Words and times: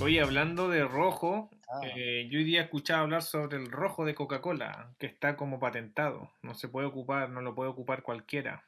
Oye, 0.00 0.20
hablando 0.20 0.68
de 0.68 0.84
rojo, 0.84 1.50
eh, 1.82 2.28
yo 2.30 2.38
hoy 2.38 2.44
día 2.44 2.62
escuchaba 2.62 3.02
hablar 3.02 3.22
sobre 3.22 3.56
el 3.56 3.70
rojo 3.70 4.04
de 4.04 4.14
Coca-Cola, 4.14 4.94
que 4.98 5.06
está 5.06 5.36
como 5.36 5.58
patentado. 5.58 6.30
No 6.42 6.54
se 6.54 6.68
puede 6.68 6.86
ocupar, 6.86 7.30
no 7.30 7.40
lo 7.40 7.54
puede 7.54 7.70
ocupar 7.70 8.04
cualquiera. 8.04 8.64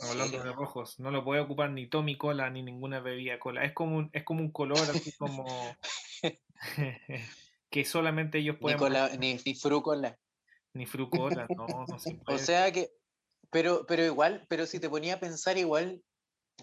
Hablando 0.00 0.42
de 0.42 0.52
rojos, 0.52 1.00
no 1.00 1.10
lo 1.10 1.24
puede 1.24 1.40
ocupar 1.40 1.70
ni 1.70 1.86
Tommy 1.86 2.18
Cola 2.18 2.50
ni 2.50 2.62
ninguna 2.62 3.00
bebida 3.00 3.38
cola. 3.38 3.64
Es 3.64 3.72
como 3.72 3.96
un, 3.96 4.10
es 4.12 4.24
como 4.24 4.40
un 4.40 4.50
color 4.50 4.78
así 4.78 5.12
como 5.12 5.46
que 7.70 7.84
solamente 7.84 8.38
ellos 8.38 8.56
pueden. 8.60 8.76
Ni, 8.76 8.80
cola, 8.80 9.10
ni, 9.18 9.38
ni 9.44 9.54
frucola. 9.54 10.18
Ni 10.74 10.86
frucola, 10.86 11.46
no, 11.56 11.66
no 11.88 11.98
se 11.98 12.14
puede. 12.14 12.36
O 12.36 12.38
sea 12.38 12.70
que, 12.72 12.90
pero, 13.50 13.86
pero 13.86 14.04
igual, 14.04 14.44
pero 14.48 14.66
si 14.66 14.80
te 14.80 14.90
ponía 14.90 15.14
a 15.14 15.20
pensar 15.20 15.56
igual, 15.56 16.02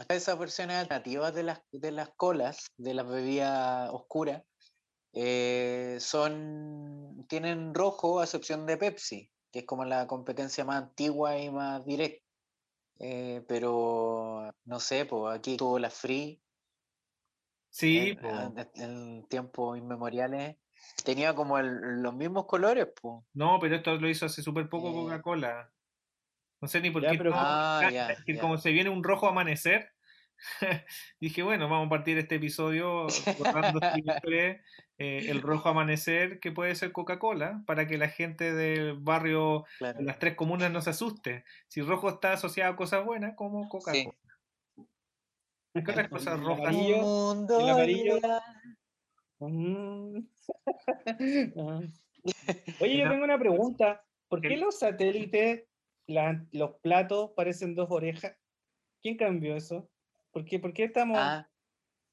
esas 0.09 0.37
versiones 0.37 0.77
alternativas 0.77 1.33
de 1.33 1.43
las, 1.43 1.61
de 1.71 1.91
las 1.91 2.09
colas, 2.15 2.67
de 2.77 2.93
las 2.93 3.07
bebidas 3.07 3.89
oscuras, 3.91 4.43
eh, 5.13 5.97
son, 5.99 7.25
tienen 7.27 7.73
rojo 7.73 8.19
a 8.19 8.23
excepción 8.23 8.65
de 8.65 8.77
Pepsi, 8.77 9.29
que 9.51 9.59
es 9.59 9.65
como 9.65 9.83
la 9.85 10.07
competencia 10.07 10.63
más 10.65 10.81
antigua 10.83 11.37
y 11.37 11.49
más 11.49 11.85
directa. 11.85 12.23
Eh, 12.99 13.43
pero 13.47 14.53
no 14.65 14.79
sé, 14.79 15.05
pues 15.05 15.35
aquí 15.35 15.57
tuvo 15.57 15.79
la 15.79 15.89
Free. 15.89 16.41
Sí, 17.69 17.97
en, 18.09 18.17
po. 18.17 18.29
en- 18.29 18.69
en 18.75 19.27
tiempos 19.27 19.77
inmemoriales. 19.77 20.57
Tenía 21.03 21.33
como 21.33 21.57
el- 21.57 22.01
los 22.01 22.13
mismos 22.13 22.45
colores, 22.45 22.87
pues. 23.01 23.23
No, 23.33 23.57
pero 23.59 23.75
esto 23.77 23.95
lo 23.95 24.09
hizo 24.09 24.25
hace 24.25 24.41
súper 24.43 24.69
poco 24.69 24.89
Eh. 24.89 24.93
Coca-Cola. 24.93 25.71
No 26.61 26.67
sé 26.67 26.79
ni 26.81 26.91
por 26.91 27.01
Ya, 27.01 27.11
qué. 27.11 27.17
pero- 27.17 27.31
Ah, 27.33 27.79
ah, 27.83 27.89
ya, 27.91 28.15
que 28.25 28.35
ya. 28.35 28.41
como 28.41 28.57
se 28.57 28.71
viene 28.71 28.89
un 28.89 29.03
rojo 29.03 29.27
amanecer, 29.27 29.89
dije, 31.19 31.43
bueno, 31.43 31.67
vamos 31.69 31.87
a 31.87 31.89
partir 31.89 32.17
este 32.17 32.35
episodio 32.35 33.07
recordando 33.25 33.79
siempre 33.95 34.61
eh, 34.97 35.25
el 35.29 35.41
rojo 35.41 35.69
amanecer 35.69 36.39
que 36.39 36.51
puede 36.51 36.75
ser 36.75 36.91
Coca-Cola 36.91 37.63
para 37.65 37.87
que 37.87 37.97
la 37.97 38.09
gente 38.09 38.53
del 38.53 38.97
barrio 38.99 39.65
Claro. 39.79 39.99
de 39.99 40.03
las 40.05 40.19
tres 40.19 40.35
comunas 40.35 40.71
no 40.71 40.81
se 40.81 40.91
asuste. 40.91 41.43
Si 41.67 41.81
rojo 41.81 42.09
está 42.09 42.33
asociado 42.33 42.73
a 42.73 42.75
cosas 42.75 43.03
buenas, 43.05 43.33
como 43.35 43.63
Sí. 43.63 43.69
Coca-Cola. 43.69 44.15
¿Qué 45.73 45.91
otras 45.91 46.09
cosas 46.09 46.37
El 46.39 46.45
rojas? 46.45 46.67
amarillo, 46.67 46.97
Mundo 47.01 47.59
el 47.61 47.69
amarillo. 47.69 48.17
ideal. 48.17 48.41
Mm. 49.39 50.17
Ah. 51.57 51.81
Oye, 52.81 52.97
yo 52.99 53.09
tengo 53.09 53.23
una 53.23 53.39
pregunta. 53.39 54.03
¿Por 54.27 54.41
qué 54.41 54.53
El- 54.53 54.59
los 54.59 54.77
satélites, 54.77 55.63
la- 56.13 56.45
los 56.51 56.75
platos 56.81 57.31
parecen 57.35 57.75
dos 57.75 57.87
orejas? 57.89 58.35
¿Quién 59.01 59.17
cambió 59.17 59.55
eso? 59.55 59.89
¿Por 60.31 60.45
qué, 60.45 60.59
por 60.59 60.73
qué 60.73 60.85
estamos, 60.85 61.17
Ah, 61.19 61.49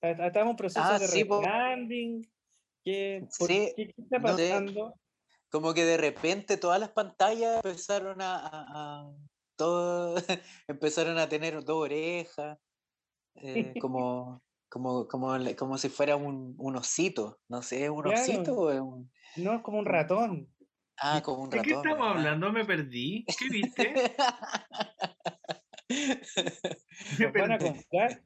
estamos 0.00 0.50
en 0.50 0.56
proceso 0.56 0.82
ah, 0.86 0.98
de 0.98 1.06
sí, 1.06 1.22
rebranding? 1.22 2.22
¿Qué, 2.84 3.26
Sí, 3.30 3.72
qué- 3.76 3.92
qué 3.92 4.02
está 4.02 4.18
no 4.18 4.36
sé. 4.36 4.50
pasando? 4.50 4.94
como 5.50 5.72
que 5.72 5.84
de 5.84 5.96
repente 5.96 6.58
todas 6.58 6.78
las 6.78 6.90
pantallas 6.90 7.56
empezaron 7.64 8.20
a, 8.20 8.36
a- 8.36 8.66
a- 9.00 9.12
todo, 9.56 10.14
empezaron 10.68 11.18
a 11.18 11.28
tener 11.28 11.64
dos 11.64 11.76
orejas, 11.84 12.58
eh, 13.34 13.74
como, 13.80 14.42
como, 14.68 15.08
como, 15.08 15.36
como 15.56 15.78
si 15.78 15.88
fuera 15.88 16.16
un, 16.16 16.54
un 16.58 16.76
osito, 16.76 17.40
no 17.48 17.62
sé, 17.62 17.84
¿es 17.84 17.90
un 17.90 18.02
Claro. 18.02 18.20
osito 18.20 18.54
o 18.54 18.84
un, 18.84 19.10
No, 19.36 19.54
es 19.54 19.62
como 19.62 19.78
un 19.78 19.86
ratón. 19.86 20.48
Ah, 21.00 21.22
como 21.22 21.44
un 21.44 21.50
¿De 21.50 21.62
qué 21.62 21.70
ratón, 21.70 21.86
estamos 21.86 22.08
¿verdad? 22.08 22.18
hablando? 22.32 22.52
Me 22.52 22.64
perdí. 22.64 23.24
¿Qué 23.38 23.48
viste? 23.50 23.94
Me 27.18 27.24
¿Los 27.24 27.32
van 27.32 27.52
a 27.52 27.58
comprar? 27.58 28.22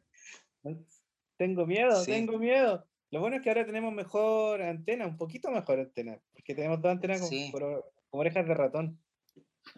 Tengo 1.36 1.66
miedo, 1.66 2.04
Sí. 2.04 2.10
tengo 2.10 2.38
miedo. 2.38 2.86
Lo 3.10 3.20
bueno 3.20 3.36
es 3.36 3.42
que 3.42 3.50
ahora 3.50 3.66
tenemos 3.66 3.92
mejor 3.92 4.62
antena, 4.62 5.06
un 5.06 5.16
poquito 5.16 5.50
mejor 5.50 5.80
antena, 5.80 6.18
porque 6.32 6.54
tenemos 6.54 6.80
dos 6.80 6.92
antenas 6.92 7.28
Sí. 7.28 7.50
con 7.52 7.62
orejas 8.10 8.46
de 8.46 8.54
ratón. 8.54 9.04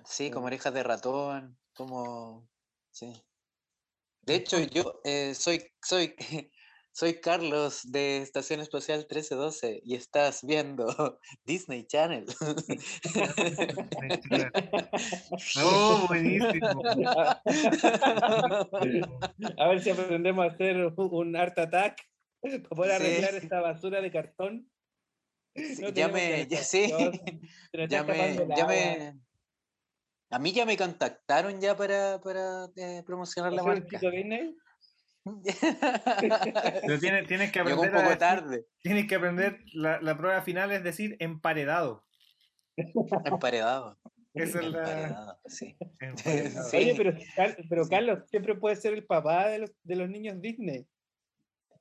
Sí, 0.05 0.31
como 0.31 0.47
orejas 0.47 0.73
de 0.73 0.83
ratón, 0.83 1.59
como... 1.75 2.49
Sí. 2.91 3.13
De 4.23 4.37
hecho, 4.37 4.59
yo 4.61 5.01
eh, 5.05 5.35
soy, 5.35 5.63
soy, 5.83 6.15
soy 6.95 7.15
Carlos 7.21 7.91
de 7.91 8.19
Estación 8.19 8.61
Espacial 8.61 9.01
1312 9.01 9.81
y 9.85 9.97
estás 9.97 10.45
viendo 10.47 11.19
Disney 11.45 11.85
Channel. 11.87 12.25
Oh, 15.61 16.05
buenísimo. 16.09 16.83
A 19.59 19.69
ver 19.69 19.83
si 19.83 19.91
aprendemos 19.91 20.45
a 20.47 20.49
hacer 20.55 20.77
un- 20.97 21.37
Art 21.37 21.59
Attack 21.59 22.01
para 22.41 22.63
poder 22.63 23.01
Sí. 23.01 23.07
arreglar 23.07 23.35
esta 23.35 23.61
basura 23.61 24.01
de 24.01 24.13
cartón. 24.13 24.71
No 25.81 25.89
ya 25.91 26.09
me, 26.09 26.47
ya, 26.47 26.63
sí, 26.63 26.93
ya 27.89 28.03
me, 28.05 28.37
ya 28.57 28.67
me, 28.67 29.15
a 30.31 30.39
mí 30.39 30.53
ya 30.53 30.65
me 30.67 30.77
contactaron 30.77 31.61
ya 31.61 31.77
para, 31.77 32.21
para 32.21 32.67
eh, 32.77 33.03
promocionar 33.07 33.53
la 33.53 33.63
¿Hacer 33.63 33.73
un 33.75 33.79
marca. 33.81 33.99
Disney? 34.11 34.57
Pero 35.25 36.99
tienes, 37.01 37.27
tienes 37.27 37.53
que 37.53 37.61
Llegó 37.63 37.81
un 37.83 37.89
aprender 37.89 37.93
poco 37.93 38.09
decir- 38.11 38.19
tarde, 38.19 38.67
Tienes 38.83 39.07
que 39.07 39.15
aprender, 39.15 39.61
la, 39.73 40.01
la 40.01 40.17
prueba 40.17 40.43
final 40.43 40.71
es 40.73 40.83
decir 40.85 41.17
emparedado. 41.21 42.05
emparedado. 43.25 43.99
Esa 44.35 44.59
es 44.61 44.67
la... 44.67 44.79
emparedado, 44.81 45.39
sí. 45.47 45.77
emparedado. 46.01 46.69
Sí. 46.69 46.77
Oye, 46.77 46.95
pero, 46.97 47.13
pero 47.69 47.85
Sí. 47.85 47.91
Carlos 47.91 48.19
siempre 48.29 48.55
puede 48.57 48.77
ser 48.77 48.93
el 48.95 49.07
papá 49.07 49.49
de 49.49 49.61
los, 49.61 49.71
de 49.83 49.97
los 49.97 50.09
niños 50.09 50.41
Disney. 50.41 50.87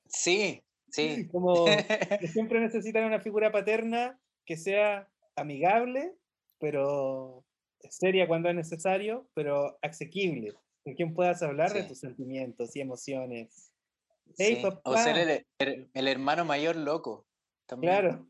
Sí, 0.06 0.62
Sí. 0.90 1.26
Como 1.28 1.64
que 1.64 2.28
siempre 2.28 2.60
necesitan 2.60 3.04
una 3.04 3.18
figura 3.20 3.50
paterna 3.50 4.20
que 4.46 4.56
sea 4.56 5.08
amigable, 5.34 6.14
pero 6.60 7.44
seria 7.90 8.28
cuando 8.28 8.48
es 8.48 8.54
necesario, 8.54 9.28
pero 9.34 9.76
asequible, 9.82 10.52
con 10.84 10.94
quien 10.94 11.14
puedas 11.14 11.42
hablar 11.42 11.72
de 11.72 11.82
tus 11.84 11.98
sentimientos 11.98 12.76
y 12.76 12.80
emociones. 12.80 13.72
Hey, 14.38 14.60
sí. 14.62 14.68
O 14.84 14.96
ser 14.96 15.16
el, 15.18 15.46
el- 15.58 15.90
el 15.92 16.08
hermano 16.08 16.44
mayor 16.44 16.76
loco. 16.76 17.26
También. 17.66 17.92
Claro. 17.92 18.28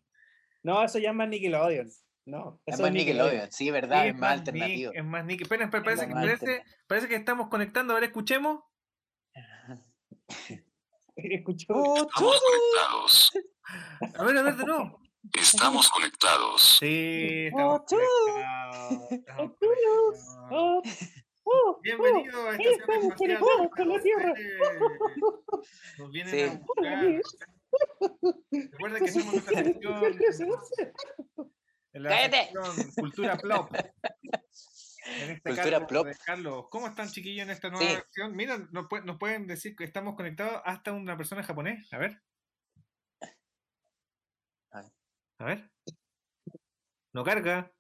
No, 0.63 0.83
eso 0.83 0.99
ya 0.99 1.11
es 1.11 1.17
más 1.17 1.29
Nickelodeon. 1.29 1.91
No, 2.27 2.59
Es 2.65 2.81
más 2.81 2.91
Nickelodeon, 2.91 3.53
sí, 3.53 3.71
verdad, 3.71 4.03
Sí, 4.05 4.09
es 4.09 4.15
más 4.17 4.31
Nick, 4.31 4.39
alternativo. 4.49 4.93
es 4.95 5.05
más 5.05 5.25
Nick. 5.27 5.43
Espera, 5.43 5.65
espera, 5.65 5.85
parece, 5.85 6.03
Es 6.05 6.09
que, 6.09 6.15
parece, 6.15 6.63
parece 6.87 7.09
que 7.09 7.17
estamos 7.17 7.49
conectando. 7.49 7.93
A 7.93 7.97
ver, 7.97 8.05
escuchemos. 8.05 8.61
Escuchó. 11.17 11.67
Oh, 11.75 11.97
Estamos 12.09 12.41
conectados. 12.41 13.33
A 14.19 14.25
ver, 14.25 14.37
a 14.39 14.43
ver, 14.43 14.57
de 14.57 14.65
nuevo. 14.65 15.01
Estamos 15.33 15.91
conectados. 15.91 16.79
Sí, 16.81 17.47
estamos 17.47 17.81
Oh, 17.81 17.85
conectados, 17.87 19.13
estamos 19.13 19.51
Oh, 19.51 19.57
conectados. 20.81 21.24
Oh, 21.47 21.51
oh, 21.77 21.81
Bienvenido 21.83 22.41
a 22.41 22.45
oh, 22.45 22.51
Estación 22.53 22.81
estamos 22.81 23.05
Espacial. 23.05 23.39
conectados 23.41 23.71
con 23.77 23.89
la 23.89 24.01
Tierra. 24.01 24.35
Nos 25.99 26.11
vienen 26.11 26.31
Sí. 26.33 26.41
a 26.43 26.51
buscar. 26.55 27.49
Recuerden 28.51 29.05
que 29.05 29.13
somos 29.13 29.33
nuestra 29.35 29.65
sección 29.65 30.05
en 31.93 32.03
la 32.03 32.11
¡Cállate! 32.11 32.37
sección 32.53 32.91
Cultura 32.97 33.37
Plop. 33.37 33.75
En 33.75 35.31
este 35.33 35.51
Cultura 35.51 35.71
caso, 35.81 35.87
Plop. 35.87 36.07
de 36.07 36.17
Carlos, 36.25 36.65
¿cómo 36.71 36.87
están 36.87 37.09
chiquillos 37.09 37.45
en 37.45 37.51
esta 37.51 37.69
nueva 37.69 37.87
Sí. 37.87 37.95
versión? 37.95 38.35
Mira, 38.37 38.59
nos, 38.73 38.87
nos 39.05 39.19
pueden 39.19 39.47
decir 39.47 39.77
que 39.77 39.85
estamos 39.85 40.15
conectados 40.17 40.63
hasta 40.65 40.93
una 40.93 41.17
persona 41.17 41.43
japonés. 41.43 41.93
A 41.93 41.99
ver. 41.99 42.21
A 45.41 45.45
ver. 45.45 45.71
No 47.13 47.23
carga. 47.25 47.71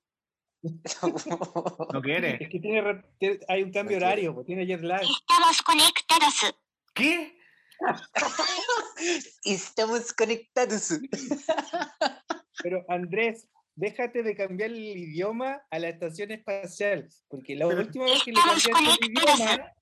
No 1.92 2.02
quiere. 2.02 2.38
Es 2.40 2.48
que 2.48 2.58
tiene, 2.58 3.04
hay 3.48 3.62
un 3.62 3.70
cambio 3.70 3.98
No 3.98 4.06
horario, 4.06 4.34
pues, 4.34 4.46
tiene 4.46 4.66
jet 4.66 4.80
lag. 4.80 5.02
Estamos 5.02 5.62
conectados. 5.62 6.56
¿Qué? 6.94 7.38
Estamos 9.44 10.12
conectados. 10.14 11.00
Pero 12.62 12.84
Andrés, 12.88 13.48
déjate 13.74 14.22
de 14.22 14.34
cambiar 14.34 14.70
el 14.70 14.78
idioma 14.78 15.62
a 15.70 15.78
la 15.78 15.88
estación 15.88 16.30
espacial, 16.30 17.08
porque 17.28 17.56
la 17.56 17.66
última 17.66 18.06
vez 18.06 18.22
que 18.24 18.32
le 18.32 18.40
cambiaste 18.40 18.70
el 18.70 19.10
idioma, 19.10 19.72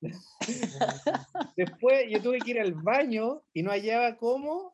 después 1.56 2.06
yo 2.10 2.22
tuve 2.22 2.38
que 2.38 2.50
ir 2.52 2.60
al 2.60 2.72
baño 2.74 3.42
y 3.52 3.62
no 3.62 3.70
hallaba 3.70 4.16
cómo 4.16 4.72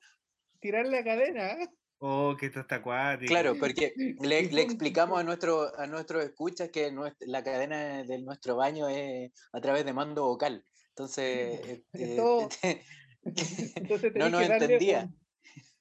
tirar 0.60 0.86
la 0.86 1.04
cadena. 1.04 1.56
Oh, 1.98 2.36
que 2.38 2.46
esto 2.46 2.60
está 2.60 2.76
acuático. 2.76 3.28
Claro, 3.30 3.54
porque 3.58 3.92
le, 4.20 4.42
le 4.50 4.62
explicamos 4.62 5.18
a 5.18 5.24
nuestro 5.24 5.74
a 5.78 5.86
nuestros 5.86 6.24
escuchas 6.24 6.70
que 6.70 6.92
nuestra- 6.92 7.26
la 7.26 7.42
cadena 7.42 8.04
de 8.04 8.18
nuestro 8.20 8.56
baño 8.56 8.88
es 8.88 9.32
a 9.52 9.60
través 9.60 9.84
de 9.84 9.92
mando 9.92 10.24
vocal. 10.26 10.64
Entonces, 10.90 11.60
este, 11.92 12.16
Todo- 12.16 12.48
Entonces 13.24 14.12
no 14.14 14.28
nos 14.28 14.42
entendía. 14.42 15.04
un- 15.04 15.26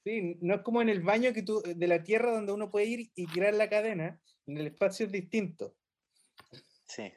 Sí, 0.03 0.37
no 0.41 0.55
es 0.55 0.61
como 0.61 0.83
en 0.83 0.89
el 0.89 1.01
baño 1.01 1.33
que 1.33 1.41
tú, 1.41 1.63
de 1.65 1.87
la 1.87 2.03
tierra 2.03 2.31
donde 2.31 2.51
uno 2.53 2.69
puede 2.69 2.85
ir 2.85 3.11
y 3.15 3.25
tirar 3.25 3.55
la 3.55 3.67
cadena, 3.69 4.21
en 4.45 4.57
el 4.59 4.67
espacio 4.67 5.07
es 5.07 5.11
distinto. 5.11 5.75
Sí. 6.87 7.11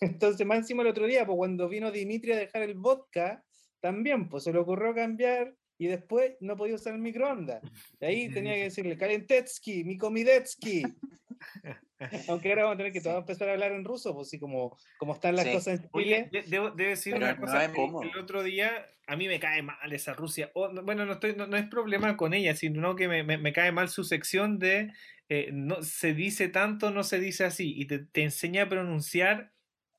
Entonces, 0.00 0.46
más 0.46 0.58
encima 0.58 0.82
el 0.82 0.88
otro 0.90 1.06
día, 1.06 1.26
pues 1.26 1.36
cuando 1.36 1.68
vino 1.68 1.90
Dimitri 1.90 2.30
a 2.32 2.36
dejar 2.38 2.62
el 2.62 2.74
vodka, 2.76 3.44
también, 3.80 4.28
pues 4.28 4.44
se 4.44 4.52
le 4.52 4.60
ocurrió 4.60 4.94
cambiar 4.94 5.56
y 5.80 5.86
después 5.88 6.34
no 6.40 6.56
podía 6.56 6.74
usar 6.74 6.92
el 6.92 7.00
microondas. 7.00 7.62
Y 8.00 8.04
ahí 8.04 8.28
tenía 8.44 8.54
que 8.54 8.64
decirle, 8.64 8.96
Kalentetsky, 8.98 9.82
mi 9.84 9.96
komidetsky. 9.96 10.82
Aunque 12.28 12.50
ahora 12.50 12.62
vamos 12.64 12.74
a 12.74 12.78
tener 12.78 12.92
que 12.92 13.00
todos 13.00 13.16
empezar 13.18 13.48
a 13.48 13.52
hablar 13.52 13.72
en 13.72 13.84
ruso, 13.84 14.14
pues 14.14 14.28
sí, 14.28 14.38
como, 14.38 14.76
como 14.98 15.14
están 15.14 15.36
las 15.36 15.46
Sí. 15.46 15.52
cosas 15.52 15.80
en 15.80 15.88
Oye, 15.92 16.26
Chile. 16.30 16.42
de- 16.42 16.48
debo, 16.50 16.70
debo 16.70 16.90
decir 16.90 17.14
Pero 17.14 17.24
una 17.26 17.34
no 17.34 17.40
cosa. 17.40 17.64
el- 17.64 18.18
otro 18.18 18.42
día, 18.42 18.70
a 19.06 19.16
mí 19.16 19.26
me 19.26 19.40
cae 19.40 19.62
mal 19.62 19.92
esa 19.92 20.12
Rusia. 20.14 20.50
O, 20.54 20.68
no, 20.68 20.82
bueno, 20.82 21.04
no, 21.06 21.14
estoy, 21.14 21.34
no, 21.34 21.46
no 21.46 21.56
es 21.56 21.66
problema 21.66 22.16
con 22.16 22.34
ella, 22.34 22.54
sino 22.54 22.94
que 22.96 23.08
me, 23.08 23.22
me- 23.22 23.38
me 23.38 23.52
cae 23.52 23.72
mal 23.72 23.88
su 23.88 24.04
sección 24.04 24.58
de 24.58 24.92
eh, 25.30 25.50
no 25.52 25.82
se 25.82 26.12
dice 26.12 26.48
tanto, 26.48 26.90
no 26.90 27.04
se 27.04 27.20
dice 27.20 27.44
así. 27.44 27.72
Y 27.80 27.86
te, 27.86 28.00
te 28.00 28.22
enseña 28.22 28.64
a 28.64 28.68
pronunciar 28.68 29.52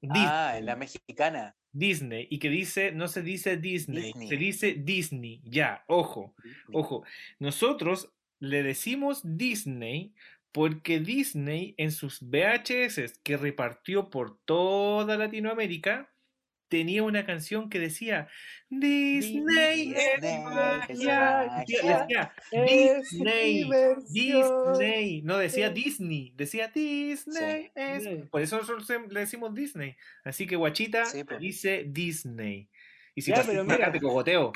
Ah, 0.10 0.56
en 0.58 0.66
la 0.66 0.76
mexicana. 0.76 1.56
Disney. 1.74 2.28
Y 2.30 2.40
que 2.40 2.50
dice, 2.50 2.92
no 2.92 3.08
se 3.08 3.22
dice 3.22 3.58
Disney, 3.58 4.14
se 4.14 4.38
dice 4.38 4.74
Disney. 4.74 5.42
Ya, 5.44 5.84
ojo. 5.88 6.34
Ojo, 6.72 7.04
nosotros 7.40 8.12
le 8.40 8.64
decimos 8.64 9.22
Disney 9.24 10.14
porque 10.52 11.00
Disney 11.00 11.76
en 11.78 11.92
sus 11.92 12.22
VHS 12.22 13.20
que 13.24 13.38
repartió 13.38 14.10
por 14.10 14.38
toda 14.46 15.18
Latinoamérica 15.18 16.12
tenía 16.68 17.04
una 17.04 17.26
canción 17.26 17.70
que 17.70 17.80
decía 17.80 18.30
Disney 18.70 19.91
magia. 20.44 21.66
Decía- 21.68 22.34
Es 22.52 23.10
Disney. 23.12 23.70
Disney, 24.10 25.22
no 25.24 25.38
decía 25.38 25.68
Sí. 25.70 25.74
Disney, 25.74 26.34
decía 26.36 26.68
Disney. 26.74 27.72
es- 27.76 28.04
Sí. 28.04 28.24
Por 28.32 28.42
eso 28.42 28.58
nosotros 28.58 28.88
le 29.10 29.20
decimos 29.20 29.54
Disney. 29.54 29.96
Así 30.24 30.46
que 30.48 30.56
Guachita 30.56 31.06
Sí, 31.06 31.24
po. 31.24 31.38
dice 31.38 31.86
Disney. 31.88 32.70
Y 33.16 33.22
si 33.22 33.32
Ya, 33.32 33.44
pero 33.46 33.62
acá, 33.64 33.74
mira. 33.76 33.92
te 33.92 34.00
cogoteo. 34.00 34.52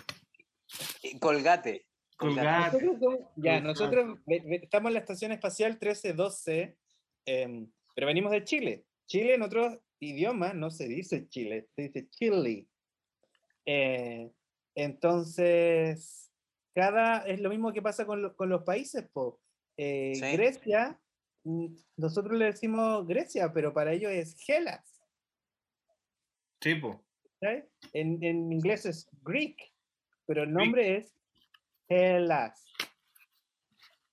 Colgate. 1.20 1.86
Colgate. 2.18 2.78
Nosotros 2.86 3.20
ya, 3.36 3.60
nosotros 3.60 4.20
estamos 4.62 4.90
en 4.90 4.94
la 4.94 5.00
estación 5.00 5.32
espacial 5.34 5.72
1312, 5.74 6.78
em, 7.26 7.70
pero 7.94 8.08
venimos 8.08 8.32
de 8.32 8.44
Chile. 8.44 8.86
Chile 9.08 9.36
en 9.36 9.42
otros 9.42 9.78
idiomas 10.00 10.56
no 10.56 10.70
se 10.72 10.88
dice 10.88 11.28
Chile, 11.28 11.68
se 11.76 11.82
dice 11.84 12.08
Chile. 12.10 12.68
Eh, 13.66 14.30
entonces, 14.76 16.32
cada 16.74 17.26
es 17.26 17.40
lo 17.40 17.50
mismo 17.50 17.72
que 17.74 17.82
pasa 17.82 18.06
con, 18.06 18.22
lo- 18.22 18.36
con 18.36 18.50
los 18.50 18.64
países. 18.64 19.08
Po. 19.12 19.42
Eh, 19.78 20.14
Sí. 20.16 20.32
Grecia, 20.34 21.00
mm, 21.44 21.68
nosotros 21.98 22.38
le 22.38 22.46
decimos 22.46 23.08
Grecia, 23.08 23.52
pero 23.54 23.74
para 23.74 23.94
ellos 23.94 24.12
es 24.12 24.36
Hellas. 24.48 25.02
Sí, 26.62 26.76
po. 26.76 27.02
¿sabes? 27.40 27.66
En, 27.94 28.24
en 28.24 28.52
inglés 28.52 28.86
es 28.86 29.08
Greek, 29.24 29.58
pero 30.26 30.44
el 30.44 30.54
nombre 30.54 30.98
es 30.98 31.14
Hellas. 31.90 32.66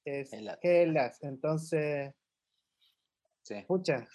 Es 0.05 0.33
Hellas. 0.33 0.59
Hellas. 0.63 1.23
Entonces, 1.23 2.15
Sí. 3.45 3.55
escucha, 3.55 4.07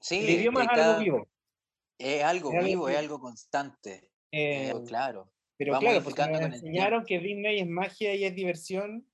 sí, 0.00 0.24
el 0.24 0.30
idioma 0.40 0.62
es 0.64 0.68
algo 0.70 0.98
vivo. 1.00 1.28
Es 1.98 2.24
algo 2.24 2.50
vivo, 2.62 2.88
es 2.88 2.96
algo 2.98 3.20
constante. 3.20 4.10
eh, 4.32 4.70
Eh, 4.70 4.74
claro. 4.88 5.32
Pero 5.58 5.72
va 5.72 5.78
claro, 5.80 6.02
porque 6.02 6.22
nos 6.26 6.40
enseñaron 6.40 7.04
que 7.04 7.18
Disney 7.18 7.60
es 7.60 7.66
magia 7.68 8.14
y 8.14 8.24
es 8.24 8.34
diversión, 8.34 9.06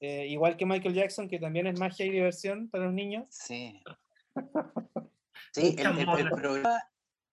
eh, 0.00 0.26
igual 0.28 0.56
que 0.56 0.66
Michael 0.66 0.94
Jackson, 0.94 1.28
que 1.28 1.38
también 1.38 1.66
es 1.66 1.78
magia 1.78 2.06
y 2.06 2.10
diversión 2.10 2.68
para 2.70 2.84
los 2.86 2.94
niños. 2.94 3.26
Sí. 3.30 3.82
Sí, 5.52 5.74
el, 5.78 5.86
el- 5.98 6.08
el 6.18 6.28
problema, 6.30 6.82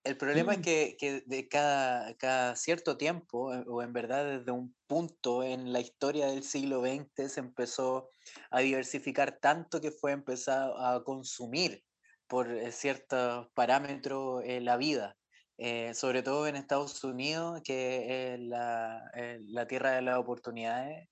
el 0.03 0.17
problema 0.17 0.51
Mm. 0.53 0.55
es 0.55 0.62
que, 0.62 0.97
que 0.97 1.24
de 1.25 1.47
cada, 1.50 2.15
cada 2.15 2.55
cierto 2.55 2.97
tiempo, 2.97 3.53
eh, 3.53 3.63
o 3.67 3.81
en 3.81 3.91
verdad 3.93 4.39
desde 4.39 4.51
un 4.51 4.75
punto 4.88 5.43
en 5.43 5.74
la 5.74 5.79
historia 5.81 6.27
del 6.27 6.43
siglo 6.43 6.81
XX, 6.81 7.27
se 7.29 7.39
empezó 7.39 8.09
a 8.51 8.59
diversificar 8.62 9.39
tanto 9.39 9.81
que 9.81 9.91
fue 9.91 10.12
empezado 10.13 10.77
a 10.77 11.03
consumir 11.03 11.83
por 12.27 12.51
eh, 12.51 12.71
ciertos 12.71 13.47
parámetros 13.53 14.43
eh, 14.45 14.62
la 14.62 14.77
vida. 14.77 15.17
Eh, 15.57 15.93
sobre 15.93 16.24
todo 16.24 16.47
en 16.47 16.55
Estados 16.57 17.03
Unidos, 17.03 17.62
que 17.63 18.33
es 18.35 18.39
la, 18.41 19.09
eh, 19.15 19.39
la 19.47 19.67
tierra 19.67 19.91
de 19.91 20.01
las 20.01 20.17
oportunidades, 20.17 21.09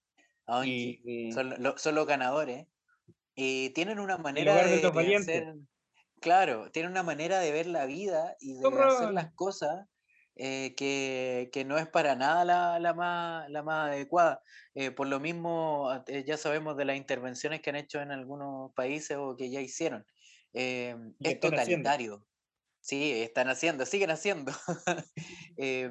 a 0.48 0.58
donde 0.60 0.76
Y, 0.86 1.02
y- 1.28 1.32
son, 1.32 1.56
lo- 1.64 1.78
son 1.78 1.96
los 1.96 2.06
ganadores 2.08 2.68
y 3.36 3.72
tienen 3.72 4.00
una 4.00 4.18
manera 4.18 4.62
de 4.64 5.08
hacer, 5.10 5.46
claro, 6.22 6.72
tienen 6.72 6.92
una 6.92 7.04
manera 7.04 7.40
de 7.40 7.52
ver 7.52 7.68
la 7.68 7.86
vida 7.86 8.36
y 8.40 8.56
de 8.56 8.84
hacer 8.84 9.10
las 9.10 9.30
cosas 9.36 9.88
eh, 10.36 10.76
que, 10.76 11.50
que 11.54 11.66
no 11.66 11.78
es 11.78 11.88
para 11.90 12.16
nada 12.16 12.46
la, 12.46 12.80
la 12.80 12.94
más, 12.94 13.50
la 13.50 13.64
más 13.64 13.90
adecuada. 13.90 14.42
Eh, 14.76 14.92
por 14.92 15.08
lo 15.08 15.20
mismo, 15.20 15.90
a- 15.92 16.04
eh, 16.08 16.24
ya 16.26 16.38
sabemos 16.38 16.78
de 16.78 16.86
las 16.86 16.98
intervenciones 16.98 17.62
que 17.62 17.70
han 17.72 17.76
hecho 17.78 18.02
en 18.02 18.12
algunos 18.12 18.74
países 18.76 19.18
o 19.20 19.36
que 19.38 19.52
ya 19.52 19.62
hicieron. 19.62 20.06
Es 21.24 21.38
haciendo. 21.56 21.94
Sí, 22.84 23.22
están 23.22 23.48
haciendo, 23.48 23.86
siguen 23.86 24.12
haciendo. 24.12 24.52
Eh, 25.56 25.90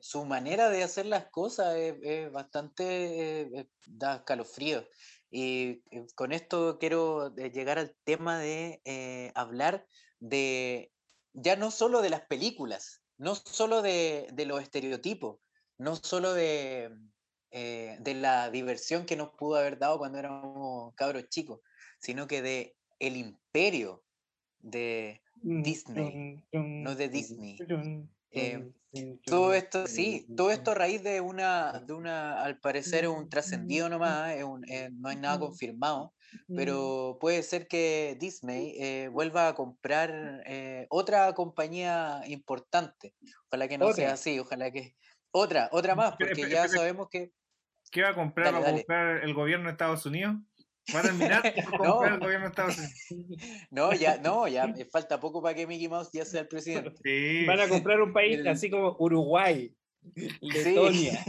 su 0.00 0.24
manera 0.24 0.70
de 0.70 0.82
hacer 0.82 1.06
las 1.06 1.28
cosas 1.30 1.76
es, 1.76 1.94
es 2.02 2.32
bastante, 2.32 3.42
eh, 3.42 3.68
da 3.86 4.16
escalofrío. 4.16 4.84
Y 5.30 5.82
eh, 5.92 6.06
con 6.16 6.32
esto 6.32 6.78
quiero 6.80 7.32
eh, 7.36 7.50
llegar 7.52 7.78
al 7.78 7.94
tema 8.02 8.40
de 8.40 8.80
eh, 8.84 9.30
hablar 9.36 9.86
de, 10.18 10.92
ya 11.34 11.54
no 11.54 11.70
solo 11.70 12.02
de 12.02 12.10
las 12.10 12.22
películas, 12.26 13.02
no 13.16 13.36
solo 13.36 13.80
de, 13.82 14.28
de 14.32 14.46
los 14.46 14.60
estereotipos, 14.60 15.38
no 15.78 15.94
solo 15.94 16.34
de, 16.34 16.90
eh, 17.52 17.96
de 18.00 18.14
la 18.14 18.50
diversión 18.50 19.06
que 19.06 19.16
nos 19.16 19.30
pudo 19.36 19.56
haber 19.56 19.78
dado 19.78 19.98
cuando 19.98 20.18
éramos 20.18 20.94
cabros 20.96 21.28
chicos, 21.28 21.60
sino 22.00 22.26
que 22.26 22.42
de 22.42 22.76
el 22.98 23.16
imperio 23.16 24.02
de 24.58 25.22
Disney, 25.56 26.22
no 26.78 26.94
de 26.96 27.08
Disney. 27.08 27.66
Eh, 28.30 28.66
todo 29.26 29.54
esto, 29.54 29.86
sí, 29.86 30.32
todo 30.36 30.50
esto 30.50 30.72
a 30.72 30.74
raíz 30.76 31.02
de 31.02 31.20
una, 31.20 31.80
de 31.80 31.92
una 31.94 32.42
al 32.42 32.60
parecer 32.60 33.08
un 33.08 33.28
trascendido 33.28 33.88
nomás, 33.88 34.34
es 34.36 34.44
un- 34.44 34.64
eh, 34.68 34.90
no 34.92 35.08
hay 35.10 35.16
nada 35.16 35.38
confirmado, 35.38 36.14
pero 36.54 37.18
puede 37.20 37.42
ser 37.42 37.68
que 37.68 38.16
Disney 38.20 38.74
eh, 38.78 39.08
vuelva 39.12 39.48
a 39.48 39.54
comprar 39.54 40.44
otra 40.90 41.32
compañía 41.34 42.22
importante. 42.26 43.14
Ojalá 43.48 43.68
que 43.68 43.78
no 43.78 43.88
sea 43.90 44.12
así, 44.14 44.38
ojalá 44.38 44.70
que 44.72 44.96
otra, 45.32 45.68
otra 45.72 45.94
más, 45.94 46.16
porque 46.20 46.48
ya 46.48 46.68
sabemos 46.68 47.08
que 47.10 47.32
¿Qué 47.90 48.02
va 48.02 48.10
a 48.10 48.14
comprar? 48.14 48.52
Dale, 48.52 48.62
¿Va 48.62 48.68
a 48.68 48.72
comprar 48.72 49.24
el 49.24 49.34
gobierno 49.34 49.66
de 49.66 49.72
Estados 49.72 50.04
Unidos? 50.06 50.36
¿Va 50.94 51.00
a 51.00 51.02
terminar 51.02 51.42
por 51.78 51.86
No. 51.86 52.04
el 52.04 52.18
gobierno 52.18 52.44
de 52.46 52.50
Estados 52.50 52.78
Unidos? 53.10 53.42
no, 53.70 53.92
ya, 53.92 54.18
no, 54.18 54.48
ya 54.48 54.66
me 54.66 54.84
falta 54.86 55.20
poco 55.20 55.42
para 55.42 55.54
que 55.54 55.66
Mickey 55.66 55.88
Mouse 55.88 56.10
ya 56.12 56.24
sea 56.24 56.40
el 56.42 56.48
presidente. 56.48 56.92
Sí. 57.04 57.44
Van 57.46 57.60
a 57.60 57.68
comprar 57.68 58.00
un 58.00 58.12
país 58.12 58.38
El- 58.38 58.48
así 58.48 58.70
como 58.70 58.96
Uruguay. 58.98 59.74
Letonia. 60.40 61.20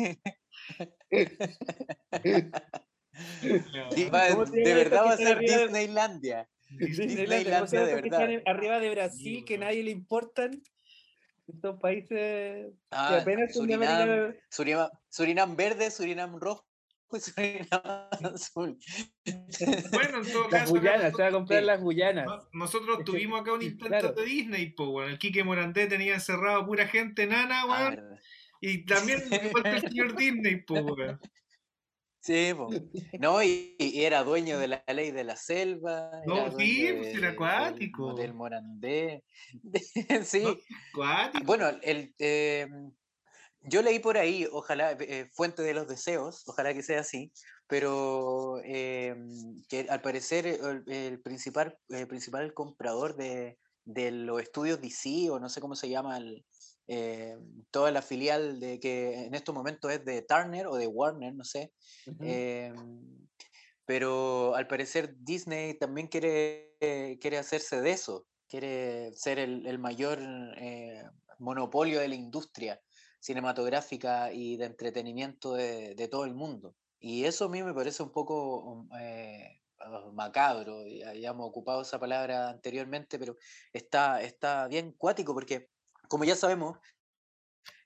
Sí, 3.92 4.06
va- 4.06 4.30
¿Cómo 4.30 4.46
se 4.46 4.58
de 4.58 4.74
verdad 4.74 5.04
va 5.06 5.12
a 5.14 5.18
ser 5.18 5.28
está 5.28 5.38
arriba 5.40 5.58
de- 5.58 5.64
Disneylandia. 5.64 6.50
Disneylandia, 6.70 7.56
¿cómo 7.58 7.68
se 7.68 7.76
llama 7.78 7.88
de 7.88 7.94
estos 7.96 8.02
que 8.04 8.08
están 8.10 8.28
verdad. 8.28 8.44
arriba 8.46 8.80
de 8.80 8.90
Brasil, 8.92 9.38
Sí, 9.40 9.46
que 9.46 9.58
nadie 9.58 9.84
le 9.84 9.92
importan. 9.92 10.62
Estos 11.48 11.80
países 11.80 12.08
que 12.10 12.72
Ah, 12.92 13.18
apenas 13.22 13.54
Surinam. 13.54 14.36
Surinam, 14.52 14.90
Surinam 15.10 15.56
verde, 15.56 15.90
Surinam 15.90 16.40
rojo 16.40 16.64
azul. 18.34 18.78
Bueno, 19.92 20.22
en 20.24 20.32
todo 20.32 20.48
Las 20.52 20.70
Guyanas, 20.70 21.14
se 21.16 21.22
va 21.22 21.28
a 21.28 21.32
comprar 21.32 21.64
las 21.64 21.82
Guyanas. 21.82 22.26
No- 22.26 22.48
Nosotros 22.54 23.04
tuvimos 23.04 23.42
acá 23.42 23.54
un 23.54 23.62
intento 23.62 23.88
Claro. 23.88 24.12
de 24.14 24.26
Disney, 24.26 24.72
pues, 24.72 24.90
weón. 24.90 25.10
El 25.12 25.20
Quique 25.20 25.44
Morandé 25.44 25.88
tenía 25.88 26.14
encerrado 26.14 26.66
pura 26.66 26.88
gente 26.88 27.26
nana, 27.28 27.62
Ah, 27.64 27.90
weón. 27.90 28.20
y 28.62 28.86
también 28.86 29.22
el 29.32 29.82
señor 29.82 30.16
Disney, 30.16 30.62
pues, 30.64 30.84
weón. 30.84 31.20
Sí, 32.22 32.52
po. 32.54 32.70
no, 33.18 33.42
y, 33.42 33.78
y 33.80 34.04
era 34.04 34.24
dueño 34.26 34.60
de 34.60 34.68
la 34.68 34.84
ley 34.94 35.12
de 35.12 35.24
la 35.24 35.38
selva. 35.38 36.12
No, 36.28 36.52
sí, 36.58 36.90
pues, 36.98 37.08
era 37.16 37.20
del- 37.20 37.26
acuático. 37.28 38.14
Del, 38.14 38.34
Morandé. 38.34 39.24
sí. 40.26 40.42
No, 40.44 40.58
Cuático. 40.94 41.46
Bueno, 41.46 41.70
el, 41.82 42.14
eh, 42.20 42.68
yo 43.62 43.82
leí 43.82 44.00
por 44.00 44.18
ahí, 44.18 44.48
ojalá, 44.52 44.92
eh, 44.94 45.30
fuente 45.34 45.62
de 45.62 45.74
los 45.74 45.88
deseos, 45.88 46.44
ojalá 46.48 46.74
que 46.74 46.84
sea 46.84 47.02
así, 47.02 47.32
pero 47.68 48.62
eh, 48.64 49.16
que 49.68 49.88
al 49.90 50.02
parecer 50.02 50.48
el, 50.48 50.84
el 50.88 51.22
principal, 51.22 51.78
el 51.90 52.08
principal 52.08 52.54
comprador 52.54 53.16
de, 53.16 53.58
de 53.86 54.12
los 54.12 54.42
estudios 54.42 54.82
DC, 54.82 55.30
o 55.30 55.40
no 55.40 55.50
sé 55.50 55.62
cómo 55.62 55.76
se 55.76 55.90
llama, 55.90 56.18
el, 56.18 56.46
eh, 56.88 57.38
toda 57.70 57.92
la 57.92 58.02
filial 58.02 58.60
de 58.60 58.80
que 58.80 59.26
en 59.26 59.36
estos 59.36 59.54
momentos 59.54 59.92
es 59.92 60.04
de 60.06 60.24
Turner 60.24 60.66
o 60.68 60.76
de 60.76 60.88
Warner, 60.88 61.34
no 61.36 61.44
sé, 61.44 61.72
eh, 62.22 62.74
pero 63.86 64.56
al 64.56 64.68
parecer 64.68 65.16
Disney 65.20 65.76
también 65.76 66.08
quiere, 66.08 66.76
eh, 66.80 67.18
quiere 67.22 67.38
hacerse 67.38 67.82
de 67.82 67.92
eso, 67.92 68.26
quiere 68.48 69.12
ser 69.14 69.38
el, 69.38 69.68
el 69.68 69.78
mayor 69.78 70.20
eh, 70.58 71.04
monopolio 71.38 72.00
de 72.00 72.08
la 72.08 72.16
industria 72.16 72.82
cinematográfica 73.20 74.32
y 74.32 74.58
de 74.58 74.66
entretenimiento 74.66 75.54
de, 75.54 76.08
todo 76.10 76.26
el 76.26 76.34
mundo. 76.34 76.76
Y 77.00 77.26
eso 77.26 77.46
a 77.46 77.50
mí 77.50 77.64
me 77.64 77.74
parece 77.74 78.04
un 78.04 78.12
poco 78.12 78.88
eh, 79.00 79.62
ah, 79.80 80.10
macabro, 80.14 80.86
ya, 80.88 81.14
ya 81.14 81.30
hemos 81.30 81.48
ocupado 81.48 81.82
esa 81.82 82.00
palabra 82.00 82.50
anteriormente, 82.50 83.20
pero 83.20 83.36
está, 83.74 84.22
está 84.22 84.68
bien 84.68 84.94
cuático 84.94 85.34
porque, 85.34 85.70
como 86.08 86.24
ya 86.26 86.36
sabemos, 86.36 86.78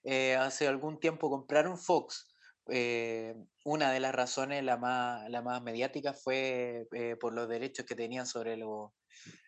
eh, 0.04 0.36
hace 0.36 0.68
algún 0.68 1.00
tiempo 1.00 1.30
compraron 1.30 1.78
Fox. 1.78 2.28
eh, 2.68 3.36
una 3.66 3.92
de 3.92 4.00
las 4.00 4.16
razones, 4.16 4.64
la 4.64 4.78
más, 4.78 5.30
la 5.30 5.42
más 5.42 5.62
mediática, 5.62 6.14
fue 6.14 6.88
por 7.20 7.34
los 7.34 7.48
derechos 7.50 7.86
que 7.86 7.96
tenían 7.96 8.26
sobre 8.26 8.58
los, 8.58 8.92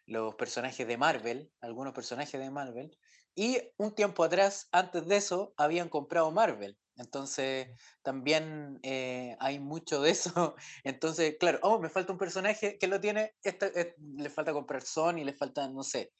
los 0.06 0.36
personajes 0.36 0.88
de 0.88 0.98
Marvel, 0.98 1.52
algunos 1.62 1.94
personajes 1.94 2.40
de 2.40 2.52
Marvel. 2.52 2.98
Y 3.36 3.60
un 3.78 3.94
tiempo 3.94 4.24
atrás, 4.24 4.70
antes 4.72 5.06
de 5.08 5.18
eso, 5.18 5.54
habían 5.58 5.90
comprado 5.90 6.32
Marvel. 6.32 6.78
Entonces, 6.98 7.68
también 8.02 8.80
eh, 8.82 9.36
hay 9.40 9.60
mucho 9.60 10.02
de 10.02 10.12
eso. 10.12 10.56
Entonces, 10.84 11.36
claro, 11.40 11.60
oh, 11.62 11.80
me 11.80 11.90
falta 11.90 12.14
un 12.14 12.18
personaje 12.18 12.78
que 12.80 12.88
lo 12.88 13.02
tiene, 13.02 13.34
esta- 13.44 13.68
eh, 13.68 13.96
le 14.00 14.30
falta 14.30 14.54
comprar 14.54 14.82
Sony, 14.84 15.26
le 15.26 15.34
falta, 15.34 15.68
no 15.70 15.84
sé. 15.84 16.14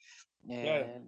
Claro. 0.46 0.84
eh, 0.86 1.02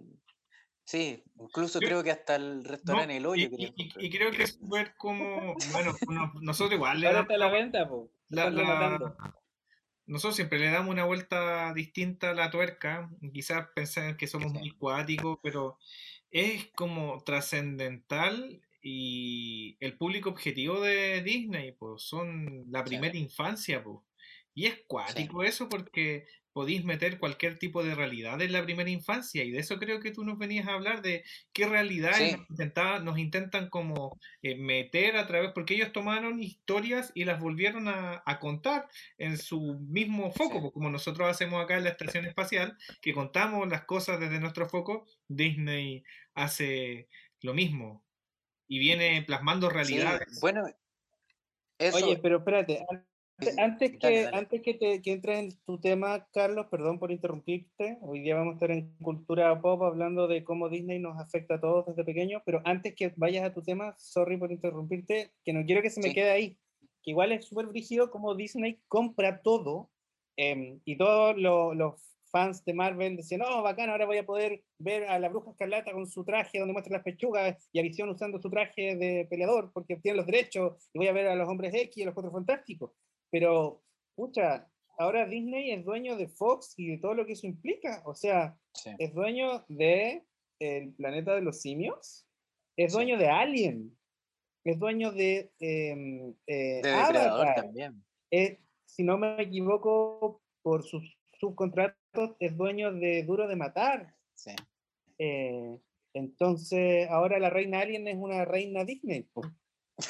Sí, 0.85 1.23
incluso 1.39 1.79
creo 1.79 2.03
que 2.03 2.09
hasta 2.09 2.35
el 2.35 2.63
No, 2.63 2.71
restaurante 2.71 3.15
El 3.15 3.25
Hoyo 3.27 3.45
y, 3.45 3.49
querían 3.51 3.73
y- 3.75 3.91
y- 3.95 4.09
creo 4.09 4.31
que 4.31 4.41
es 4.41 4.57
ver 4.59 4.95
como, 4.97 5.53
bueno, 5.71 5.95
uno- 6.07 6.33
nosotros 6.41 6.73
igual 6.73 6.99
le 6.99 7.07
Ahora 7.09 7.21
está 7.21 7.37
la 7.37 7.49
venta, 7.51 7.87
po. 7.87 8.09
la- 8.29 8.49
la-. 8.49 9.38
Nosotros 10.09 10.35
siempre 10.37 10.59
le 10.59 10.71
damos 10.71 10.91
una 10.91 11.05
vuelta 11.05 11.73
distinta 11.73 12.31
a 12.31 12.33
la 12.35 12.51
tuerca, 12.51 13.09
quizás 13.33 13.69
pensar 13.75 14.17
que 14.17 14.27
somos 14.27 14.53
muy 14.53 14.71
cuáticos, 14.71 15.39
pero 15.43 15.79
es 16.31 16.67
como 16.75 17.23
trascendental 17.23 18.61
y 18.81 19.77
el 19.81 19.97
público 19.97 20.29
objetivo 20.31 20.81
de 20.81 21.21
Disney, 21.23 21.73
pues 21.73 22.03
son 22.03 22.65
la 22.71 22.83
Sí. 22.85 22.99
primera 22.99 23.17
infancia, 23.17 23.83
pues. 23.83 23.99
Y 24.59 24.65
es 24.65 24.81
cuático 24.87 25.45
eso 25.45 25.69
porque 25.69 26.25
podéis 26.51 26.83
meter 26.83 27.17
cualquier 27.17 27.57
tipo 27.57 27.81
de 27.81 27.95
realidad 27.95 28.41
en 28.41 28.51
la 28.51 28.61
primera 28.61 28.89
infancia 28.89 29.41
y 29.45 29.51
de 29.51 29.59
eso 29.59 29.79
creo 29.79 30.01
que 30.01 30.11
tú 30.11 30.25
nos 30.25 30.37
venías 30.37 30.67
a 30.67 30.73
hablar 30.73 31.01
de 31.01 31.23
qué 31.53 31.65
realidades 31.65 32.35
Sí. 32.35 32.65
nos, 33.01 33.17
intentan 33.17 33.69
como 33.69 34.19
eh, 34.41 34.55
meter 34.57 35.15
a 35.15 35.27
través, 35.27 35.51
porque 35.53 35.75
ellos 35.75 35.93
tomaron 35.93 36.43
historias 36.43 37.13
y 37.15 37.23
las 37.23 37.39
volvieron 37.39 37.87
a, 37.87 38.21
a 38.25 38.39
contar 38.39 38.89
en 39.17 39.37
su 39.37 39.79
mismo 39.79 40.29
foco, 40.33 40.59
Sí. 40.59 40.71
como 40.73 40.89
nosotros 40.89 41.29
hacemos 41.29 41.63
acá 41.63 41.77
en 41.77 41.85
la 41.85 41.91
estación 41.91 42.25
espacial, 42.25 42.77
que 43.01 43.13
contamos 43.13 43.65
las 43.69 43.85
cosas 43.85 44.19
desde 44.19 44.41
nuestro 44.41 44.67
foco, 44.67 45.05
Disney 45.29 46.03
hace 46.33 47.07
lo 47.39 47.53
mismo 47.53 48.03
y 48.67 48.79
viene 48.79 49.23
plasmando 49.25 49.69
Sí, 49.69 49.73
realidades. 49.75 50.37
bueno, 50.41 50.65
eso, 51.77 51.95
Oye, 51.95 52.19
pero 52.21 52.39
espérate, 52.39 52.85
antes, 53.39 53.57
antes 53.59 53.99
dale, 53.99 54.15
que, 54.15 54.23
dale. 54.23 54.37
antes 54.37 54.61
que, 54.61 54.73
te, 54.73 55.01
que 55.01 55.11
entres 55.11 55.39
en 55.39 55.59
tu 55.65 55.79
tema, 55.79 56.27
Carlos, 56.33 56.67
perdón 56.69 56.99
por 56.99 57.11
interrumpirte, 57.11 57.97
hoy 58.01 58.19
día 58.21 58.35
vamos 58.35 58.51
a 58.51 58.55
estar 58.55 58.71
en 58.71 58.93
Cultura 59.01 59.59
Pop 59.61 59.81
hablando 59.83 60.27
de 60.27 60.43
cómo 60.43 60.69
Disney 60.69 60.99
nos 60.99 61.19
afecta 61.19 61.55
a 61.55 61.59
todos 61.61 61.85
desde 61.87 62.03
pequeños, 62.03 62.41
pero 62.45 62.61
antes 62.65 62.93
que 62.95 63.13
vayas 63.15 63.43
a 63.45 63.53
tu 63.53 63.61
tema, 63.61 63.95
sorry 63.97 64.37
por 64.37 64.51
interrumpirte, 64.51 65.31
que 65.43 65.53
no 65.53 65.65
quiero 65.65 65.81
que 65.81 65.89
se 65.89 66.01
me 66.01 66.09
Sí. 66.09 66.13
quede 66.15 66.29
ahí, 66.31 66.57
que 67.01 67.11
igual 67.11 67.31
es 67.31 67.45
súper 67.45 67.67
brígido 67.67 68.11
como 68.11 68.35
Disney 68.35 68.79
compra 68.87 69.41
todo 69.41 69.89
em, 70.37 70.79
y 70.85 70.97
todos 70.97 71.37
lo- 71.37 71.73
los 71.73 71.95
fans 72.31 72.63
de 72.63 72.73
Marvel 72.73 73.17
decían, 73.17 73.41
oh, 73.41 73.63
bacán, 73.63 73.89
ahora 73.89 74.05
voy 74.05 74.17
a 74.19 74.25
poder 74.25 74.61
ver 74.77 75.05
a 75.05 75.17
la 75.17 75.29
bruja 75.29 75.49
escarlata 75.51 75.91
con 75.91 76.05
su 76.07 76.23
traje 76.23 76.59
donde 76.59 76.73
muestra 76.73 76.93
las 76.93 77.03
pechugas 77.03 77.67
y 77.73 77.79
a 77.79 77.81
Visión 77.81 78.07
usando 78.07 78.39
su 78.39 78.49
traje 78.51 78.95
de 78.95 79.25
peleador 79.29 79.71
porque 79.73 79.95
tiene 79.97 80.17
los 80.17 80.27
derechos 80.27 80.89
y 80.93 80.99
voy 80.99 81.07
a 81.07 81.11
ver 81.11 81.27
a 81.27 81.35
los 81.35 81.49
hombres 81.49 81.73
X 81.73 81.97
y 81.97 82.03
a 82.03 82.05
los 82.05 82.13
cuatro 82.13 82.31
fantásticos. 82.31 82.91
Pero, 83.31 83.83
pucha, 84.15 84.67
ahora 84.97 85.25
Disney 85.27 85.71
es 85.71 85.85
dueño 85.85 86.15
de 86.17 86.27
Fox 86.27 86.73
y 86.77 86.87
de 86.91 86.97
todo 86.97 87.13
lo 87.13 87.25
que 87.25 87.33
eso 87.33 87.47
implica. 87.47 88.01
O 88.05 88.13
sea, 88.15 88.57
sí, 88.73 88.91
es 88.97 89.13
dueño 89.13 89.65
de 89.67 90.25
el 90.59 90.93
planeta 90.93 91.35
de 91.35 91.41
los 91.41 91.61
simios, 91.61 92.27
es 92.75 92.91
Sí. 92.91 92.97
dueño 92.97 93.17
de 93.17 93.27
Alien, 93.29 93.97
es 94.65 94.77
dueño 94.77 95.11
de, 95.11 95.51
em, 95.59 96.33
eh, 96.47 96.81
de 96.83 96.89
Avatar, 96.91 97.55
también. 97.55 98.03
es, 98.29 98.57
si 98.85 99.03
no 99.03 99.17
me 99.17 99.41
equivoco, 99.41 100.41
por 100.61 100.83
sus 100.83 101.17
subcontratos, 101.39 102.35
es 102.39 102.57
dueño 102.57 102.91
de 102.91 103.23
Duro 103.23 103.47
de 103.47 103.55
Matar. 103.55 104.13
Sí. 104.35 104.51
Eh, 105.17 105.77
entonces, 106.13 107.07
ahora 107.09 107.39
la 107.39 107.49
reina 107.49 107.79
Alien 107.79 108.07
es 108.07 108.17
una 108.17 108.43
reina 108.43 108.83
Disney. 108.83 109.23
po. 109.23 109.41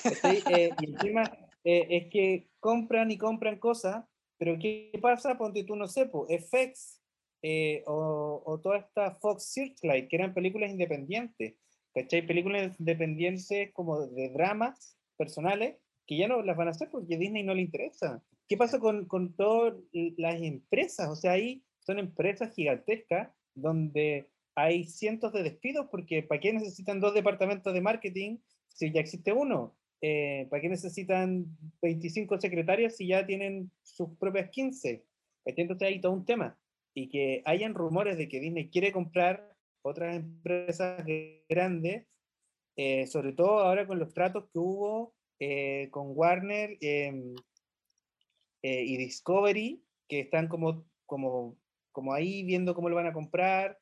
¿Cachai? 0.04 0.42
Eh, 0.52 0.70
y 0.82 0.86
encima 0.94 1.24
eh, 1.72 1.88
es 1.98 2.10
que 2.10 2.50
compran 2.60 3.12
y 3.12 3.18
compran 3.20 3.60
cosas, 3.60 4.04
pero 4.40 4.58
¿qué 4.58 4.92
pasa? 5.00 5.38
Ponte 5.38 5.64
tú, 5.64 5.76
no 5.76 5.88
sé, 5.88 6.10
FX 6.10 7.00
eh, 7.44 7.84
o, 7.86 8.42
o 8.44 8.60
toda 8.60 8.80
esta 8.80 9.12
Fox 9.12 9.54
Searchlight, 9.54 10.10
que 10.10 10.16
eran 10.16 10.34
películas 10.34 10.72
independientes, 10.72 11.58
¿cachai? 11.94 12.26
Películas 12.26 12.80
independientes 12.80 13.72
como 13.74 14.08
de 14.08 14.30
dramas 14.30 14.98
personales, 15.16 15.78
que 16.08 16.18
ya 16.18 16.28
no 16.28 16.42
las 16.42 16.58
van 16.58 16.70
a 16.70 16.72
hacer 16.72 16.90
porque 16.90 17.14
a 17.14 17.20
Disney 17.20 17.44
no 17.44 17.54
le 17.54 17.62
interesa. 17.62 18.24
¿Qué 18.48 18.58
pasa 18.58 18.80
con, 18.80 19.06
con 19.06 19.36
todas 19.36 19.76
las 19.94 20.42
empresas? 20.42 21.08
O 21.08 21.16
sea, 21.16 21.34
ahí 21.34 21.64
son 21.82 22.00
empresas 22.00 22.52
gigantescas 22.56 23.30
donde 23.54 24.28
hay 24.56 24.86
cientos 24.86 25.34
de 25.34 25.44
despidos 25.44 25.86
porque 25.92 26.24
¿para 26.24 26.42
qué 26.42 26.52
necesitan 26.52 27.00
dos 27.00 27.14
departamentos 27.14 27.76
de 27.76 27.82
marketing 27.82 28.40
si 28.70 28.92
ya 28.92 29.02
existe 29.02 29.32
uno? 29.34 29.76
Eh, 30.02 30.48
¿para 30.50 30.62
qué 30.62 30.70
necesitan 30.70 31.46
25 31.82 32.40
secretarias 32.40 32.96
si 32.96 33.08
ya 33.08 33.26
tienen 33.26 33.72
sus 33.84 34.10
propias 34.18 34.50
15? 34.50 35.04
Entonces 35.46 35.88
hay 35.88 36.00
todo 36.00 36.14
un 36.14 36.26
tema. 36.26 36.58
Y 36.94 37.10
que 37.10 37.42
hayan 37.46 37.74
rumores 37.74 38.18
de 38.18 38.28
que 38.28 38.40
Disney 38.40 38.70
quiere 38.70 38.92
comprar 38.92 39.56
otras 39.82 40.16
empresas 40.16 41.04
grandes, 41.48 42.06
eh, 42.76 43.08
sobre 43.08 43.34
todo 43.34 43.60
ahora 43.60 43.88
con 43.88 44.00
los 44.00 44.14
tratos 44.14 44.46
que 44.52 44.60
hubo 44.60 45.14
eh, 45.40 45.90
con 45.92 46.12
Warner 46.16 46.78
em, 46.82 47.36
y 48.62 48.98
Discovery, 48.98 49.82
que 50.08 50.22
están 50.22 50.48
como, 50.48 50.86
como, 51.06 51.58
como 51.92 52.14
ahí 52.14 52.44
viendo 52.44 52.76
cómo 52.76 52.90
lo 52.90 52.96
van 52.96 53.08
a 53.08 53.14
comprar, 53.14 53.78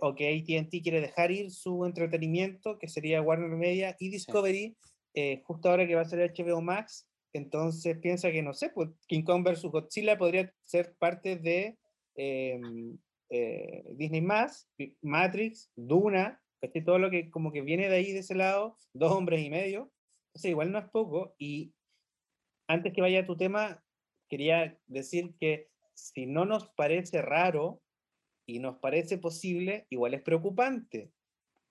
o 0.00 0.14
que 0.14 0.28
ATT 0.28 0.82
quiere 0.82 1.00
dejar 1.00 1.30
ir 1.30 1.50
su 1.50 1.86
entretenimiento, 1.86 2.78
que 2.78 2.88
sería 2.88 3.22
Warner 3.22 3.56
Media 3.56 3.96
y 3.98 4.10
Discovery, 4.10 4.76
eh, 5.16 5.42
justo 5.44 5.68
ahora 5.70 5.86
que 5.86 5.94
va 5.94 6.02
a 6.02 6.04
ser 6.04 6.20
HBO 6.30 6.60
Max, 6.60 7.08
entonces 7.32 7.98
piensa 7.98 8.30
que, 8.30 8.42
no 8.42 8.54
sé, 8.54 8.70
pues 8.70 8.90
King 9.08 9.22
Kong 9.22 9.42
vs. 9.44 9.62
Godzilla 9.64 10.16
podría 10.16 10.52
ser 10.62 10.94
parte 10.98 11.36
de 11.36 11.78
em, 12.14 12.98
eh, 13.30 13.82
Disney+, 13.94 14.22
Matrix, 15.02 15.72
Duna, 15.74 16.40
todo 16.84 16.98
lo 16.98 17.10
que 17.10 17.30
como 17.30 17.52
que 17.52 17.62
viene 17.62 17.88
de 17.88 17.96
ahí, 17.96 18.12
de 18.12 18.18
ese 18.18 18.34
lado, 18.34 18.76
dos 18.92 19.12
hombres 19.12 19.40
y 19.40 19.50
medio, 19.50 19.90
entonces 20.28 20.50
igual 20.50 20.70
no 20.70 20.78
es 20.78 20.88
poco, 20.90 21.34
y 21.38 21.72
antes 22.68 22.92
que 22.92 23.00
vaya 23.00 23.20
a 23.20 23.26
tu 23.26 23.36
tema, 23.36 23.82
quería 24.28 24.78
decir 24.86 25.34
que 25.40 25.70
si 25.94 26.26
no 26.26 26.44
nos 26.44 26.68
parece 26.70 27.22
raro 27.22 27.80
y 28.44 28.58
nos 28.58 28.76
parece 28.78 29.16
posible, 29.16 29.86
igual 29.88 30.14
es 30.14 30.22
preocupante. 30.22 31.10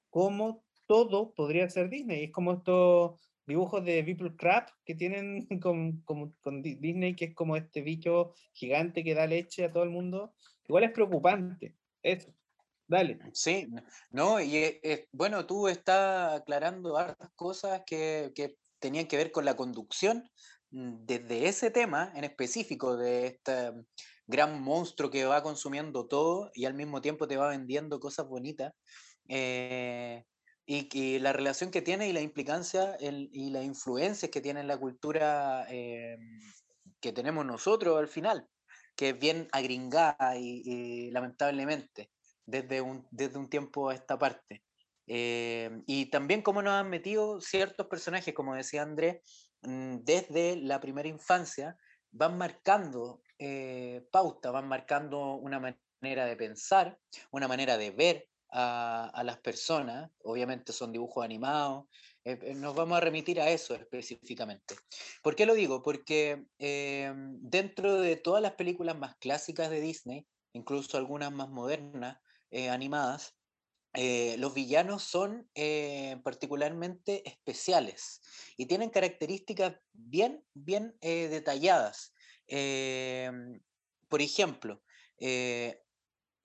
Cómo 0.09 0.63
todo 0.87 1.33
podría 1.33 1.69
ser 1.69 1.89
Disney. 1.89 2.25
Es 2.25 2.31
como 2.31 2.53
esto 2.53 3.19
dibujos 3.45 3.83
de 3.85 4.01
Beeple 4.03 4.35
Crab 4.35 4.65
que 4.85 4.95
tienen 4.95 5.47
con, 5.61 6.01
con, 6.01 6.61
Disney, 6.61 7.15
que 7.15 7.25
es 7.25 7.35
como 7.35 7.55
este 7.55 7.81
bicho 7.81 8.33
gigante 8.53 9.03
que 9.03 9.15
da 9.15 9.27
leche 9.27 9.65
a 9.65 9.71
todo 9.71 9.83
el 9.83 9.89
mundo. 9.89 10.33
Igual 10.67 10.85
es 10.85 10.91
preocupante. 10.91 11.75
Eso. 12.01 12.33
Dale. 12.87 13.19
Sí, 13.33 13.67
no, 14.11 14.39
y 14.39 14.57
eh, 14.57 15.07
bueno, 15.11 15.47
tú 15.47 15.67
estás 15.67 16.41
aclarando 16.41 16.97
hartas 16.97 17.31
cosas 17.35 17.81
que, 17.83 18.31
que 18.35 18.57
tenían 18.77 19.07
que 19.07 19.17
ver 19.17 19.31
con 19.31 19.43
la 19.43 19.55
conducción 19.55 20.29
mm, 20.69 21.05
desde 21.05 21.47
ese 21.47 21.71
tema 21.71 22.11
en 22.15 22.25
específico, 22.25 22.95
de 22.95 23.27
este 23.27 23.71
gran 24.27 24.61
monstruo 24.61 25.09
que 25.09 25.25
va 25.25 25.41
consumiendo 25.41 26.07
todo 26.07 26.51
y 26.53 26.65
al 26.65 26.75
mismo 26.75 27.01
tiempo 27.01 27.27
te 27.27 27.37
va 27.37 27.49
vendiendo 27.49 27.99
cosas 27.99 28.27
bonitas. 28.27 28.73
Eh, 29.27 30.23
y, 30.65 31.19
la 31.19 31.33
relación 31.33 31.71
que 31.71 31.81
tiene 31.81 32.09
y 32.09 32.13
la 32.13 32.21
implicancia 32.21 32.97
y 32.99 33.49
la 33.51 33.63
influencia 33.63 34.29
que 34.29 34.41
tiene 34.41 34.61
en 34.61 34.67
la 34.67 34.77
cultura 34.77 35.65
eh, 35.69 36.17
que 36.99 37.11
tenemos 37.11 37.45
nosotros 37.45 37.97
al 37.97 38.07
final, 38.07 38.47
que 38.95 39.09
es 39.09 39.19
bien 39.19 39.47
agringada 39.51 40.37
y, 40.37 41.11
lamentablemente 41.11 42.11
desde 42.45 42.81
un, 42.81 43.07
desde 43.11 43.37
un 43.37 43.49
tiempo 43.49 43.89
a 43.89 43.95
esta 43.95 44.17
parte. 44.17 44.63
Eh, 45.07 45.69
y 45.85 46.07
también 46.07 46.41
cómo 46.41 46.61
nos 46.61 46.73
han 46.73 46.89
metido 46.89 47.39
ciertos 47.39 47.87
personajes, 47.87 48.33
como 48.33 48.55
decía 48.55 48.81
Andrés, 48.81 49.21
mm, 49.61 49.97
desde 50.03 50.55
la 50.57 50.79
primera 50.79 51.07
infancia, 51.07 51.77
van 52.11 52.37
marcando 52.37 53.21
eh, 53.37 54.07
pauta, 54.11 54.51
van 54.51 54.67
marcando 54.67 55.35
una 55.35 55.59
manera 55.59 56.25
de 56.25 56.35
pensar, 56.35 56.97
una 57.31 57.47
manera 57.47 57.77
de 57.77 57.91
ver, 57.91 58.29
a, 58.57 59.21
las 59.25 59.37
personas, 59.39 60.09
obviamente 60.23 60.71
son 60.71 60.93
dibujos 60.93 61.25
animados, 61.25 61.85
eh, 62.23 62.39
eh, 62.41 62.55
nos 62.55 62.73
vamos 62.73 62.97
a 62.97 63.01
remitir 63.01 63.41
a 63.41 63.49
eso 63.49 63.75
específicamente. 63.75 64.75
¿Por 65.21 65.35
qué 65.35 65.45
lo 65.45 65.53
digo? 65.53 65.83
Porque 65.83 66.45
eh, 66.57 67.11
dentro 67.41 67.99
de 67.99 68.15
todas 68.15 68.41
las 68.41 68.53
películas 68.53 68.97
más 68.97 69.17
clásicas 69.17 69.69
de 69.69 69.81
Disney, 69.81 70.25
incluso 70.53 70.97
algunas 70.97 71.31
más 71.31 71.49
modernas, 71.49 72.17
animadas, 72.69 73.35
los 74.37 74.53
villanos 74.53 75.03
son 75.03 75.49
particularmente 76.23 77.27
especiales 77.27 78.21
y 78.55 78.65
tienen 78.67 78.89
características 78.89 79.75
bien, 79.91 80.45
bien 80.53 80.95
detalladas. 81.01 82.13
por 84.07 84.21
ejemplo, 84.21 84.81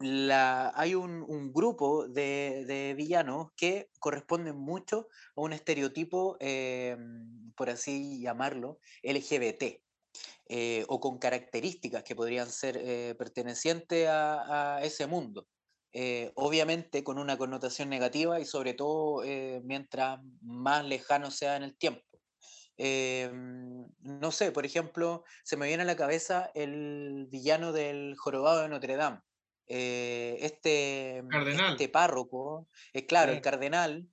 hay 0.00 0.94
un, 0.94 1.52
grupo 1.52 2.08
de, 2.08 2.94
villanos 2.96 3.48
que 3.56 3.90
corresponden 3.98 4.56
mucho 4.56 5.08
a 5.36 5.42
un 5.42 5.52
estereotipo, 5.52 6.36
eh, 6.40 6.96
por 7.54 7.70
así 7.70 8.20
llamarlo, 8.20 8.78
LGBT, 9.02 9.82
eh, 10.48 10.84
o 10.88 11.00
con 11.00 11.18
características 11.18 12.02
que 12.02 12.16
podrían 12.16 12.50
ser 12.50 12.78
eh, 12.78 13.14
pertenecientes 13.18 14.08
a, 14.08 14.80
ese 14.82 15.06
mundo. 15.06 15.46
obviamente 16.34 17.02
con 17.04 17.18
una 17.18 17.36
connotación 17.36 17.88
negativa 17.90 18.40
y 18.40 18.44
sobre 18.44 18.74
todo 18.74 19.22
mientras 19.64 20.20
más 20.40 20.84
lejano 20.84 21.30
sea 21.30 21.56
en 21.56 21.64
el 21.64 21.76
tiempo. 21.76 22.02
no 24.00 24.30
sé, 24.32 24.52
por 24.52 24.64
ejemplo, 24.64 25.24
se 25.44 25.56
me 25.56 25.66
viene 25.66 25.82
a 25.82 25.86
la 25.86 25.96
cabeza 25.96 26.50
el 26.54 27.26
villano 27.30 27.72
del 27.72 28.14
jorobado 28.16 28.62
de 28.62 28.68
Notre 28.68 28.96
Dame, 28.96 29.20
eh, 29.72 30.36
este, 30.40 31.22
cardenal. 31.30 31.72
este 31.72 31.88
párroco, 31.88 32.66
es 32.92 33.04
claro, 33.04 33.30
el 33.30 33.40
cardenal. 33.40 34.08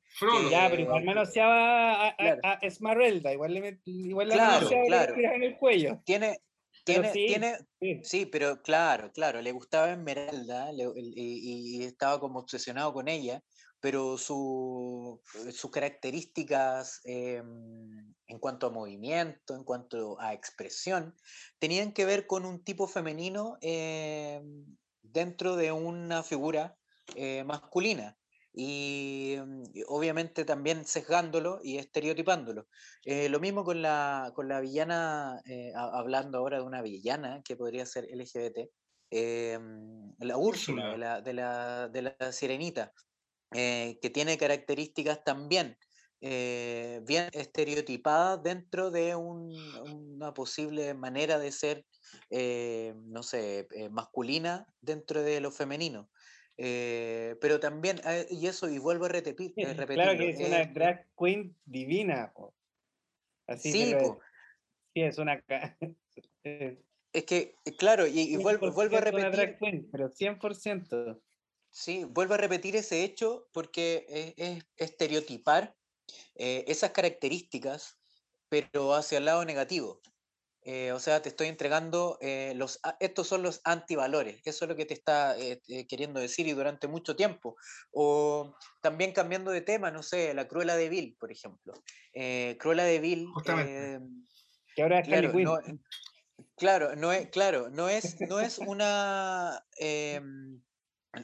ya, 0.51 0.69
pero 0.69 0.83
igual 0.83 1.03
manoseaba 1.03 2.09
a, 2.09 2.15
a, 2.43 2.53
Esmeralda, 2.61 3.33
igual 3.33 3.55
le 3.55 3.79
igual 3.85 4.29
claro, 4.29 4.69
claro. 4.85 5.15
en 5.15 5.41
el 5.41 5.57
cuello. 5.57 5.99
Tiene, 6.05 6.37
tiene, 6.85 7.11
sí, 7.11 7.25
tiene, 7.25 7.57
sí. 8.03 8.27
pero 8.27 8.61
claro, 8.61 9.11
claro, 9.11 9.41
le 9.41 9.51
gustaba 9.51 9.91
Esmeralda 9.91 10.69
y, 10.95 11.83
estaba 11.83 12.19
como 12.19 12.37
obsesionado 12.37 12.93
con 12.93 13.07
ella, 13.07 13.41
pero 13.79 14.19
su, 14.19 15.19
sus 15.51 15.71
características 15.71 17.01
em, 17.03 18.13
en 18.27 18.37
cuanto 18.39 18.67
a 18.67 18.71
movimiento, 18.71 19.55
en 19.55 19.63
cuanto 19.63 20.21
a 20.21 20.35
expresión, 20.35 21.15
tenían 21.57 21.93
que 21.93 22.05
ver 22.05 22.27
con 22.27 22.45
un 22.45 22.63
tipo 22.63 22.87
femenino 22.87 23.57
em, 23.61 24.77
dentro 25.11 25.55
de 25.55 25.71
una 25.71 26.23
figura 26.23 26.77
eh, 27.15 27.43
masculina 27.45 28.17
y, 28.53 29.35
mm, 29.39 29.63
obviamente 29.87 30.45
también 30.45 30.85
sesgándolo 30.85 31.59
y 31.63 31.77
estereotipándolo. 31.77 32.67
Eh, 33.03 33.29
lo 33.29 33.39
mismo 33.39 33.63
con 33.63 33.81
la, 33.81 34.31
con 34.35 34.47
la 34.47 34.59
villana, 34.59 35.41
eh, 35.45 35.71
hablando 35.75 36.39
ahora 36.39 36.57
de 36.57 36.63
una 36.63 36.81
villana 36.81 37.41
que 37.43 37.55
podría 37.55 37.85
ser 37.85 38.05
LGBT, 38.11 38.69
la 40.19 40.37
Úrsula 40.37 40.91
de 40.91 40.97
la, 40.97 41.21
de 41.21 41.33
la, 41.33 41.87
de 41.87 42.01
la 42.01 42.31
Sirenita, 42.31 42.91
que 43.51 44.11
tiene 44.13 44.37
características 44.37 45.23
también 45.23 45.77
bien 46.19 47.29
estereotipadas 47.33 48.41
dentro 48.43 48.91
de 48.91 49.15
una 49.15 50.33
posible 50.33 50.93
manera 50.93 51.39
de 51.39 51.51
ser 51.51 51.85
eh, 52.29 52.93
no 53.05 53.23
sé, 53.23 53.67
eh, 53.71 53.89
masculina 53.89 54.67
dentro 54.81 55.23
de 55.23 55.39
lo 55.39 55.51
femenino. 55.51 56.09
Eh, 56.57 57.35
pero 57.39 57.59
también, 57.59 58.01
y 58.29 58.47
eso, 58.47 58.67
y 58.69 58.79
vuelvo 58.79 59.05
a 59.05 59.09
repetir. 59.09 59.53
claro 59.53 60.17
que 60.17 60.29
es 60.29 60.39
una 60.39 60.65
drag 60.65 61.07
queen 61.17 61.55
divina. 61.65 62.33
Así 63.45 63.71
sí, 63.71 63.95
sí, 64.93 65.01
es 65.01 65.17
una. 65.17 65.41
es 66.43 67.23
que, 67.25 67.55
claro, 67.77 68.07
y, 68.07 68.35
vuelvo, 68.37 68.71
vuelvo, 68.71 68.97
a 68.97 69.01
repetir. 69.01 69.31
drag 69.31 69.59
queen, 69.59 69.87
pero 69.91 70.09
100%. 70.09 71.21
Sí, 71.69 72.05
vuelvo 72.05 72.33
a 72.33 72.37
repetir 72.37 72.75
ese 72.75 73.03
hecho 73.03 73.49
porque 73.53 74.33
es, 74.35 74.65
estereotipar 74.77 75.75
esas 76.35 76.91
características, 76.91 77.97
pero 78.49 78.93
hacia 78.93 79.17
el 79.17 79.25
lado 79.25 79.43
negativo. 79.45 80.01
Eh, 80.69 80.91
o 80.91 80.99
sea, 80.99 81.21
te 81.21 81.29
estoy 81.29 81.47
entregando 81.47 82.17
eh, 82.19 82.51
los, 82.57 82.81
estos 82.99 83.25
son 83.25 83.41
los 83.41 83.61
antivalores, 83.63 84.41
eso 84.43 84.65
es 84.65 84.69
lo 84.69 84.75
que 84.75 84.85
te 84.85 84.93
está 84.93 85.39
eh, 85.39 85.61
queriendo 85.87 86.19
decir 86.19 86.45
y 86.45 86.51
durante 86.51 86.89
mucho 86.89 87.15
tiempo. 87.15 87.55
O 87.91 88.53
también 88.81 89.13
cambiando 89.13 89.51
de 89.51 89.61
tema, 89.61 89.91
no 89.91 90.03
sé, 90.03 90.33
la 90.33 90.49
Cruela 90.49 90.75
de 90.75 90.89
Vil, 90.89 91.15
por 91.17 91.31
ejemplo. 91.31 91.71
Cruela 92.59 92.83
de 92.83 92.99
Vil. 92.99 93.27
que 94.75 94.81
ahora 94.81 94.99
es 94.99 95.07
claro, 95.07 95.31
no, 95.33 95.57
claro, 96.57 96.97
no 96.97 97.13
es, 97.13 97.29
claro, 97.29 97.69
no 97.69 97.87
es, 97.87 98.19
no 98.27 98.41
es 98.41 98.57
una. 98.57 99.65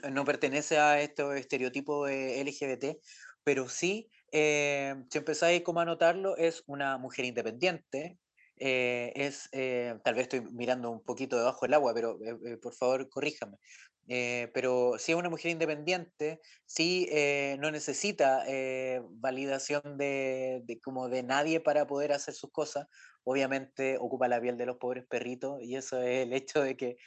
No 0.10 0.24
pertenece 0.24 0.80
a 0.80 1.02
este 1.02 1.38
estereotipo 1.38 2.08
LGBT, 2.08 2.98
pero 3.43 3.67
sí, 3.67 4.10
si 4.34 5.17
empezáis 5.17 5.62
como 5.62 5.80
a 5.82 5.86
notarlo, 5.86 6.36
es 6.38 6.63
una 6.67 6.98
mujer 6.98 7.26
independiente, 7.26 8.17
eh, 8.58 9.12
es, 9.15 9.48
eh, 9.52 9.96
tal 10.04 10.15
vez 10.15 10.24
estoy 10.24 10.41
mirando 10.52 10.89
un 10.89 11.04
poquito 11.04 11.38
debajo 11.38 11.65
del 11.65 11.74
agua, 11.76 11.93
pero 11.93 12.17
eh, 12.24 12.58
por 12.58 12.74
favor 12.74 13.08
corríjame, 13.10 13.58
eh, 14.08 14.50
pero 14.54 14.93
si 14.98 15.12
es 15.12 15.17
una 15.17 15.30
mujer 15.30 15.52
independiente, 15.52 16.39
sí 16.65 17.08
eh, 17.12 17.58
no 17.60 17.72
necesita 17.72 18.43
eh, 18.48 19.02
validación 19.12 19.98
de, 19.98 20.62
de 20.65 20.80
como 20.82 21.10
de 21.10 21.24
nadie 21.24 21.60
para 21.60 21.86
poder 21.88 22.12
hacer 22.12 22.34
sus 22.34 22.52
cosas. 22.52 22.88
Obviamente 23.24 23.98
ocupa 24.00 24.28
la 24.28 24.41
piel 24.41 24.58
de 24.58 24.65
los 24.65 24.76
pobres 24.78 25.06
perritos 25.08 25.62
y 25.62 25.76
eso 25.78 26.02
es 26.02 26.26
el 26.28 26.34
hecho 26.34 26.62
de 26.62 26.76
que 26.76 26.98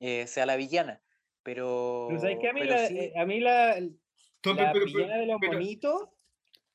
eh, 0.00 0.26
sea 0.28 0.46
la 0.46 0.54
villana. 0.56 1.02
Pero, 1.42 2.06
Pero 2.08 2.20
¿sabes 2.20 2.38
qué? 2.40 2.48
A 2.50 2.52
mí 2.52 2.60
pero 2.60 2.74
la, 2.74 2.86
sí, 2.86 2.98
eh, 2.98 3.12
a 3.16 3.24
mí 3.26 3.40
la, 3.40 3.80
la 3.80 3.88
pero- 4.42 4.72
pero- 4.72 4.84
villana 4.84 5.16
de 5.18 5.26
los 5.26 5.38
pero- 5.40 5.52
monitos 5.54 6.08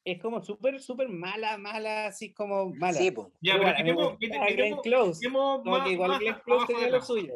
es 0.04 0.22
como 0.22 0.42
súper, 0.44 0.82
súper 0.82 1.10
mala, 1.10 1.58
mala, 1.58 2.08
así 2.08 2.34
como 2.34 2.74
mala. 2.76 2.94
sí. 2.98 3.14
Ya, 3.42 3.54
Pero 3.54 3.64
pero 3.64 3.64
me 3.78 3.84
miremos, 3.84 4.18
Glenn 4.20 4.42
miremos- 4.46 4.82
Close. 4.82 5.20
miremos 5.22 5.58
Como 5.64 5.78
más, 5.78 5.88
que 5.88 5.94
igual 5.94 6.10
más 6.12 6.20
Glenn 6.20 6.34
a- 6.34 6.42
Close 6.42 6.56
abajo 6.58 6.68
tenía 6.68 6.82
del 6.84 6.92
lo 6.92 6.98
agua. 6.98 7.06
suyo. 7.08 7.34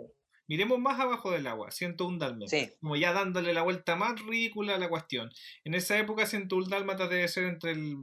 Miremos 0.48 0.80
más 0.80 1.00
abajo 1.00 1.32
del 1.32 1.48
agua, 1.48 1.72
101 1.72 2.18
dálmatas. 2.20 2.52
Sí. 2.52 2.70
Como 2.80 2.96
ya 2.96 3.14
dándole 3.14 3.54
la 3.54 3.64
vuelta 3.64 3.96
más 3.96 4.22
ridícula 4.26 4.76
a 4.76 4.78
la 4.80 4.90
cuestión. 4.90 5.30
En 5.64 5.74
esa 5.74 5.98
época 5.98 6.26
101 6.28 6.68
dálmatas 6.70 7.10
debe 7.10 7.28
ser 7.28 7.46
entre 7.46 7.72
el... 7.72 7.98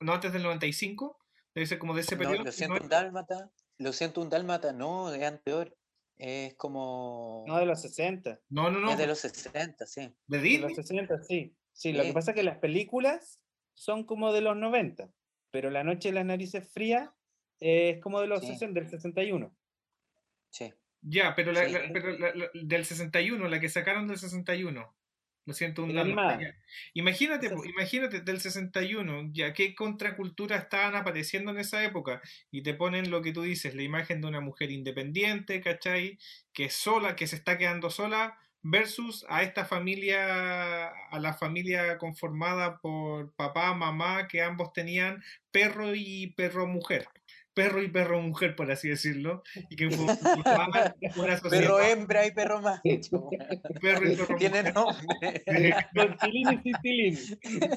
No 0.00 0.12
antes 0.14 0.32
del 0.32 0.42
95, 0.42 1.16
debe 1.54 1.66
ser 1.66 1.78
como 1.78 1.94
de 1.94 2.00
ese 2.00 2.16
No, 2.16 2.22
periodo. 2.22 2.44
lo 2.44 2.50
siento 2.52 2.72
un 2.74 2.78
90. 2.88 2.96
dálmata, 3.02 3.50
lo 3.78 3.92
siento 3.92 4.20
un 4.20 4.28
dálmata, 4.30 4.72
no, 4.72 5.12
es 5.14 5.22
anterior. 5.22 5.76
Es 6.18 6.54
como. 6.56 7.44
No, 7.46 7.56
de 7.58 7.64
los 7.66 7.80
60. 7.80 8.40
No, 8.50 8.70
no, 8.70 8.80
no. 8.80 8.90
es 8.90 8.98
de 8.98 9.06
los 9.06 9.20
60, 9.20 9.86
sí. 9.86 10.12
¿De 10.26 10.38
De 10.38 10.42
Disney? 10.42 10.74
los 10.74 10.76
60, 10.76 11.22
sí. 11.22 11.54
Sí, 11.72 11.92
lo 11.92 12.02
que 12.02 12.12
pasa 12.12 12.32
es 12.32 12.34
que 12.34 12.42
las 12.42 12.58
películas 12.58 13.39
son 13.74 14.04
como 14.04 14.32
de 14.32 14.40
los 14.40 14.56
90, 14.56 15.10
pero 15.50 15.70
La 15.70 15.84
Noche 15.84 16.08
de 16.10 16.14
las 16.14 16.26
Narices 16.26 16.68
Frías 16.72 17.10
es 17.58 18.00
como 18.00 18.20
de 18.20 18.26
los 18.26 18.40
Sí. 18.40 18.48
60, 18.48 18.80
del 18.80 18.88
61. 18.90 19.54
Sí. 20.50 20.72
Ya, 21.02 21.34
pero, 21.34 21.52
la, 21.52 21.66
Sí. 21.66 21.72
la- 21.72 21.92
pero 21.92 22.18
la- 22.18 22.34
la- 22.34 22.50
del 22.54 22.84
61, 22.84 23.48
la 23.48 23.60
que 23.60 23.68
sacaron 23.68 24.06
del 24.06 24.18
61. 24.18 24.94
Lo 25.46 25.54
siento, 25.54 25.82
un. 25.84 25.90
Imagínate, 26.94 27.50
imagínate 27.72 28.20
del 28.20 28.40
61, 28.40 29.30
ya 29.32 29.52
qué 29.54 29.74
contracultura 29.74 30.56
estaban 30.56 30.94
apareciendo 30.94 31.50
en 31.50 31.58
esa 31.58 31.82
época 31.82 32.20
y 32.50 32.62
te 32.62 32.74
ponen 32.74 33.10
lo 33.10 33.22
que 33.22 33.32
tú 33.32 33.42
dices, 33.42 33.74
la 33.74 33.82
imagen 33.82 34.20
de 34.20 34.28
una 34.28 34.40
mujer 34.40 34.70
independiente, 34.70 35.60
¿cachai? 35.62 36.18
Que 36.52 36.66
es 36.66 36.74
sola, 36.74 37.16
que 37.16 37.26
se 37.26 37.36
está 37.36 37.56
quedando 37.56 37.88
sola 37.90 38.38
versus 38.62 39.24
a 39.28 39.42
esta 39.42 39.64
familia, 39.64 40.88
a 40.88 41.18
la 41.18 41.34
familia 41.34 41.98
conformada 41.98 42.78
por 42.78 43.32
papá, 43.34 43.74
mamá, 43.74 44.28
que 44.28 44.42
ambos 44.42 44.72
tenían 44.72 45.22
perro 45.50 45.94
y 45.94 46.28
perro 46.36 46.66
mujer. 46.66 47.06
Perro 47.52 47.82
y 47.82 47.88
perro 47.88 48.20
mujer, 48.22 48.54
por 48.54 48.70
así 48.70 48.88
decirlo, 48.88 49.42
y 49.68 49.76
que 49.76 49.90
formaban 49.90 50.94
una 51.16 51.36
sociedad. 51.36 51.64
Perro 51.64 51.80
hembra 51.80 52.24
y 52.26 52.30
perro 52.30 52.62
macho. 52.62 53.28
perro 53.82 54.08
y 54.10 54.16
perro 54.16 54.36
Tiene 54.36 54.62
mujer. 54.62 54.74
nombre. 54.74 55.42
Y. 55.52 57.16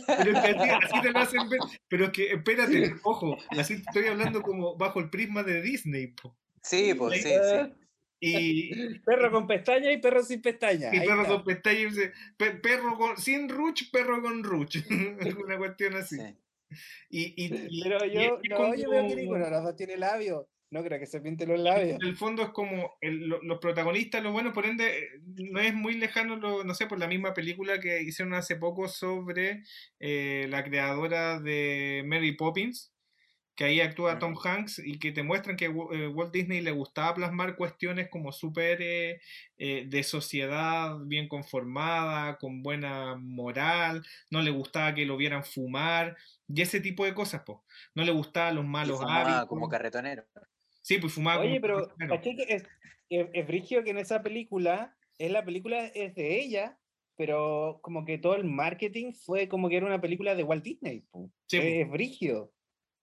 Pero 0.06 0.32
es 0.32 0.42
que 0.42 0.48
así, 0.50 0.70
así 0.70 1.02
te 1.02 1.12
lo 1.12 1.20
hacen 1.20 1.50
ver. 1.50 1.60
Pero 1.88 2.06
es 2.06 2.12
que, 2.12 2.32
espérate, 2.34 2.94
ojo, 3.04 3.38
así 3.58 3.74
estoy 3.74 4.08
hablando 4.08 4.42
como 4.44 4.78
bajo 4.78 5.00
el 5.00 5.10
prisma 5.10 5.42
de 5.44 5.62
Disney. 5.62 6.08
po. 6.08 6.38
Sí, 6.62 6.94
pues 6.94 7.24
sí, 7.24 7.30
sí. 7.30 7.74
Y, 8.26 9.00
Perro 9.06 9.32
con 9.32 9.48
pestaña 9.48 9.92
y 9.92 9.98
perro 9.98 10.24
sin 10.24 10.42
pestaña. 10.42 10.90
y 10.94 11.00
perro 11.00 11.22
está. 11.24 11.34
con 11.36 11.44
pestañas, 11.44 11.96
dice, 11.96 12.12
pe- 12.38 12.52
perro 12.56 12.98
con, 12.98 13.18
sin 13.18 13.50
ruch, 13.50 13.90
perro 13.92 14.22
con 14.22 14.44
ruch. 14.44 14.78
Una 15.46 15.58
cuestión 15.58 15.96
así. 15.96 16.18
sí. 16.18 16.38
Y, 17.10 17.22
y, 17.46 17.54
y- 17.70 17.84
Pero 17.84 18.06
y 18.06 18.12
yo, 18.14 18.20
es 18.22 18.50
no, 18.50 18.76
yo 18.76 18.90
veo 18.90 19.02
que 19.04 19.08
como- 19.10 19.16
ninguno 19.16 19.46
de 19.46 19.52
los 19.52 19.64
dos 19.64 19.76
tiene 19.76 19.98
labio. 19.98 20.48
No 20.72 20.84
creo 20.84 20.98
que 21.00 21.06
se 21.06 21.22
pinte 21.22 21.46
los 21.46 21.60
labios. 21.60 22.02
En 22.02 22.08
el 22.08 22.16
fondo 22.16 22.42
es 22.42 22.50
como 22.50 22.96
el- 23.00 23.28
lo- 23.28 23.44
los 23.44 23.60
protagonistas, 23.60 24.24
lo 24.24 24.32
bueno, 24.32 24.54
por 24.54 24.66
ende, 24.66 25.08
no 25.52 25.60
es 25.60 25.72
muy 25.76 25.94
lejano, 25.96 26.36
lo, 26.38 26.64
no 26.64 26.74
sé, 26.74 26.88
por 26.88 26.98
la 26.98 27.08
misma 27.08 27.36
película 27.36 27.80
que 27.80 28.02
hicieron 28.02 28.34
hace 28.34 28.56
poco 28.56 28.88
sobre 28.88 29.62
eh, 30.00 30.48
la 30.50 30.64
creadora 30.64 31.40
de 31.40 32.04
Mary 32.08 32.32
Poppins, 32.32 32.92
que 33.56 33.66
ahí 33.66 33.82
actúa 33.82 34.20
Tom 34.20 34.36
Hanks 34.44 34.80
y 34.80 35.00
que 35.00 35.12
te 35.12 35.24
muestran 35.24 35.58
que 35.58 35.66
eh, 35.66 36.08
Walt 36.08 36.34
Disney 36.34 36.62
le 36.62 36.72
gustaba 36.72 37.14
plasmar 37.16 37.56
cuestiones 37.56 38.10
como 38.10 38.32
súper 38.32 38.82
eh, 38.82 39.22
eh, 39.58 39.86
de 39.88 40.04
sociedad 40.04 40.98
bien 41.06 41.28
conformada, 41.28 42.38
con 42.38 42.64
buena 42.64 43.16
moral, 43.16 44.04
no 44.32 44.42
le 44.42 44.52
gustaba 44.52 44.94
que 44.96 45.06
lo 45.06 45.18
vieran 45.18 45.44
fumar 45.44 46.18
y 46.48 46.62
ese 46.62 46.80
tipo 46.82 47.06
de 47.06 47.14
cosas, 47.14 47.44
pues. 47.46 47.60
No 47.96 48.04
le 48.04 48.12
gustaban 48.12 48.56
los 48.56 48.66
Y 48.66 48.68
malos 48.68 49.00
fumaba 49.00 49.22
hábitos. 49.22 49.46
como 49.48 49.70
carretonero. 49.70 50.26
Sí, 50.82 50.98
pues 51.00 51.14
fumaba 51.14 51.42
como 51.42 51.52
Oye, 51.52 51.60
pero 51.62 51.94
carretero. 51.98 52.10
¿cachai 52.10 52.36
que 52.36 52.44
es, 52.56 52.64
es, 53.10 53.28
es 53.34 53.48
brigio 53.48 53.84
que 53.84 53.92
en 53.92 53.98
esa 53.98 54.22
película, 54.24 54.96
es 55.18 55.32
la 55.32 55.44
película 55.46 55.86
es 55.88 56.16
de 56.16 56.40
ella, 56.40 56.80
pero 57.16 57.80
como 57.82 58.06
que 58.06 58.18
todo 58.18 58.36
el 58.36 58.46
marketing 58.46 59.14
fue 59.14 59.48
como 59.48 59.70
que 59.70 59.78
era 59.78 59.86
una 59.86 60.02
película 60.02 60.36
de 60.36 60.44
Walt 60.44 60.64
Disney. 60.64 61.02
po. 61.12 61.32
Sí, 61.48 61.58
es, 61.58 61.86
es 61.86 61.90
brigio. 61.90 62.52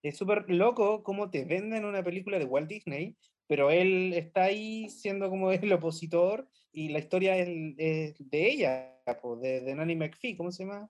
Es 0.02 0.16
súper 0.16 0.44
loco 0.48 1.02
cómo 1.02 1.30
te 1.30 1.44
venden 1.44 1.84
una 1.84 2.02
película 2.02 2.38
de 2.38 2.44
Walt 2.44 2.68
Disney, 2.68 3.16
pero 3.46 3.70
él 3.70 4.12
está 4.14 4.44
ahí 4.44 4.88
siendo 4.88 5.28
como 5.28 5.50
el 5.52 5.72
opositor 5.72 6.48
y 6.72 6.88
la 6.90 6.98
historia 7.00 7.36
es, 7.36 7.48
es 7.78 8.30
de 8.30 8.48
ella, 8.50 9.02
de, 9.42 9.60
de 9.60 9.74
Nanny 9.74 9.96
McPhee, 9.96 10.36
¿cómo 10.36 10.50
se 10.52 10.64
llama? 10.64 10.88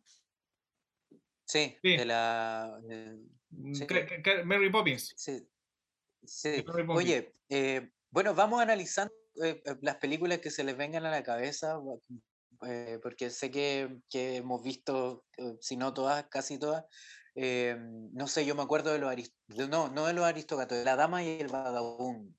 Sí, 1.45 1.77
Sí. 1.83 1.97
de 1.97 2.05
la. 2.05 2.79
de- 2.83 3.19
Mm, 3.53 3.75
sí. 3.75 3.85
Mary 4.45 4.71
Poppins. 4.71 5.13
Sí. 5.17 5.45
Sí. 6.25 6.49
Mary 6.65 6.85
Poppins. 6.85 6.89
Oye, 6.97 7.33
eh, 7.49 7.91
bueno, 8.09 8.33
vamos 8.33 8.61
analizando 8.63 9.13
eh, 9.43 9.61
eh, 9.67 9.75
las 9.83 9.97
películas 9.97 10.39
que 10.39 10.53
se 10.53 10.63
les 10.63 10.77
vengan 10.77 11.05
a 11.05 11.11
la 11.11 11.25
cabeza, 11.25 11.81
eh, 12.65 13.01
porque 13.03 13.29
sé 13.31 13.51
que, 13.51 13.99
que 14.09 14.37
hemos 14.37 14.63
visto, 14.63 15.25
eh, 15.37 15.57
si 15.61 15.77
no 15.77 15.93
todas, 15.93 16.29
casi 16.29 16.61
todas. 16.61 16.85
Eh, 17.35 17.77
no 17.79 18.27
sé, 18.27 18.45
yo 18.47 18.55
me 18.55 18.63
acuerdo 18.63 18.93
de 18.93 18.99
los 18.99 19.13
aris- 19.13 19.35
de- 19.49 19.69
no, 19.69 19.89
no 19.89 20.07
de 20.07 20.13
los 20.13 20.25
aristogatos, 20.25 20.79
de 20.79 20.85
La 20.85 20.97
Dama 20.97 21.23
y 21.25 21.41
el 21.41 21.49
Vagabundo. 21.49 22.35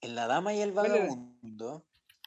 En 0.00 0.14
La 0.14 0.26
Dama 0.26 0.54
y 0.54 0.60
el. 0.60 0.72
Vagabundo, 0.72 1.86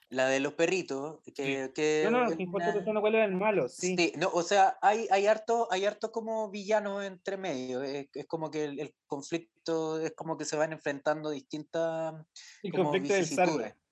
la 0.10 0.28
de 0.28 0.42
los 0.42 0.54
perritos, 0.54 1.22
que, 1.34 1.72
que 1.74 2.02
No, 2.04 2.12
no, 2.12 2.30
es 2.30 2.38
que 2.38 2.44
una- 2.44 3.02
cuál 3.02 3.16
era 3.16 3.26
el 3.26 3.36
malo, 3.36 3.70
sí. 3.70 3.96
Sí, 3.96 4.14
no, 4.18 4.30
o 4.34 4.44
sea, 4.44 4.78
hay, 4.82 5.08
hay 5.10 5.26
harto, 5.26 5.70
hay 5.72 5.86
harto 5.86 6.12
como 6.12 6.50
villanos 6.52 7.06
entre 7.06 7.38
medio. 7.38 7.82
Es, 7.82 8.08
es 8.14 8.28
como 8.28 8.52
que 8.52 8.66
el, 8.66 8.80
el 8.82 8.94
conflicto 9.08 10.02
es 10.02 10.12
como 10.14 10.38
que 10.38 10.44
se 10.44 10.58
van 10.58 10.74
enfrentando 10.74 11.30
distintas 11.30 12.14
el 12.62 12.72
como 12.74 12.92
conflicto 12.92 13.18
vicisitudes. 13.18 13.76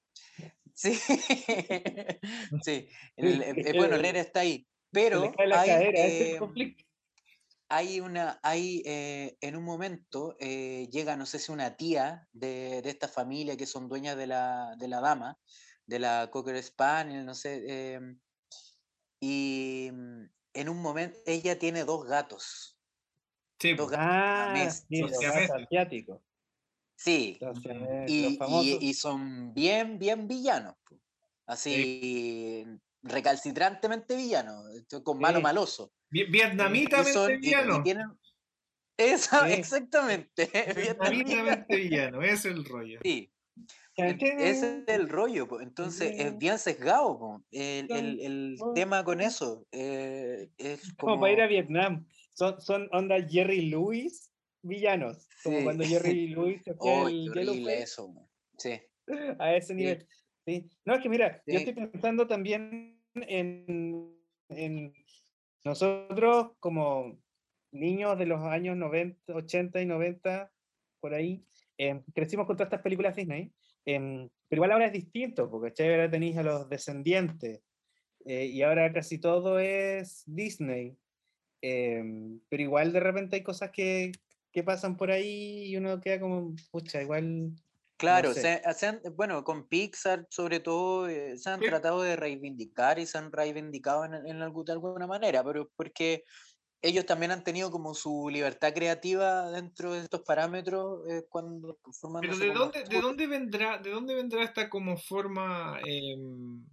Sí, 0.73 0.93
sí. 2.63 2.87
el- 3.17 3.41
eh, 3.41 3.53
eh, 3.57 3.73
bueno, 3.77 3.95
el 3.95 4.05
héroe 4.05 4.21
está 4.21 4.41
ahí. 4.41 4.59
Se 4.59 5.19
le 5.19 5.31
Pero 5.31 5.31
cae 5.31 5.47
la 5.47 5.61
hay, 5.61 5.69
cadera, 5.69 5.99
es 6.05 6.21
el 6.21 6.35
eh, 6.35 6.37
conflicto. 6.37 6.83
Hay 7.69 7.99
una, 8.01 8.39
hay 8.43 8.81
eh, 8.85 9.37
en 9.41 9.55
un 9.55 9.63
momento 9.63 10.35
eh, 10.39 10.87
llega, 10.91 11.15
no 11.17 11.25
sé 11.25 11.39
si 11.39 11.51
una 11.51 11.77
tía 11.77 12.27
de, 12.33 12.81
de 12.81 12.89
esta 12.89 13.07
familia 13.07 13.57
que 13.57 13.65
son 13.67 13.87
dueñas 13.89 14.17
de 14.17 14.27
la, 14.27 14.75
de 14.77 14.87
la 14.87 15.01
dama, 15.01 15.39
de 15.85 15.99
la 15.99 16.29
Cocker 16.31 16.61
Spaniel, 16.63 17.25
no 17.25 17.35
sé, 17.35 17.93
em, 17.95 18.19
y 19.19 19.89
mm, 19.91 20.23
en 20.53 20.69
un 20.69 20.81
momento 20.81 21.19
ella 21.25 21.57
tiene 21.59 21.83
dos 21.85 22.05
gatos. 22.05 22.79
Sí, 23.59 23.73
Dos 23.73 23.89
gatos 23.91 23.99
Ah, 23.99 24.71
sí, 24.89 25.01
los 25.01 25.11
siameses. 25.17 25.49
gatos 25.49 25.63
asiáticos. 25.63 26.21
Sí, 26.95 27.39
Los 27.39 27.59
y, 28.05 28.21
los 28.21 28.37
y- 28.45 28.89
y 28.89 28.93
son 28.93 29.53
bien, 29.53 29.99
bien 29.99 30.27
villanos. 30.27 30.75
Así, 31.45 32.65
recalcitrantemente 33.03 34.15
villanos, 34.15 34.63
esto 34.75 35.03
con 35.03 35.19
mano 35.19 35.37
Sí. 35.37 35.43
maloso. 35.43 35.91
Y 36.11 36.23
Vietnamitamente 36.29 37.13
son- 37.13 37.31
y- 37.31 37.33
y 37.35 37.37
villano. 37.37 37.83
tienen- 37.83 38.07
Sí. 38.97 39.53
exactamente. 39.53 40.49
Vietnamitamente 40.97 41.75
villano, 41.75 42.21
es 42.21 42.45
el 42.45 42.65
rollo. 42.65 42.99
Sí. 43.03 43.31
Ese 43.95 44.83
es 44.87 44.95
el 44.95 45.09
rollo, 45.09 45.47
po. 45.47 45.59
entonces 45.59 46.13
es 46.17 46.37
bien 46.37 46.57
sesgado 46.57 47.19
po, 47.19 47.43
el, 47.51 47.91
el- 47.91 48.19
el 48.21 48.55
chan. 48.57 48.73
tema 48.73 49.03
con 49.03 49.19
eso. 49.19 49.65
eh, 49.73 50.49
es 50.57 50.93
Como 50.93 51.13
como, 51.13 51.21
para 51.21 51.33
ir 51.33 51.41
a 51.41 51.47
Vietnam. 51.47 52.07
Son, 52.33 52.61
son 52.61 52.87
onda 52.93 53.17
Jerry 53.27 53.69
Lewis 53.69 54.31
villanos. 54.61 55.27
Como 55.43 55.57
Sí. 55.57 55.63
cuando 55.65 55.83
Jerry 55.85 56.27
Lewis 56.29 56.61
se 56.63 56.71
hacía 56.71 56.77
¡Oh, 56.79 57.09
el 57.09 57.29
qué 57.33 57.39
horrible 57.41 57.81
eso! 57.81 58.13
Sí, 58.57 58.79
a 59.39 59.55
ese 59.55 59.73
nivel. 59.75 60.07
Sí. 60.09 60.18
No, 60.85 60.95
es 60.95 61.01
que 61.01 61.09
mira, 61.09 61.41
yo 61.45 61.59
Sí. 61.59 61.69
estoy 61.69 61.73
pensando 61.73 62.27
también 62.27 63.01
en, 63.15 64.15
en 64.49 64.93
nosotros 65.63 66.51
como 66.59 67.19
niños 67.71 68.17
de 68.17 68.25
los 68.25 68.41
años 68.41 68.77
90, 68.77 69.33
80 69.33 69.81
y 69.81 69.85
90, 69.85 70.51
por 70.99 71.13
ahí, 71.13 71.43
em, 71.77 72.03
crecimos 72.13 72.45
con 72.47 72.55
todas 72.57 72.67
estas 72.67 72.81
películas 72.81 73.15
Disney, 73.15 73.51
em, 73.85 74.29
pero 74.47 74.59
igual 74.59 74.71
ahora 74.71 74.87
es 74.87 74.93
distinto, 74.93 75.49
porque 75.49 75.69
¿cachai? 75.69 75.91
ahora 75.91 76.09
tenéis 76.09 76.37
a 76.37 76.43
los 76.43 76.69
descendientes, 76.69 77.61
eh, 78.25 78.45
y 78.45 78.61
ahora 78.63 78.91
casi 78.91 79.19
todo 79.19 79.59
es 79.59 80.23
Disney, 80.25 80.97
em, 81.61 82.39
pero 82.49 82.63
igual 82.63 82.91
de 82.91 82.99
repente 82.99 83.35
hay 83.37 83.43
cosas 83.43 83.71
que, 83.71 84.11
que 84.51 84.63
pasan 84.63 84.97
por 84.97 85.11
ahí 85.11 85.65
y 85.67 85.77
uno 85.77 85.99
queda 86.01 86.19
como, 86.19 86.55
pucha, 86.71 87.01
igual 87.01 87.53
Claro, 87.99 88.33
sé. 88.33 88.45
se, 88.45 88.61
se 88.75 88.87
han- 88.87 89.01
bueno, 89.17 89.43
con 89.43 89.67
Pixar 89.67 90.25
sobre 90.29 90.61
todo 90.61 91.09
eh, 91.09 91.37
se 91.37 91.49
han 91.49 91.63
Sí. 91.63 91.65
tratado 91.65 92.01
de 92.01 92.15
reivindicar 92.15 92.97
y 92.97 93.05
se 93.05 93.17
han 93.17 93.29
reivindicado 93.31 94.05
en, 94.05 94.11
de 94.65 94.71
alguna 94.71 95.05
manera, 95.07 95.43
pero 95.43 95.69
porque 95.75 96.23
ellos 96.81 97.05
también 97.05 97.31
han 97.31 97.43
tenido 97.43 97.71
como 97.71 97.93
su 97.95 98.29
libertad 98.29 98.73
creativa 98.73 99.51
dentro 99.51 99.93
de 99.93 100.01
estos 100.01 100.21
parámetros 100.23 101.01
eh, 101.09 101.23
cuando 101.29 101.77
Pero 102.19 102.37
¿de 102.37 102.51
como 102.51 102.51
dónde, 102.51 102.83
de 102.85 102.99
dónde 102.99 103.27
vendrá, 103.27 103.77
de 103.77 103.91
dónde 103.91 104.13
vendrá 104.15 104.43
esta 104.43 104.69
como 104.69 104.97
forma, 104.97 105.79
em, 105.83 106.65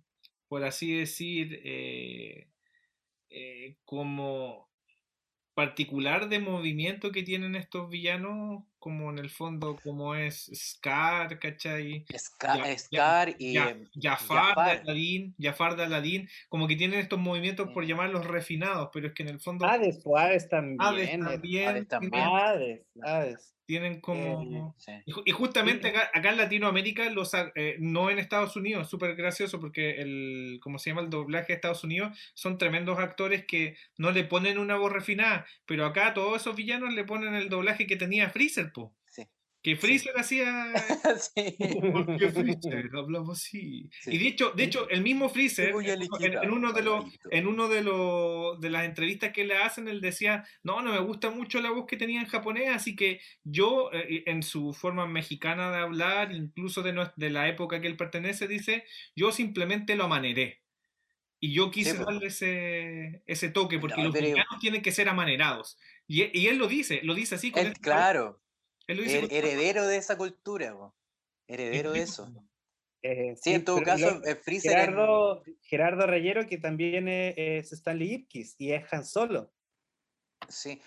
por 0.49 0.65
así 0.65 0.93
decir, 0.99 1.61
eh, 1.65 2.51
eh, 3.31 3.77
como 3.85 4.71
particular 5.55 6.29
de 6.29 6.41
movimiento 6.41 7.13
que 7.13 7.23
tienen 7.25 7.57
estos 7.57 7.91
villanos, 7.91 8.65
como 8.87 9.11
en 9.11 9.19
el 9.19 9.31
fondo, 9.31 9.77
como 9.83 10.15
es 10.15 10.49
Scar, 10.55 11.41
¿cachai? 11.41 12.05
Ya- 12.09 12.17
ya- 12.69 12.79
Scar 12.79 13.35
y 13.37 13.55
Ya- 13.55 13.71
em, 13.71 13.85
Jafar 14.01 14.45
de 14.47 14.55
Jafar. 14.55 14.81
Aladín, 14.83 15.35
Jafar 15.41 15.75
de 15.77 15.83
Aladín, 15.83 16.29
como 16.49 16.69
que 16.69 16.77
tienen 16.77 17.01
estos 17.01 17.19
movimientos 17.19 17.69
por 17.75 17.85
llamarlos 17.85 18.25
refinados, 18.27 18.91
pero 18.93 19.09
es 19.09 19.13
que 19.13 19.25
en 19.25 19.31
el 19.31 19.41
fondo 19.41 19.67
Hades, 19.67 20.01
o 20.05 20.17
Hades 20.17 20.49
también. 20.49 20.77
Hades 20.81 21.11
también 21.19 21.69
Hades 21.69 21.89
también. 21.89 22.13
tienen- 22.13 22.29
Hades, 22.37 22.81
Hades. 23.03 23.53
tienen 23.67 24.01
como... 24.01 24.73
sí. 24.79 24.93
Y, 25.07 25.11
ju- 25.13 25.23
y 25.27 25.33
justamente 25.33 25.89
acá, 25.89 26.09
acá 26.15 26.31
en 26.31 26.37
Latinoamérica, 26.37 27.11
los, 27.11 27.33
eh, 27.35 27.75
no 27.81 28.11
en 28.11 28.21
Estados 28.21 28.55
Unidos, 28.55 28.89
súper 28.89 29.17
gracioso 29.17 29.59
porque 29.59 30.01
el, 30.01 30.61
¿cómo 30.63 30.79
se 30.79 30.91
llama? 30.91 31.01
El 31.03 31.11
doblaje 31.11 31.49
de 31.49 31.55
Estados 31.55 31.83
Unidos 31.83 32.17
son 32.35 32.59
tremendos 32.59 33.01
actores 33.01 33.45
que 33.45 33.77
no 33.99 34.13
le 34.13 34.23
ponen 34.23 34.59
una 34.59 34.77
voz 34.77 34.93
refinada, 34.93 35.45
pero 35.67 35.85
acá 35.85 36.07
a 36.07 36.15
todos 36.15 36.41
esos 36.43 36.55
villanos 36.55 36.95
le 36.95 37.03
ponen 37.03 37.35
el 37.35 37.49
doblaje 37.49 37.89
que 37.89 37.97
tenía 37.97 38.31
Freezer, 38.31 38.71
po. 38.77 38.95
Sí. 39.07 39.23
Que 39.63 39.75
Freezer 39.75 40.13
hacía... 40.17 40.73
Sí. 41.35 41.57
Porque 41.93 42.29
Freezer 42.31 42.89
hablaba 42.95 43.33
así. 43.33 43.89
Sí. 44.03 44.11
Y 44.13 44.19
de 44.19 44.29
hecho, 44.29 44.51
de 44.53 44.65
hecho, 44.65 44.89
el 44.91 45.03
mismo 45.03 45.29
Freezer, 45.29 45.71
en, 45.71 46.35
en 46.45 46.51
uno 46.53 46.73
de 46.73 46.83
los, 46.83 47.05
en 47.31 47.47
uno 47.49 47.69
de 47.69 47.83
los 47.83 48.61
de 48.61 48.71
las 48.71 48.85
entrevistas 48.85 49.33
que 49.33 49.45
le 49.45 49.57
hacen, 49.57 49.89
él 49.89 50.01
decía, 50.01 50.45
no, 50.63 50.83
no 50.83 50.93
me 50.93 51.01
gusta 51.01 51.31
mucho 51.31 51.61
la 51.61 51.71
voz 51.71 51.87
que 51.87 51.97
tenía 51.97 52.21
en 52.21 52.27
japonés, 52.29 52.69
así 52.71 52.95
que 52.95 53.21
yo, 53.43 53.91
eh, 53.93 54.23
en 54.27 54.43
su 54.45 54.73
forma 54.73 55.07
mexicana 55.07 55.71
de 55.73 55.79
hablar, 55.79 56.33
incluso 56.33 56.83
de, 56.83 56.93
nues- 56.95 57.13
de 57.17 57.31
la 57.31 57.49
época 57.49 57.81
que 57.81 57.89
él 57.89 57.97
pertenece, 57.97 58.47
dice, 58.47 58.85
yo 59.17 59.33
simplemente 59.33 59.97
lo 59.97 60.05
amaneré. 60.05 60.63
Y 61.41 61.53
yo 61.53 61.71
quise 61.71 61.95
po. 61.95 62.05
darle 62.05 62.29
ese, 62.29 63.23
ese 63.27 63.51
toque, 63.51 63.79
porque 63.79 63.97
No, 63.99 64.05
los 64.05 64.13
pero- 64.15 64.27
villanos 64.29 64.59
tienen 64.61 64.81
que 64.83 64.93
ser 64.93 65.09
amanerados. 65.09 65.77
Y, 66.07 66.23
y 66.39 66.47
él 66.47 66.57
lo 66.59 66.67
dice, 66.69 67.01
lo 67.03 67.15
dice 67.15 67.35
así. 67.35 67.51
Con 67.51 67.63
Él, 67.63 67.69
esta- 67.73 67.81
claro, 67.81 68.41
her- 68.89 69.33
heredero 69.33 69.87
de 69.87 69.97
esa 69.97 70.17
cultura, 70.17 70.75
heredero 71.49 71.93
de 71.93 72.01
eso. 72.03 72.33
Eh, 73.03 73.37
Sí, 73.37 73.53
en 73.55 73.65
todo 73.65 73.83
caso, 73.83 74.11
lo- 74.25 74.37
Freezer 74.43 74.73
en- 74.73 74.79
Gerardo, 74.79 75.43
Gerardo 75.63 76.07
Reyero, 76.07 76.47
que 76.47 76.59
también 76.59 77.09
es, 77.09 77.35
es 77.37 77.73
Stanley 77.73 78.15
Ipkiss 78.15 78.57
y 78.59 78.73
es 78.73 78.93
Han 78.93 79.05
Solo. 79.05 79.53
Sí. 80.49 80.81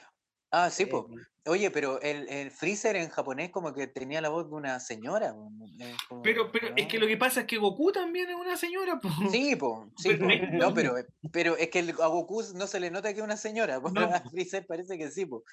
Ah, 0.52 0.70
sí, 0.70 0.86
pues. 0.86 1.04
Eh, 1.10 1.26
Oye, 1.46 1.72
pero 1.72 2.00
el, 2.02 2.28
el 2.30 2.52
Freezer 2.52 2.96
en 2.96 3.10
japonés 3.10 3.50
como 3.50 3.74
que 3.74 3.88
tenía 3.88 4.22
la 4.22 4.30
voz 4.30 4.48
de 4.50 4.56
una 4.56 4.80
señora. 4.80 5.34
eh, 5.80 5.96
como- 6.08 6.22
Pero, 6.22 6.52
pero 6.52 6.68
es 6.76 6.86
que 6.88 7.00
lo 7.00 7.08
que 7.08 7.18
pasa 7.18 7.42
es 7.42 7.46
que 7.48 7.58
Goku 7.58 7.92
también 7.92 8.30
es 8.30 8.36
una 8.36 8.56
señora, 8.58 9.00
po. 9.00 9.10
Sí, 9.32 9.56
po, 9.56 9.90
sí, 9.98 10.10
Pero 10.10 10.26
po. 10.26 10.30
es 10.32 10.52
No, 10.52 10.74
pero, 10.74 10.94
pero 11.32 11.58
es 11.58 11.70
que 11.70 11.80
a 11.80 12.08
Goku 12.08 12.44
no 12.56 12.68
se 12.68 12.80
le 12.80 12.92
nota 12.92 13.12
que 13.14 13.20
es 13.20 13.24
una 13.26 13.38
señora. 13.38 13.80
No. 13.80 14.02
A 14.14 14.22
Freezer 14.30 14.66
parece 14.68 14.98
que 14.98 15.10
sí, 15.12 15.26
po. 15.26 15.44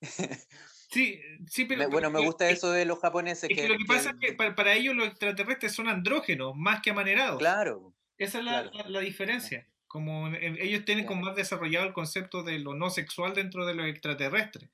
Sí, 0.90 1.20
sí, 1.48 1.64
pero. 1.64 1.88
Bueno, 1.88 2.10
me 2.10 2.20
gusta 2.24 2.48
es- 2.50 2.58
eso 2.58 2.70
de 2.70 2.84
los 2.84 2.98
japoneses. 2.98 3.48
Es 3.50 3.56
que 3.56 3.66
lo 3.68 3.78
que 3.78 3.84
pasa 3.86 4.10
es 4.10 4.16
que 4.20 4.34
para, 4.34 4.54
para 4.54 4.74
ellos 4.74 4.94
los 4.94 5.08
extraterrestres 5.08 5.72
son 5.72 5.88
andrógenos, 5.88 6.52
más 6.54 6.82
que 6.82 6.90
amanerados. 6.90 7.38
Claro, 7.38 7.94
Esa 8.18 8.38
es 8.40 8.44
la, 8.44 8.62
claro. 8.70 8.70
la- 8.84 8.88
la 8.90 9.00
diferencia. 9.00 9.66
Como 9.92 10.28
ellos 10.28 10.86
tienen 10.86 11.04
como 11.04 11.20
más 11.26 11.36
desarrollado 11.36 11.86
el 11.86 11.92
concepto 11.92 12.42
de 12.42 12.58
lo 12.58 12.72
no 12.72 12.88
sexual 12.88 13.34
dentro 13.34 13.66
de 13.66 13.74
los 13.74 13.86
extraterrestres. 13.86 14.70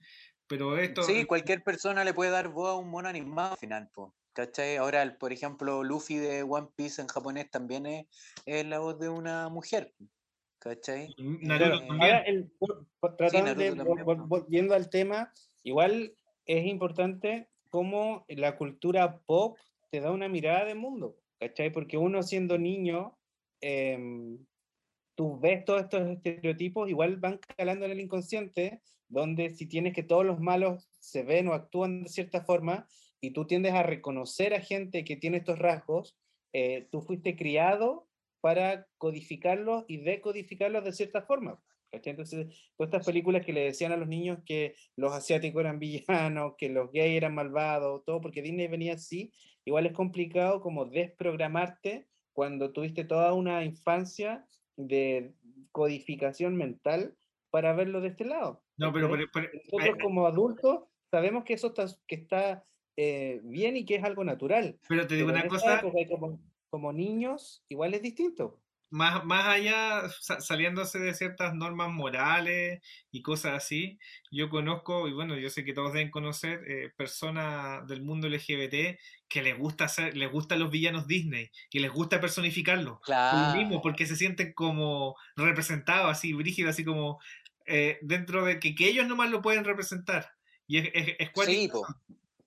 Pero 0.46 0.78
esto. 0.78 1.02
Sí, 1.02 1.24
cualquier 1.24 1.64
persona 1.64 2.04
le 2.04 2.14
puede 2.14 2.31
dar 2.31 2.50
voz 2.50 2.68
a 2.68 2.74
un 2.76 2.88
mono 2.88 3.09
animado 3.09 3.52
al 3.54 3.59
final, 3.59 3.90
po, 3.92 4.14
¿cachai? 4.33 4.76
Ahora, 4.76 5.02
el- 5.02 5.16
por 5.16 5.33
ejemplo, 5.33 5.83
Luffy 5.83 6.18
de 6.18 6.44
One 6.44 6.68
Piece 6.76 7.02
en 7.02 7.09
japonés 7.09 7.50
también 7.50 7.85
es, 7.87 8.07
es 8.46 8.64
la 8.64 8.78
voz 8.78 8.96
de 9.00 9.09
una 9.09 9.48
mujer, 9.48 9.92
¿cachai? 10.61 11.12
Naruto 11.18 11.85
ahora, 11.92 12.18
el- 12.20 12.52
tratando 13.18 13.54
de, 13.57 13.74
Naruto 13.74 14.24
volviendo 14.28 14.74
al 14.76 14.88
tema, 14.88 15.33
igual 15.64 16.14
es 16.46 16.64
importante 16.64 17.48
cómo 17.70 18.24
la 18.28 18.57
cultura 18.57 19.18
pop 19.26 19.59
te 19.90 20.00
da 20.00 20.12
una 20.12 20.28
mirada 20.28 20.64
de 20.64 20.76
mundo, 20.76 21.16
¿cachai? 21.40 21.70
Porque 21.72 21.98
uno 21.98 22.22
siendo 22.22 22.57
niño, 22.57 23.18
em, 23.61 24.38
tú 25.18 25.37
ves 25.37 25.64
todos 25.64 25.83
estos 25.83 26.09
estereotipos, 26.09 26.88
igual 26.88 27.16
van 27.16 27.40
calando 27.57 27.85
en 27.85 27.90
el 27.90 27.98
inconsciente, 27.98 28.83
donde 29.09 29.50
si 29.50 29.66
tienes 29.66 29.92
que 29.92 30.04
todos 30.04 30.24
los 30.24 30.38
malos 30.38 30.88
se 31.00 31.24
ven 31.24 31.48
o 31.48 31.54
actúan 31.54 32.04
de 32.04 32.09
cierta 32.09 32.44
forma, 32.44 32.87
y 33.20 33.33
tú 33.33 33.44
tiendes 33.44 33.72
a 33.72 33.83
reconocer 33.83 34.54
a 34.54 34.61
gente 34.61 35.02
que 35.02 35.16
tiene 35.16 35.38
estos 35.38 35.59
rasgos, 35.59 36.16
eh, 36.52 36.87
tú 36.92 37.00
fuiste 37.02 37.35
criado 37.35 38.07
para 38.40 38.87
codificarlos 38.96 39.85
y 39.88 39.96
decodificarlos 39.96 40.85
de 40.85 40.92
cierta 40.92 41.22
forma. 41.22 41.61
Entonces, 41.90 42.70
todas 42.76 42.92
estas 42.92 43.04
películas 43.04 43.44
que 43.44 43.52
le 43.52 43.64
decían 43.64 43.90
a 43.90 43.96
los 43.96 44.07
niños 44.07 44.38
que 44.46 44.76
los 44.94 45.12
asiáticos 45.12 45.59
eran 45.59 45.81
villanos, 45.81 46.54
que 46.57 46.68
los 46.68 46.92
gays 46.92 47.16
eran 47.16 47.35
malvados, 47.35 48.04
todo 48.04 48.20
porque 48.20 48.40
Disney 48.40 48.68
venía 48.68 48.94
así, 48.94 49.33
igual 49.64 49.85
es 49.87 49.94
complicado 49.94 50.61
como 50.61 50.85
desprogramarte 50.85 52.07
cuando 52.33 52.70
tuviste 52.70 53.02
toda 53.02 53.33
una 53.33 53.64
infancia 53.64 54.46
de 54.79 55.35
codificación 55.73 56.57
mental 56.57 57.14
para 57.51 57.75
verlo 57.75 58.01
de 58.01 58.09
este 58.09 58.25
lado. 58.25 58.62
No, 58.79 58.93
pero, 58.93 59.11
pero- 59.11 59.27
pero- 59.33 59.49
Nosotros 59.53 59.81
ay, 59.83 60.03
como 60.03 60.27
adultos 60.27 60.85
sabemos 61.11 61.45
que 61.45 61.55
eso 61.55 61.69
está, 61.69 61.87
que 62.07 62.14
está 62.14 62.64
eh, 62.97 63.41
bien 63.45 63.77
y 63.77 63.85
que 63.85 63.97
es 63.97 64.05
algo 64.05 64.25
natural. 64.25 64.79
pero 64.88 65.07
te 65.07 65.14
digo 65.17 65.29
Pero 65.29 65.41
una 65.41 65.49
cosa, 65.49 65.79
época, 65.79 65.99
como, 66.09 66.41
como 66.71 66.93
niños, 66.93 67.64
igual 67.69 67.95
es 67.95 68.03
distinto. 68.03 68.61
Más, 68.90 69.24
más 69.24 69.46
allá, 69.46 70.09
sa- 70.20 70.40
saliéndose 70.40 70.98
de 70.98 71.14
ciertas 71.14 71.55
normas 71.55 71.90
morales 71.90 72.81
y 73.11 73.22
cosas 73.22 73.55
así, 73.55 73.98
yo 74.31 74.48
conozco, 74.48 75.09
y 75.09 75.12
bueno, 75.12 75.37
yo 75.37 75.51
sé 75.51 75.64
que 75.64 75.72
todos 75.74 75.92
deben 75.92 76.11
conocer, 76.11 76.62
eh, 76.70 76.90
personas 76.96 77.87
del 77.87 78.03
mundo 78.03 78.27
LGBT 78.29 78.98
que 79.29 79.42
les 79.42 79.59
gusta 79.59 79.85
hacer, 79.85 80.16
les 80.16 80.31
gustan 80.31 80.59
los 80.61 80.70
villanos 80.70 81.07
Disney 81.07 81.51
y 81.70 81.81
les 81.81 81.90
gusta 81.92 82.20
personificarlos. 82.20 82.98
Por 83.05 83.38
lo 83.40 83.53
mismo, 83.55 83.68
Claro. 83.70 83.83
porque 83.83 84.07
se 84.07 84.16
sienten 84.16 84.53
como 84.55 85.16
representados, 85.37 86.11
así, 86.11 86.33
brígidos, 86.33 86.70
así 86.70 86.85
como 86.85 87.18
eh, 87.66 87.98
dentro 88.03 88.44
de 88.46 88.59
que, 88.59 88.74
que 88.74 88.88
ellos 88.88 89.07
nomás 89.07 89.31
lo 89.31 89.42
pueden 89.42 89.64
representar. 89.64 90.31
Y 90.66 90.79
es, 90.79 90.90
es, 90.94 91.16
es 91.18 91.31
Sí, 91.46 91.68
po, 91.68 91.87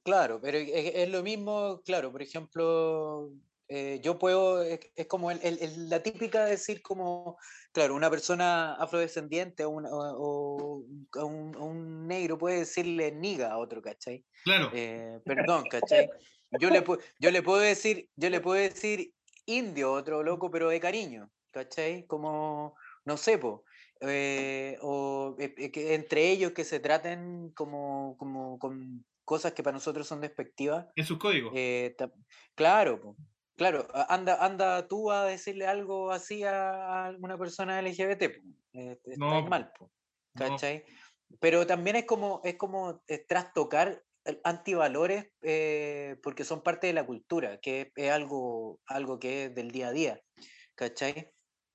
claro, 0.03 0.39
pero 0.41 0.57
es, 0.57 0.69
es 0.95 1.09
lo 1.09 1.21
mismo, 1.23 1.81
claro, 1.85 2.11
por 2.11 2.21
ejemplo, 2.23 3.29
eh, 3.73 3.99
yo 4.03 4.19
puedo, 4.19 4.61
es, 4.63 4.81
es 4.95 5.07
como 5.07 5.31
el- 5.31 5.39
el- 5.43 5.89
la 5.89 6.03
típica 6.03 6.43
de 6.43 6.51
decir 6.51 6.81
como, 6.81 7.37
claro, 7.71 7.95
una 7.95 8.09
persona 8.09 8.73
afrodescendiente 8.75 9.63
o, 9.63 9.69
una- 9.69 9.89
o- 9.93 10.83
o 11.15 11.25
un, 11.25 11.55
un 11.55 12.05
negro 12.07 12.37
puede 12.37 12.59
decirle 12.59 13.13
niga 13.13 13.51
a 13.53 13.57
otro, 13.57 13.81
¿cachai? 13.81 14.25
Claro. 14.43 14.69
Eh, 14.73 15.19
perdón, 15.25 15.63
¿cachai? 15.69 16.09
Yo 16.59 16.69
le, 16.69 16.83
yo 17.19 17.31
le 17.31 17.41
puedo 17.41 17.61
decir, 17.61 18.09
yo 18.17 18.29
le 18.29 18.41
puedo 18.41 18.59
decir 18.61 19.13
indio 19.45 19.87
a 19.95 19.99
otro 19.99 20.21
loco, 20.21 20.51
pero 20.51 20.67
de 20.69 20.81
cariño, 20.81 21.31
¿cachai? 21.51 22.05
Como, 22.07 22.75
no 23.05 23.15
sé, 23.15 23.37
po. 23.37 23.63
eh, 24.01 24.77
o 24.81 25.35
eh, 25.39 25.53
eh, 25.57 25.71
que 25.71 25.93
entre 25.93 26.29
ellos 26.29 26.51
que 26.51 26.65
se 26.65 26.79
traten 26.81 27.51
como, 27.55 28.17
como 28.17 28.57
con 28.59 29.05
cosas 29.23 29.53
que 29.53 29.63
para 29.63 29.75
nosotros 29.75 30.07
son 30.07 30.19
despectivas. 30.19 30.87
En 30.95 31.05
sus 31.05 31.17
códigos. 31.19 31.53
eh, 31.55 31.95
claro, 32.55 33.15
claro, 33.55 33.87
anda, 34.09 34.43
anda 34.43 34.87
tú 34.87 35.11
a 35.11 35.25
decirle 35.25 35.67
algo 35.67 36.11
así 36.11 36.43
a, 36.43 37.07
a 37.07 37.11
una 37.11 37.37
persona 37.37 37.79
LGBT, 37.79 38.41
eh, 38.73 38.97
No, 39.15 39.29
estáis 39.29 39.47
po. 39.47 39.49
mal, 39.49 39.71
No. 40.35 40.59
¿cachai? 40.59 40.85
Pero 41.39 41.65
también 41.67 41.95
es 41.97 42.05
como, 42.05 42.41
es 42.43 42.55
como 42.57 43.03
eh, 43.07 43.25
trastocar 43.27 44.03
antivalores 44.43 45.31
eh, 45.41 46.17
porque 46.23 46.43
son 46.45 46.61
parte 46.63 46.87
de 46.87 46.93
la 46.93 47.05
cultura, 47.05 47.59
que 47.61 47.91
es 47.95 48.11
algo, 48.11 48.79
algo 48.87 49.19
que 49.19 49.45
es 49.45 49.55
del 49.55 49.71
día 49.71 49.89
a 49.89 49.91
día, 49.93 50.21
¿cachai? 50.75 51.31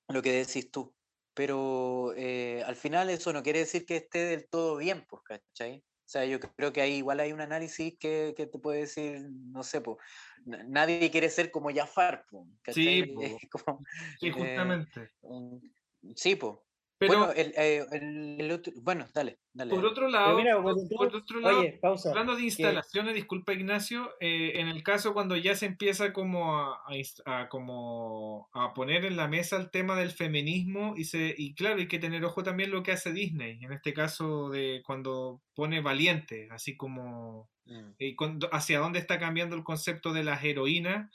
Lo 0.09 0.23
que 0.23 0.33
decís 0.33 0.71
tú. 0.71 0.95
Pero 1.35 2.15
eh, 2.17 2.62
al 2.67 2.77
final 2.77 3.11
eso 3.11 3.33
no 3.33 3.43
quiere 3.43 3.61
decir 3.61 3.87
que 3.87 3.97
esté 3.99 4.21
del 4.21 4.49
todo 4.49 4.77
bien, 4.79 5.07
pues, 5.09 5.23
¿cachai? 5.25 5.85
O 6.07 6.09
sea, 6.09 6.25
yo 6.25 6.38
creo 6.38 6.73
que 6.73 6.81
ahí 6.81 6.99
igual 6.99 7.19
hay 7.19 7.33
un 7.33 7.40
análisis 7.40 7.99
que, 7.99 8.33
que 8.37 8.47
te 8.47 8.61
puede 8.61 8.81
decir, 8.83 9.29
no 9.29 9.64
sé, 9.64 9.81
pues, 9.81 9.97
nadie 10.45 11.11
quiere 11.11 11.29
ser 11.31 11.51
como 11.51 11.69
Jafar, 11.75 12.25
pues, 12.31 12.45
Sí, 12.69 13.03
po. 13.14 13.23
Como, 13.51 13.83
Sí, 14.21 14.29
eh, 14.29 14.33
justamente. 14.33 15.11
un- 15.23 15.75
sí, 16.14 16.37
pues. 16.37 16.55
Pero 16.98 17.18
bueno, 17.18 17.32
el, 17.35 17.52
eh, 17.59 17.85
el- 17.92 18.37
el 18.40 18.50
otro- 18.52 18.72
bueno, 18.76 19.06
dale, 19.12 19.38
dale. 19.52 19.68
por 19.70 19.80
dale. 19.80 19.90
otro 19.92 20.09
lado, 20.09 20.37
mira, 20.38 20.54
por, 20.54 20.62
cuando 20.62 20.88
tú- 20.88 20.96
por 20.96 21.14
otro 21.14 21.40
lado, 21.40 21.61
Oye, 21.61 21.78
pausa. 21.82 22.09
hablando 22.09 22.32
de 22.32 22.38
que- 22.38 22.44
instalaciones, 22.46 23.14
disculpa 23.14 23.52
Ignacio, 23.52 24.14
eh, 24.20 24.52
en 24.56 24.68
el 24.68 24.82
caso 24.82 25.12
cuando 25.12 25.37
ya 25.37 25.54
se 25.54 25.66
empieza 25.66 26.14
como 26.14 26.56
a, 26.56 26.80
a 26.87 26.92
ins- 26.94 27.20
a 27.26 27.48
como 27.50 28.48
a 28.54 28.72
poner 28.72 29.04
en 29.04 29.16
la 29.16 29.28
mesa 29.28 29.56
el 29.59 29.70
tema 29.70 29.94
del 29.96 30.11
feminismo 30.11 30.94
y 30.96 31.04
se 31.04 31.35
y 31.37 31.54
claro, 31.54 31.76
hay 31.76 31.88
que 31.88 31.98
tener 31.98 32.24
ojo 32.24 32.42
también 32.42 32.70
lo 32.70 32.82
que 32.82 32.92
hace 32.92 33.12
Disney, 33.12 33.59
en 33.62 33.72
este 33.72 33.92
caso 33.92 34.48
de 34.48 34.82
cuando 34.87 35.42
pone 35.54 35.80
valiente, 35.82 36.48
así 36.50 36.76
como 36.76 37.48
Mm. 37.66 37.90
y 37.98 38.14
cuando- 38.14 38.48
hacia 38.54 38.78
dónde 38.78 39.00
está 39.00 39.18
cambiando 39.18 39.54
el 39.56 39.64
concepto 39.64 40.12
de 40.12 40.22
las 40.24 40.42
heroínas, 40.44 41.11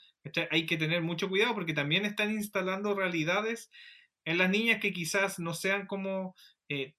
hay 0.50 0.66
que 0.66 0.76
tener 0.76 1.02
mucho 1.02 1.28
cuidado 1.28 1.54
porque 1.54 1.72
también 1.74 2.04
están 2.04 2.30
instalando 2.30 2.94
realidades 2.94 3.70
en 4.24 4.38
las 4.38 4.50
niñas 4.50 4.80
que 4.80 4.92
quizás 4.92 5.38
no 5.38 5.54
sean 5.54 5.86
como 5.86 6.34
eh, 6.68 6.94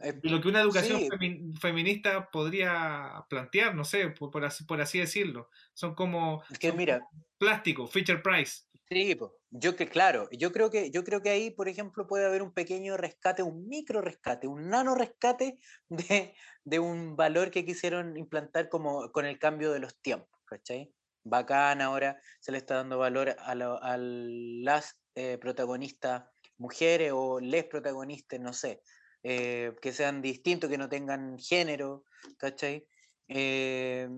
Eh, 0.00 0.22
lo 0.22 0.40
que 0.40 0.48
una 0.48 0.60
educación 0.60 1.00
sí, 1.00 1.10
femi- 1.10 1.58
feminista 1.60 2.30
podría 2.30 3.24
plantear, 3.28 3.74
no 3.74 3.84
sé, 3.84 4.08
por, 4.10 4.30
por 4.30 4.44
así, 4.44 4.64
por 4.64 4.80
así 4.80 4.98
decirlo. 4.98 5.50
Son 5.74 5.94
como 5.94 6.42
es 6.48 6.58
que 6.58 6.72
son 6.72 6.72
mira, 6.72 7.00
plástico, 7.38 7.86
feature 7.86 8.20
price. 8.20 8.62
Sí, 8.90 9.16
yo 9.50 9.76
que 9.76 9.86
claro, 9.88 10.28
yo 10.32 10.50
creo 10.52 10.70
que 10.70 10.90
yo 10.90 11.04
creo 11.04 11.20
que 11.20 11.28
ahí, 11.30 11.50
por 11.50 11.68
ejemplo, 11.68 12.06
puede 12.06 12.24
haber 12.26 12.42
un 12.42 12.52
pequeño 12.54 12.96
rescate, 12.96 13.42
un 13.42 13.68
micro 13.68 14.00
rescate, 14.00 14.46
un 14.46 14.68
nano 14.70 14.94
rescate 14.94 15.58
de, 15.90 16.34
de 16.64 16.78
un 16.78 17.14
valor 17.16 17.50
que 17.50 17.64
quisieron 17.66 18.16
implantar 18.16 18.68
como 18.70 19.10
con 19.12 19.26
el 19.26 19.38
cambio 19.38 19.72
de 19.72 19.80
los 19.80 20.00
tiempos, 20.00 20.40
¿cachai? 20.46 20.94
Bacán, 21.22 21.82
ahora 21.82 22.20
se 22.40 22.50
le 22.52 22.58
está 22.58 22.76
dando 22.76 22.96
valor 22.98 23.36
a, 23.38 23.54
lo- 23.54 23.82
a 23.82 23.96
las 23.98 24.98
eh, 25.14 25.36
protagonistas 25.38 26.30
mujeres 26.58 27.12
o 27.14 27.40
les 27.40 27.64
protagonistas, 27.64 28.40
no 28.40 28.52
sé, 28.52 28.82
eh, 29.22 29.72
que 29.80 29.92
sean 29.92 30.22
distintos, 30.22 30.70
que 30.70 30.78
no 30.78 30.88
tengan 30.88 31.38
género, 31.38 32.04
¿cachai? 32.36 32.86
Eh, 33.28 34.08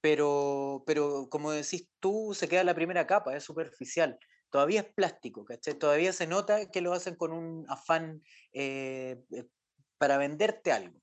pero, 0.00 0.82
pero 0.86 1.28
como 1.30 1.52
decís 1.52 1.88
tú, 2.00 2.32
se 2.34 2.48
queda 2.48 2.64
la 2.64 2.74
primera 2.74 3.06
capa, 3.06 3.36
es 3.36 3.44
superficial. 3.44 4.18
Todavía 4.50 4.80
es 4.80 4.92
plástico, 4.92 5.44
¿cachai? 5.44 5.74
Todavía 5.74 6.12
se 6.12 6.26
nota 6.26 6.70
que 6.70 6.80
lo 6.80 6.92
hacen 6.92 7.14
con 7.14 7.32
un 7.32 7.66
afán 7.68 8.22
eh, 8.52 9.22
eh, 9.32 9.44
para 9.98 10.18
venderte 10.18 10.72
algo. 10.72 11.00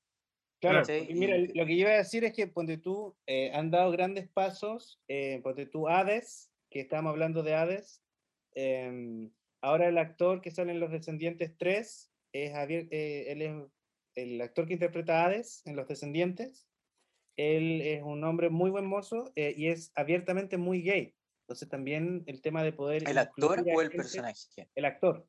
Claro, 0.60 0.80
porque 0.80 1.14
mira, 1.14 1.36
Y- 1.36 1.54
lo 1.54 1.64
que 1.66 1.76
yo 1.76 1.82
iba 1.82 1.90
a 1.90 1.98
decir 1.98 2.24
es 2.24 2.32
que 2.32 2.48
ponte 2.48 2.78
tú, 2.78 3.16
eh, 3.26 3.52
han 3.54 3.70
dado 3.70 3.92
grandes 3.92 4.28
pasos, 4.28 5.00
eh, 5.06 5.40
ponte 5.42 5.66
tú 5.66 5.88
Hades, 5.88 6.50
que 6.68 6.80
estábamos 6.80 7.10
hablando 7.10 7.44
de 7.44 7.54
Hades, 7.54 8.02
em, 8.54 9.30
ahora 9.60 9.88
el 9.88 9.98
actor 9.98 10.40
que 10.40 10.50
sale 10.50 10.72
en 10.72 10.80
Los 10.80 10.90
Descendientes 10.90 11.56
3, 11.56 12.12
es 12.32 12.52
Javier, 12.52 12.88
eh, 12.90 13.32
él 13.32 13.42
es 13.42 13.52
el 14.14 14.40
actor 14.40 14.66
que 14.66 14.72
interpreta 14.74 15.22
a 15.22 15.26
Hades 15.26 15.62
en 15.66 15.76
Los 15.76 15.88
Descendientes, 15.88 16.68
él 17.36 17.80
es 17.82 18.02
un 18.02 18.24
hombre 18.24 18.50
muy 18.50 18.70
buen 18.70 18.86
mozo 18.86 19.32
eh, 19.36 19.54
y 19.56 19.68
es 19.68 19.92
abiertamente 19.94 20.56
muy 20.56 20.82
gay, 20.82 21.14
entonces 21.46 21.68
también 21.68 22.24
el 22.26 22.42
tema 22.42 22.62
de 22.62 22.72
poder... 22.72 23.08
¿El 23.08 23.18
actor 23.18 23.60
o 23.60 23.80
el 23.80 23.88
gente- 23.88 23.96
personaje? 23.96 24.68
El 24.74 24.84
actor, 24.84 25.26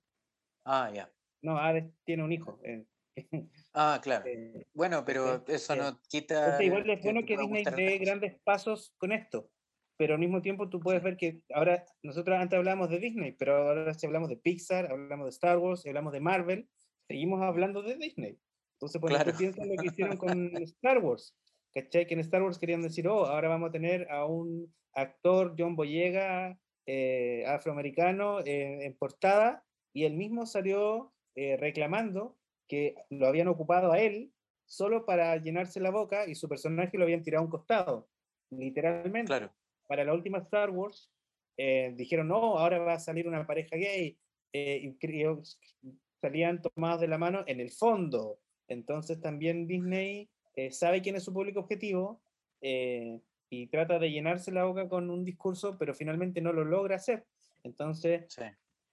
Ah, 0.66 0.92
ya. 0.94 1.12
no, 1.42 1.58
Hades 1.58 1.86
tiene 2.06 2.24
un 2.24 2.32
hijo. 2.32 2.60
eh, 2.64 2.86
Ah, 3.74 4.00
claro. 4.02 4.26
eh, 4.28 4.66
Bueno, 4.74 5.04
pero 5.06 5.46
eso 5.48 5.74
Eh, 5.74 5.78
no 5.78 6.02
quita. 6.10 6.44
Entonces, 6.46 6.66
igual 6.66 6.90
es 6.90 7.02
bueno 7.04 7.26
que 7.26 7.38
Disney 7.38 7.64
dé 7.64 7.98
grandes 8.00 8.40
pasos 8.44 8.94
con 8.98 9.12
esto, 9.12 9.52
pero 10.00 10.14
al 10.14 10.20
mismo 10.22 10.42
tiempo 10.42 10.70
tú 10.70 10.80
puedes 10.80 11.04
ver 11.04 11.18
que 11.18 11.42
ahora, 11.54 11.84
nosotros 12.04 12.40
antes 12.40 12.58
hablábamos 12.58 12.90
de 12.90 13.00
Disney, 13.00 13.34
pero 13.34 13.58
ahora 13.58 13.94
si 13.94 14.06
hablamos 14.06 14.30
de 14.30 14.38
Pixar, 14.38 14.90
hablamos 14.90 15.26
de 15.26 15.32
Star 15.32 15.58
Wars, 15.58 15.86
hablamos 15.86 16.14
de 16.14 16.22
Marvel, 16.22 16.70
seguimos 17.06 17.42
hablando 17.42 17.82
de 17.82 17.98
Disney. 17.98 18.40
Entonces, 18.78 19.02
pues 19.02 19.14
Claro. 19.14 19.34
tú 19.34 19.38
piensas 19.38 19.68
lo 19.68 19.76
que 19.76 19.88
hicieron 19.88 20.16
con 20.18 20.56
Star 20.64 21.00
Wars, 21.00 21.36
¿cachai? 21.74 22.08
Que 22.08 22.14
en 22.14 22.22
Star 22.22 22.42
Wars 22.42 22.58
querían 22.58 22.82
decir, 22.82 23.10
oh, 23.10 23.26
ahora 23.26 23.50
vamos 23.50 23.68
a 23.68 23.72
tener 23.74 24.10
a 24.10 24.26
un 24.26 24.74
actor, 24.94 25.54
John 25.58 25.76
Boyega, 25.76 26.58
eh, 26.86 27.44
afroamericano, 27.46 28.40
eh, 28.40 28.86
en 28.86 28.96
portada, 28.96 29.66
y 29.94 30.06
él 30.06 30.14
mismo 30.16 30.46
salió 30.46 31.12
eh, 31.36 31.58
reclamando 31.58 32.38
que 32.70 32.96
lo 33.10 33.28
habían 33.28 33.50
ocupado 33.50 33.92
a 33.92 34.00
él 34.00 34.32
solo 34.66 35.06
para 35.06 35.36
llenarse 35.36 35.82
la 35.82 35.92
boca 35.92 36.26
y 36.26 36.36
su 36.36 36.48
personaje 36.48 36.98
lo 36.98 37.04
habían 37.04 37.22
tirado 37.22 37.42
a 37.42 37.46
un 37.46 37.52
costado, 37.52 38.08
literalmente. 38.50 39.28
Claro. 39.28 39.52
Para 39.90 40.04
la 40.04 40.14
última 40.14 40.38
Star 40.38 40.70
Wars 40.70 41.12
eh, 41.58 41.94
dijeron, 41.98 42.28
no, 42.28 42.60
ahora 42.60 42.78
va 42.78 42.94
a 42.94 43.00
salir 43.00 43.28
una 43.28 43.48
pareja 43.48 43.76
gay, 43.76 44.16
eh, 44.54 44.82
y 44.84 45.44
salían 46.22 46.62
tomados 46.62 47.02
de 47.02 47.08
la 47.08 47.18
mano 47.18 47.44
en 47.48 47.60
el 47.60 47.72
fondo. 47.72 48.40
Entonces 48.68 49.20
también 49.20 49.66
Disney 49.66 50.30
eh, 50.56 50.72
sabe 50.72 51.02
quién 51.02 51.16
es 51.16 51.24
su 51.24 51.34
público 51.34 51.62
objetivo 51.62 52.22
eh, 52.62 53.20
y 53.50 53.66
trata 53.68 53.98
de 53.98 54.12
llenarse 54.12 54.52
la 54.52 54.66
boca 54.66 54.88
con 54.88 55.10
un 55.10 55.26
discurso, 55.26 55.76
pero 55.80 55.96
finalmente 55.96 56.40
no 56.40 56.54
lo 56.54 56.64
logra 56.64 56.98
hacer. 56.98 57.26
Entonces, 57.64 58.26
Sí. 58.30 58.44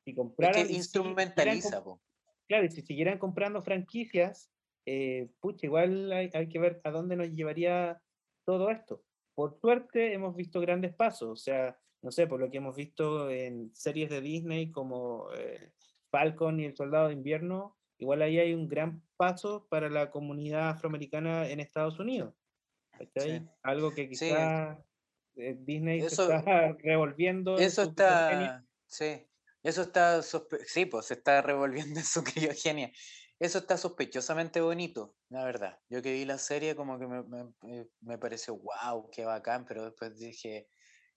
si 0.05 0.11
Es 0.13 0.17
compraran... 0.17 0.55
que 0.55 0.63
y 0.63 0.67
si 0.67 0.77
instrumentaliza, 0.77 1.85
comp-. 1.85 2.01
Claro, 2.49 2.65
y 2.65 2.71
si 2.71 2.81
siguieran 2.81 3.19
comprando 3.19 3.61
franquicias, 3.61 4.51
eh, 4.87 5.29
pucha, 5.41 5.67
igual 5.67 6.11
hay, 6.11 6.31
hay 6.33 6.49
que 6.49 6.59
ver 6.59 6.81
a 6.85 6.91
dónde 6.91 7.17
nos 7.17 7.31
llevaría 7.33 8.01
todo 8.47 8.71
esto. 8.71 9.03
Por 9.37 9.61
suerte 9.61 10.15
hemos 10.15 10.35
visto 10.35 10.61
grandes 10.61 10.93
pasos, 10.95 11.29
o 11.31 11.37
sea, 11.37 11.79
no 12.03 12.11
sé, 12.11 12.27
por 12.27 12.41
lo 12.41 12.51
que 12.51 12.57
hemos 12.57 12.75
visto 12.75 13.31
en 13.31 13.71
series 13.75 14.09
de 14.11 14.21
Disney 14.23 14.71
como 14.73 15.29
eh, 15.35 15.73
Falcon 16.11 16.59
y 16.59 16.65
El 16.65 16.75
Soldado 16.75 17.09
de 17.09 17.15
Invierno, 17.15 17.77
igual 17.99 18.23
ahí 18.23 18.39
hay 18.39 18.55
un 18.55 18.67
gran 18.67 19.03
paso 19.17 19.67
para 19.69 19.91
la 19.91 20.11
comunidad 20.11 20.71
afroamericana 20.71 21.49
en 21.49 21.61
Estados 21.61 21.99
Unidos. 21.99 22.35
Sí. 23.15 23.43
Algo 23.63 23.93
que 23.95 24.05
Sí. 24.05 24.09
quizá 24.09 24.83
eh, 25.37 25.55
Disney 25.61 26.01
se 26.01 26.07
Eso- 26.07 26.33
está 26.33 26.73
revolviendo. 26.83 27.59
en 27.59 27.63
Eso 27.65 27.83
está. 27.83 28.65
Sí. 28.87 29.27
Eso 29.63 29.83
está. 29.83 30.23
Sí, 30.23 30.87
pues 30.87 31.07
se 31.07 31.15
está 31.15 31.43
revolviendo 31.43 32.01
en 32.01 32.07
su 32.07 32.23
criogenia. 32.65 32.91
Eso 33.39 33.59
está 33.59 33.77
sospechosamente 33.77 34.61
bonito, 34.61 35.17
la 35.29 35.45
verdad. 35.45 35.79
Yo 35.91 36.01
que 36.03 36.13
vi 36.13 36.25
la 36.25 36.39
serie, 36.39 36.75
como 36.75 36.99
que 36.99 37.07
me, 37.07 37.23
me- 37.23 37.53
me- 37.63 37.89
me 38.01 38.19
pareció, 38.19 38.57
wow, 38.59 39.11
qué 39.11 39.25
bacán, 39.25 39.67
pero 39.67 39.85
después 39.85 40.19
dije, 40.19 40.69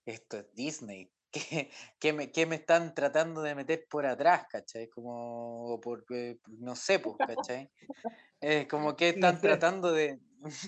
esto 0.06 0.40
es 0.40 0.54
Disney. 0.54 1.14
¿Qué, 1.32 1.72
qué 2.00 2.12
me, 2.14 2.32
qué 2.32 2.46
me 2.48 2.56
están 2.58 2.94
tratando 2.96 3.42
de 3.44 3.56
meter 3.56 3.86
por 3.90 4.06
atrás, 4.06 4.48
cachai? 4.50 4.90
Como, 4.90 5.80
por, 5.82 6.04
eh, 6.12 6.40
no 6.48 6.76
sé, 6.76 7.00
pues, 7.00 7.18
cachai? 7.26 7.72
Eh, 8.42 8.68
como 8.70 8.96
que 8.96 9.10
No 9.14 9.32
están 9.32 9.42
sé. 9.42 9.54
tratando 9.60 9.92
de. 9.94 10.20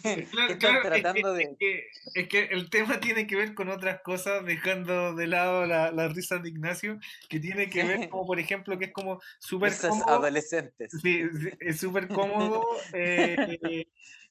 ¿Qué 0.03 0.23
Claro, 0.31 0.57
claro, 0.57 0.77
es 0.77 0.81
que- 0.83 0.89
tratando 1.01 1.33
es 1.33 1.37
de.? 1.37 1.55
que, 1.59 1.87
es 2.13 2.27
que 2.27 2.39
el 2.45 2.69
tema 2.69 2.99
tiene 2.99 3.27
que 3.27 3.35
ver 3.35 3.53
con 3.53 3.69
otras 3.69 4.01
cosas, 4.01 4.45
dejando 4.45 5.13
de 5.15 5.27
lado 5.27 5.65
la, 5.65 5.91
la 5.91 6.07
risa 6.09 6.39
de 6.39 6.49
Ignacio, 6.49 6.99
que 7.29 7.39
tiene 7.39 7.69
que 7.69 7.83
ver 7.83 8.09
como, 8.09 8.25
por 8.25 8.39
ejemplo, 8.39 8.77
que 8.77 8.85
es 8.85 8.93
como 8.93 9.21
súper 9.39 9.73
cómodo. 9.77 10.05
adolescentes. 10.09 10.91
Sí, 11.01 11.23
sí, 11.39 11.49
es 11.59 11.79
súper 11.79 12.07
cómodo, 12.09 12.61
eh, 12.93 13.85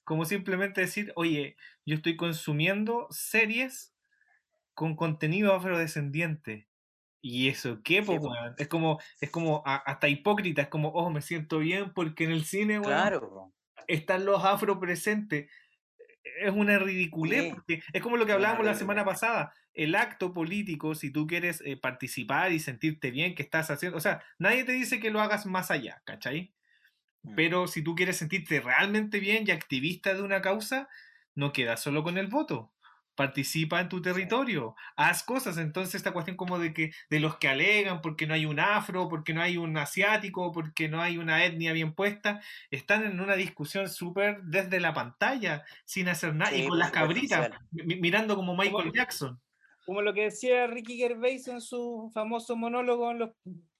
como 0.05 0.25
simplemente 0.25 0.81
decir, 0.83 1.13
oye, 1.17 1.57
yo 1.87 1.97
estoy 1.97 2.17
consumiendo 2.17 3.07
series 3.11 3.95
con 4.75 4.97
contenido 4.97 5.55
afrodescendiente. 5.55 6.69
¿Y 7.23 7.49
eso 7.49 7.81
qué, 7.85 8.03
po, 8.03 8.15
Sí? 8.15 8.19
Es 8.59 8.69
como, 8.69 8.99
es 9.21 9.31
como 9.31 9.63
a- 9.67 9.77
hasta 9.77 10.09
hipócrita, 10.09 10.63
es 10.63 10.69
como, 10.69 10.89
oh, 10.89 11.11
me 11.11 11.21
siento 11.21 11.59
bien 11.59 11.93
porque 11.93 12.25
en 12.25 12.31
el 12.33 12.45
cine, 12.45 12.79
weón, 12.81 12.83
Claro. 12.85 13.53
Están 13.89 14.25
los 14.25 14.45
afro 14.45 14.79
presentes. 14.81 15.51
Es 16.41 16.51
una 16.53 16.79
ridiculez, 16.79 17.45
Sí. 17.45 17.51
porque 17.55 17.83
es 17.93 18.03
como 18.03 18.17
lo 18.17 18.27
que 18.27 18.33
hablábamos 18.33 18.67
la 18.67 18.75
semana 18.75 19.05
pasada. 19.05 19.55
El 19.73 19.95
acto 19.95 20.33
político, 20.35 20.95
si 20.95 21.11
tú 21.11 21.27
quieres 21.27 21.63
eh, 21.65 21.77
participar 21.77 22.53
y 22.53 22.59
sentirte 22.61 23.11
bien 23.11 23.35
que 23.35 23.43
estás 23.43 23.71
haciendo, 23.71 23.97
o 23.97 24.01
sea, 24.01 24.23
nadie 24.39 24.65
te 24.65 24.73
dice 24.73 25.01
que 25.01 25.11
lo 25.11 25.21
hagas 25.21 25.47
más 25.47 25.71
allá, 25.71 26.03
¿cachai? 26.05 26.53
Mm. 27.23 27.35
Pero 27.37 27.67
si 27.69 27.83
tú 27.83 27.95
quieres 27.95 28.17
sentirte 28.17 28.61
realmente 28.61 29.21
bien 29.21 29.45
y 29.47 29.51
activista 29.51 30.15
de 30.15 30.23
una 30.23 30.43
causa, 30.43 30.89
no 31.35 31.53
quedas 31.53 31.83
solo 31.83 32.03
con 32.03 32.19
el 32.19 32.27
voto. 32.27 32.73
Participa 33.21 33.83
en 33.83 33.91
tu 33.91 34.01
territorio, 34.01 34.75
haz 34.97 35.23
cosas. 35.23 35.59
Entonces, 35.59 35.95
esta 35.95 36.13
cuestión 36.13 36.39
como 36.39 36.59
de 36.59 36.73
que 36.73 36.91
de 37.11 37.21
los 37.21 37.37
que 37.37 37.49
alegan 37.49 38.01
porque 38.01 38.27
no 38.27 38.33
hay 38.33 38.47
un 38.47 38.59
afro, 38.59 39.11
porque 39.11 39.35
no 39.35 39.43
hay 39.43 39.59
un 39.59 39.77
asiático, 39.77 40.53
porque 40.53 40.89
no 40.89 41.03
hay 41.03 41.19
una 41.19 41.45
etnia 41.45 41.75
bien 41.75 41.93
puesta, 41.93 42.41
están 42.71 43.05
en 43.05 43.21
una 43.21 43.35
discusión 43.37 43.91
súper 43.91 44.41
desde 44.45 44.81
la 44.81 44.95
pantalla, 44.95 45.65
sin 45.85 46.09
hacer 46.09 46.35
nada, 46.35 46.57
y 46.57 46.63
Sí, 46.63 46.69
con 46.69 46.79
las 46.79 46.93
cabritas, 46.93 47.51
mirando 47.73 48.37
como 48.37 48.55
Michael 48.57 48.73
Como- 48.73 48.93
Jackson. 48.95 49.39
Como 49.85 50.01
lo 50.01 50.15
que 50.15 50.23
decía 50.23 50.67
Ricky 50.67 50.97
Gervais 50.97 51.47
en 51.49 51.61
su 51.61 52.11
famoso 52.15 52.57
monólogo 52.57 53.11
en 53.11 53.19
los 53.19 53.31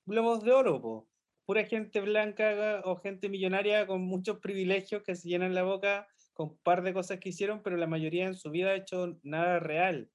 Globos 0.05 0.45
de 0.45 0.53
Oro, 0.53 0.83
po. 0.83 1.09
pura 1.47 1.65
gente 1.65 2.03
blanca 2.03 2.83
o 2.85 2.97
gente 2.97 3.31
millonaria 3.31 3.87
con 3.87 4.03
muchos 4.03 4.39
privilegios 4.39 5.03
que 5.03 5.17
se 5.17 5.31
llenan 5.31 5.55
la 5.55 5.63
boca 5.63 6.07
con 6.41 6.49
un 6.53 6.59
par 6.63 6.83
de 6.83 6.95
cosas 6.95 7.19
que 7.19 7.29
hicieron, 7.29 7.63
pero 7.63 7.77
la 7.77 7.87
mayoría 7.87 8.25
en 8.27 8.35
su 8.35 8.51
vida 8.51 8.71
ha 8.71 8.77
hecho 8.77 9.19
nada 9.23 9.61
real. 9.61 10.11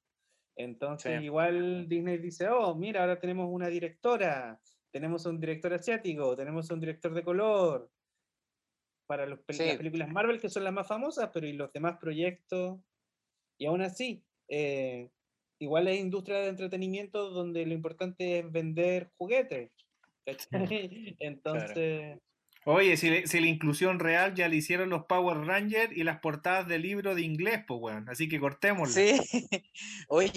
Entonces, 0.58 1.20
Sí. 1.20 1.26
igual 1.26 1.88
Disney 1.88 2.18
dice, 2.18 2.48
oh, 2.50 2.74
mira, 2.74 3.02
ahora 3.02 3.20
tenemos 3.20 3.48
una 3.48 3.68
directora, 3.68 4.60
tenemos 4.92 5.28
un 5.28 5.40
director 5.40 5.72
asiático, 5.72 6.36
tenemos 6.36 6.72
un 6.72 6.80
director 6.80 7.14
de 7.14 7.24
color, 7.24 7.92
para 9.08 9.28
los 9.28 9.40
Sí. 9.50 9.66
las 9.68 9.78
películas 9.78 10.10
Marvel, 10.10 10.42
que 10.42 10.50
son 10.50 10.64
las 10.64 10.74
más 10.74 10.88
famosas, 10.88 11.30
pero 11.32 11.46
y 11.46 11.54
los 11.54 11.72
demás 11.72 11.98
proyectos. 12.00 12.80
Y 13.60 13.68
aún 13.68 13.82
así, 13.82 14.26
eh, 14.50 15.12
igual 15.62 15.88
es 15.88 16.00
industria 16.00 16.40
de 16.40 16.48
entretenimiento 16.48 17.30
donde 17.30 17.68
lo 17.68 17.74
importante 17.76 18.40
es 18.40 18.52
vender 18.52 19.12
juguetes. 19.16 19.72
¿cachai? 20.26 20.50
Entonces, 21.20 22.20
Oye, 22.66 22.98
si, 22.98 23.28
si 23.28 23.40
la 23.40 23.48
inclusión 23.48 24.00
real 24.00 24.34
ya 24.34 24.48
le 24.48 24.56
hicieron 24.56 24.90
los 24.90 25.06
Power 25.06 25.38
Rangers 25.46 25.96
y 25.96 26.04
las 26.04 26.20
portadas 26.20 26.68
de 26.68 26.80
libro 26.80 27.14
de 27.14 27.22
inglés, 27.22 27.64
pues, 27.68 27.80
weón. 27.80 28.10
Así 28.10 28.28
que 28.28 28.40
cortémosla. 28.40 28.94
Sí, 28.94 29.20
oye, 30.10 30.32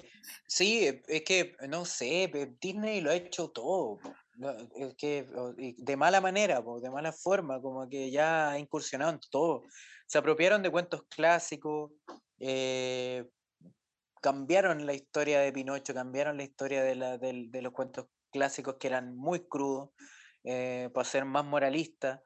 sí, 0.46 0.86
es 1.08 1.22
que, 1.22 1.56
no 1.68 1.84
sé, 1.86 2.28
pe- 2.30 2.54
Disney 2.60 3.00
lo 3.00 3.10
ha 3.10 3.14
hecho 3.14 3.48
todo, 3.50 3.98
Es 4.76 4.94
que 4.96 5.26
de 5.78 5.96
mala 5.96 6.20
manera, 6.20 6.62
po, 6.62 6.80
de 6.80 6.90
mala 6.90 7.12
forma, 7.12 7.60
como 7.60 7.88
que 7.88 8.10
ya 8.10 8.50
ha 8.50 8.58
incursionado 8.58 9.12
en 9.12 9.20
todo. 9.30 9.64
Se 10.06 10.18
apropiaron 10.18 10.62
de 10.62 10.70
cuentos 10.70 11.04
clásicos, 11.08 11.92
eh, 12.38 13.24
cambiaron 14.20 14.86
la 14.86 14.94
historia 14.94 15.40
de 15.40 15.52
Pinocho, 15.52 15.94
cambiaron 15.94 16.36
la 16.36 16.44
historia 16.44 16.82
de, 16.82 17.48
de 17.48 17.62
los 17.62 17.72
cuentos 17.72 18.06
clásicos 18.30 18.76
que 18.78 18.88
eran 18.88 19.16
muy 19.16 19.48
crudos, 19.48 19.90
eh, 20.48 20.88
para 20.94 21.04
ser 21.04 21.24
más 21.26 21.44
moralistas. 21.44 22.20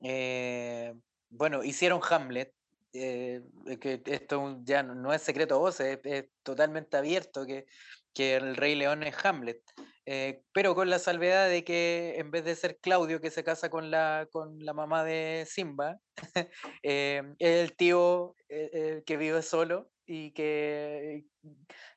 Eh, 0.00 0.94
bueno, 1.28 1.64
hicieron 1.64 2.00
Hamlet, 2.08 2.54
eh, 2.92 3.42
eh, 3.66 3.78
que 3.78 4.00
esto 4.06 4.60
ya 4.62 4.84
no, 4.84 5.12
es 5.12 5.22
secreto 5.22 5.56
a 5.56 5.58
voces, 5.58 5.98
es, 5.98 6.12
es 6.12 6.24
totalmente 6.44 6.96
abierto 6.96 7.44
que, 7.44 7.66
que 8.12 8.36
el 8.36 8.54
Rey 8.54 8.76
León 8.76 9.02
es 9.02 9.16
Hamlet, 9.24 9.60
eh, 10.06 10.42
pero 10.52 10.76
con 10.76 10.88
la 10.88 11.00
salvedad 11.00 11.48
de 11.48 11.64
que 11.64 12.14
en 12.18 12.30
vez 12.30 12.44
de 12.44 12.54
ser 12.54 12.78
Claudio 12.78 13.20
que 13.20 13.32
se 13.32 13.42
casa 13.42 13.70
con 13.70 13.90
la, 13.90 14.28
con 14.30 14.64
la 14.64 14.72
mamá 14.72 15.02
de 15.02 15.44
Simba, 15.48 15.98
eh, 16.84 17.22
es 17.40 17.68
el 17.68 17.76
tío 17.76 18.36
eh, 18.48 18.70
eh, 18.72 19.02
que 19.04 19.16
vive 19.16 19.42
solo 19.42 19.90
y 20.06 20.30
que, 20.32 21.24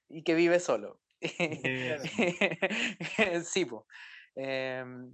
y 0.10 0.24
que 0.24 0.34
vive 0.34 0.60
solo. 0.60 1.00
Eh, 1.22 1.98
sí, 3.46 3.66
po. 3.66 3.86
Em, 4.36 5.12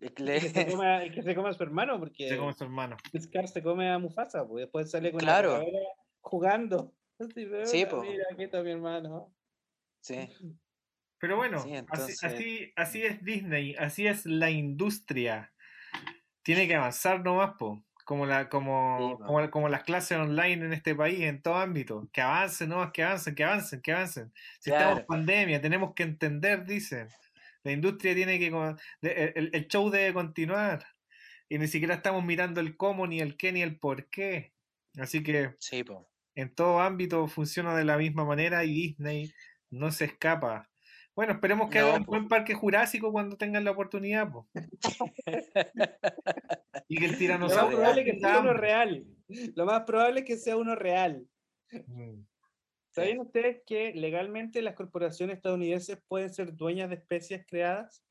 y 0.00 0.22
le- 0.22 0.40
que 0.40 0.48
se 0.50 0.66
coma, 0.66 1.04
y 1.04 1.10
que 1.10 1.22
se 1.22 1.34
coma 1.34 1.48
a 1.50 1.52
su 1.54 1.62
hermano, 1.62 1.98
porque 1.98 2.28
se 2.28 2.36
come 2.38 2.52
su 2.54 2.64
hermano. 2.64 2.96
Scar 3.18 3.48
se 3.48 3.62
come 3.62 3.90
a 3.90 3.98
Mufasa, 3.98 4.46
pues 4.46 4.62
después 4.64 4.90
sale 4.90 5.10
con 5.10 5.20
Claro. 5.20 5.58
la 5.58 5.64
jugando. 6.20 6.94
Así, 7.18 7.44
"Hola, 7.46 7.66
Sí, 7.66 7.84
po. 7.86 8.02
Aquí 8.32 8.44
está 8.44 8.62
mi 8.62 8.70
hermano. 8.72 9.34
sí. 10.00 10.28
Pero 11.20 11.36
bueno, 11.36 11.58
Sí, 11.58 11.70
así, 11.70 11.76
entonces- 11.78 12.22
así, 12.24 12.72
así 12.76 13.02
es 13.02 13.24
Disney, 13.24 13.74
así 13.76 14.06
es 14.06 14.24
la 14.24 14.50
industria. 14.50 15.52
Tiene 16.44 16.68
que 16.68 16.76
avanzar 16.76 17.24
nomás, 17.24 17.54
po. 17.58 17.82
Como, 18.04 18.24
la, 18.24 18.48
como, 18.48 19.16
Sí, 19.18 19.24
como, 19.26 19.50
como 19.50 19.68
las 19.68 19.82
clases 19.82 20.16
online 20.16 20.64
en 20.64 20.72
este 20.72 20.94
país, 20.94 21.20
en 21.22 21.42
todo 21.42 21.56
ámbito. 21.56 22.08
Que 22.12 22.20
avancen, 22.20 22.68
nomás, 22.68 22.92
que 22.92 23.02
avancen, 23.02 23.34
que 23.34 23.42
avancen, 23.44 23.82
que 23.82 23.92
avancen. 23.92 24.32
Si 24.60 24.70
estamos 24.70 25.00
en 25.00 25.06
pandemia, 25.06 25.60
tenemos 25.60 25.92
que 25.94 26.04
entender, 26.04 26.64
dicen. 26.64 27.08
La 27.64 27.72
industria 27.72 28.14
tiene 28.14 28.38
que... 28.38 28.46
El, 29.02 29.50
el 29.52 29.68
show 29.68 29.90
debe 29.90 30.12
continuar. 30.12 30.84
Y 31.48 31.58
ni 31.58 31.66
siquiera 31.66 31.94
estamos 31.94 32.24
mirando 32.24 32.60
el 32.60 32.76
cómo, 32.76 33.06
ni 33.06 33.20
el 33.20 33.36
qué, 33.36 33.52
ni 33.52 33.62
el 33.62 33.78
por 33.78 34.08
qué. 34.10 34.52
Así 34.98 35.22
que 35.22 35.54
Sí, 35.58 35.84
en 36.34 36.54
todo 36.54 36.80
ámbito 36.80 37.26
funciona 37.26 37.76
de 37.76 37.84
la 37.84 37.96
misma 37.96 38.24
manera 38.24 38.64
y 38.64 38.72
Disney 38.72 39.32
no 39.70 39.90
se 39.90 40.06
escapa. 40.06 40.68
Bueno, 41.14 41.32
esperemos 41.32 41.68
que 41.68 41.80
No, 41.80 41.96
un 41.96 42.04
buen 42.04 42.28
parque 42.28 42.54
jurásico 42.54 43.10
cuando 43.10 43.36
tengan 43.36 43.64
la 43.64 43.72
oportunidad. 43.72 44.30
po. 44.30 44.48
y 46.88 46.96
que 46.96 47.06
el 47.06 47.10
Lo 47.10 47.10
más 47.10 47.18
tiranosaurio. 47.18 47.78
probable 47.78 48.02
es 48.02 48.12
que 48.12 48.20
sea 48.20 48.40
uno 48.40 48.54
real. 48.54 49.04
Lo 49.56 49.66
más 49.66 49.82
probable 49.82 50.20
es 50.20 50.26
que 50.26 50.36
sea 50.36 50.56
uno 50.56 50.76
real. 50.76 51.26
Mm. 51.72 52.20
¿Sabían 52.90 53.20
ustedes 53.20 53.62
que 53.66 53.92
legalmente 53.94 54.62
las 54.62 54.74
corporaciones 54.74 55.36
estadounidenses 55.36 56.02
pueden 56.08 56.32
ser 56.32 56.56
dueñas 56.56 56.88
de 56.88 56.96
especies 56.96 57.46
creadas 57.46 58.04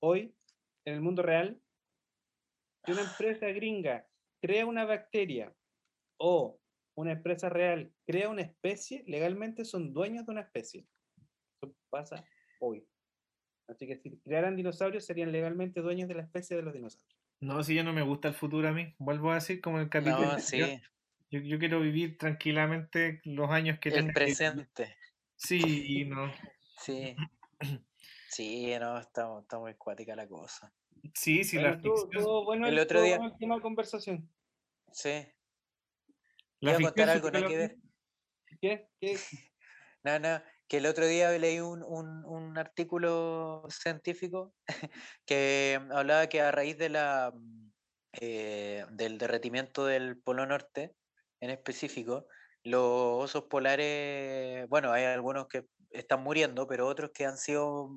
hoy 0.00 0.34
en 0.84 0.94
el 0.94 1.00
mundo 1.00 1.22
real? 1.22 1.60
Si 2.84 2.92
una 2.92 3.02
empresa 3.02 3.48
gringa 3.48 4.08
crea 4.40 4.66
una 4.66 4.84
bacteria 4.84 5.54
o 6.18 6.60
una 6.96 7.12
empresa 7.12 7.48
real 7.48 7.92
crea 8.06 8.28
una 8.28 8.42
especie, 8.42 9.04
legalmente 9.06 9.64
son 9.64 9.92
dueños 9.92 10.26
de 10.26 10.32
una 10.32 10.40
especie. 10.42 10.86
Eso 11.62 11.74
pasa 11.90 12.24
hoy. 12.60 12.86
Así 13.68 13.86
que 13.86 13.96
si 13.96 14.18
crearan 14.18 14.56
dinosaurios, 14.56 15.04
serían 15.04 15.32
legalmente 15.32 15.80
dueños 15.80 16.08
de 16.08 16.14
la 16.14 16.22
especie 16.22 16.56
de 16.56 16.62
los 16.62 16.74
dinosaurios. 16.74 17.18
No, 17.40 17.62
si 17.64 17.74
ya 17.74 17.82
no 17.82 17.92
me 17.92 18.02
gusta 18.02 18.28
el 18.28 18.34
futuro 18.34 18.68
a 18.68 18.72
mí, 18.72 18.94
vuelvo 18.98 19.30
a 19.32 19.36
decir 19.36 19.60
como 19.60 19.78
en 19.78 19.84
el 19.84 19.90
capítulo. 19.90 20.32
No, 20.32 20.38
sí. 20.38 20.80
Yo, 21.32 21.40
yo 21.40 21.58
quiero 21.58 21.80
vivir 21.80 22.18
tranquilamente 22.18 23.22
los 23.24 23.50
años 23.50 23.78
que 23.80 23.88
El 23.88 23.94
que 23.94 24.00
vivir. 24.02 24.12
presente. 24.14 24.96
Sí, 25.36 25.60
y 26.00 26.04
no. 26.04 26.30
Sí. 26.78 27.16
Sí, 28.28 28.72
no, 28.80 28.98
está, 28.98 29.38
está 29.40 29.58
muy 29.58 29.74
cuática 29.74 30.14
la 30.16 30.26
cosa. 30.28 30.72
Sí, 31.14 31.44
sí, 31.44 31.58
la 31.58 31.78
ficción. 31.78 32.24
bueno 32.44 32.66
el 32.66 32.74
el, 32.74 32.80
otro 32.80 33.00
día- 33.00 33.16
el 33.16 33.36
tema 33.38 33.54
de 33.56 33.60
conversación. 33.62 34.28
Sí. 34.92 35.26
La 36.60 36.72
Iba 36.72 36.78
a 36.78 36.82
contar 36.92 37.08
algo, 37.10 37.30
que 37.30 37.56
ver. 37.56 37.76
¿Qué? 38.60 38.88
¿Qué? 39.00 39.16
No, 40.04 40.18
no, 40.18 40.42
que 40.66 40.78
el 40.78 40.86
otro 40.86 41.06
día 41.06 41.30
leí 41.38 41.60
un, 41.60 41.84
un- 41.84 42.24
un 42.24 42.58
artículo 42.58 43.62
científico 43.70 44.52
que 45.24 45.78
hablaba 45.92 46.26
que 46.26 46.40
a 46.40 46.50
raíz 46.50 46.76
de 46.76 46.88
la, 46.88 47.32
mm, 47.32 47.70
eh, 48.20 48.84
del 48.90 49.18
derretimiento 49.18 49.86
del 49.86 50.20
Polo 50.20 50.44
Norte, 50.44 50.96
en 51.42 51.50
específico, 51.50 52.28
los 52.64 52.82
osos 53.24 53.44
polares, 53.50 54.68
bueno, 54.70 54.92
hay 54.92 55.04
algunos 55.04 55.48
que 55.48 55.66
están 55.90 56.22
muriendo, 56.24 56.66
pero 56.68 56.88
otros 56.88 57.12
que 57.14 57.26
han 57.26 57.38
sido 57.38 57.90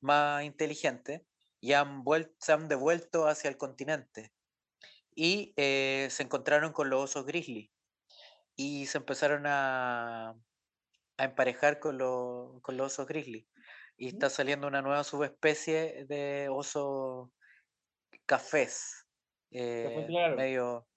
más 0.00 0.44
inteligentes 0.44 1.22
y 1.60 1.72
han 1.74 2.04
se 2.40 2.52
han 2.52 2.68
devuelto 2.68 3.26
hacia 3.28 3.50
el 3.50 3.58
continente. 3.58 4.32
Y 5.14 5.54
eh, 5.56 6.08
se 6.10 6.22
encontraron 6.24 6.72
con 6.72 6.90
los 6.90 7.04
osos 7.04 7.26
grizzly 7.26 7.72
y 8.56 8.86
se 8.86 8.98
empezaron 8.98 9.44
a, 9.46 10.30
a 11.18 11.24
emparejar 11.24 11.80
con, 11.80 11.98
los- 11.98 12.60
con 12.62 12.76
los 12.76 12.92
osos 12.94 13.06
grizzly. 13.06 13.48
Y 13.96 14.08
está 14.08 14.30
saliendo 14.30 14.66
una 14.68 14.82
nueva 14.82 15.04
subespecie 15.04 16.06
de 16.08 16.48
osos 16.50 17.30
cafés. 18.26 19.06
eh, 19.50 20.04
claro. 20.08 20.36
medio 20.36 20.88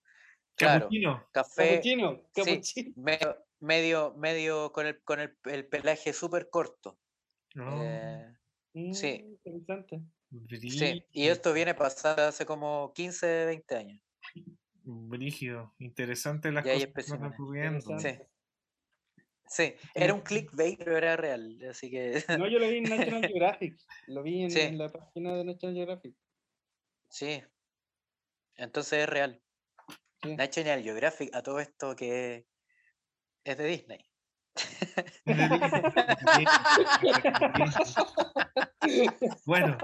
claro, 0.58 0.86
Capuchino. 0.86 1.30
café, 1.32 1.70
Capuchino, 1.76 2.24
sí, 2.34 2.64
capuchino. 2.66 2.94
medio, 2.96 3.46
medio, 3.60 4.14
medio 4.16 4.72
con 4.74 4.88
el, 4.88 5.02
con 5.04 5.20
el, 5.20 5.38
el 5.46 5.68
pelaje 5.68 6.14
súper 6.14 6.50
corto. 6.50 7.00
No, 7.56 7.84
eh, 7.84 8.38
sí. 8.92 9.24
Interesante. 9.46 10.02
sí, 10.60 11.06
y 11.12 11.28
esto 11.28 11.54
viene 11.54 11.74
pasando 11.76 12.24
hace 12.24 12.46
como 12.46 12.92
15, 12.94 13.46
20 13.46 13.76
años. 13.76 14.02
Brígido, 14.84 15.76
interesante 15.80 16.52
las 16.52 16.66
Y 16.66 16.92
cosas 16.94 17.20
que. 17.20 18.00
Sí. 18.00 18.20
Sí, 19.50 19.76
era 19.96 20.14
un 20.14 20.22
clickbait, 20.22 20.78
pero 20.78 20.98
era 20.98 21.16
real, 21.16 21.58
así 21.70 21.90
que 21.90 22.22
No, 22.38 22.48
yo 22.50 22.60
lo 22.60 22.68
vi 22.68 22.78
en 22.78 22.84
National 22.84 23.22
Geographic. 23.28 23.80
Lo 24.08 24.22
vi 24.24 24.44
en, 24.44 24.52
Sí. 24.52 24.60
en 24.60 24.78
la 24.78 24.90
página 24.92 25.36
de 25.36 25.46
National 25.46 25.76
Geographic. 25.76 26.16
sí. 27.10 27.42
Entonces 28.56 29.00
es 29.04 29.10
real. 29.10 29.42
National 30.36 30.84
Geographic, 30.84 31.34
a 31.34 31.42
todo 31.42 31.60
esto 31.60 31.96
que 31.96 32.48
es 33.44 33.58
de 33.58 33.66
Disney. 33.66 34.07
Bueno, 39.46 39.78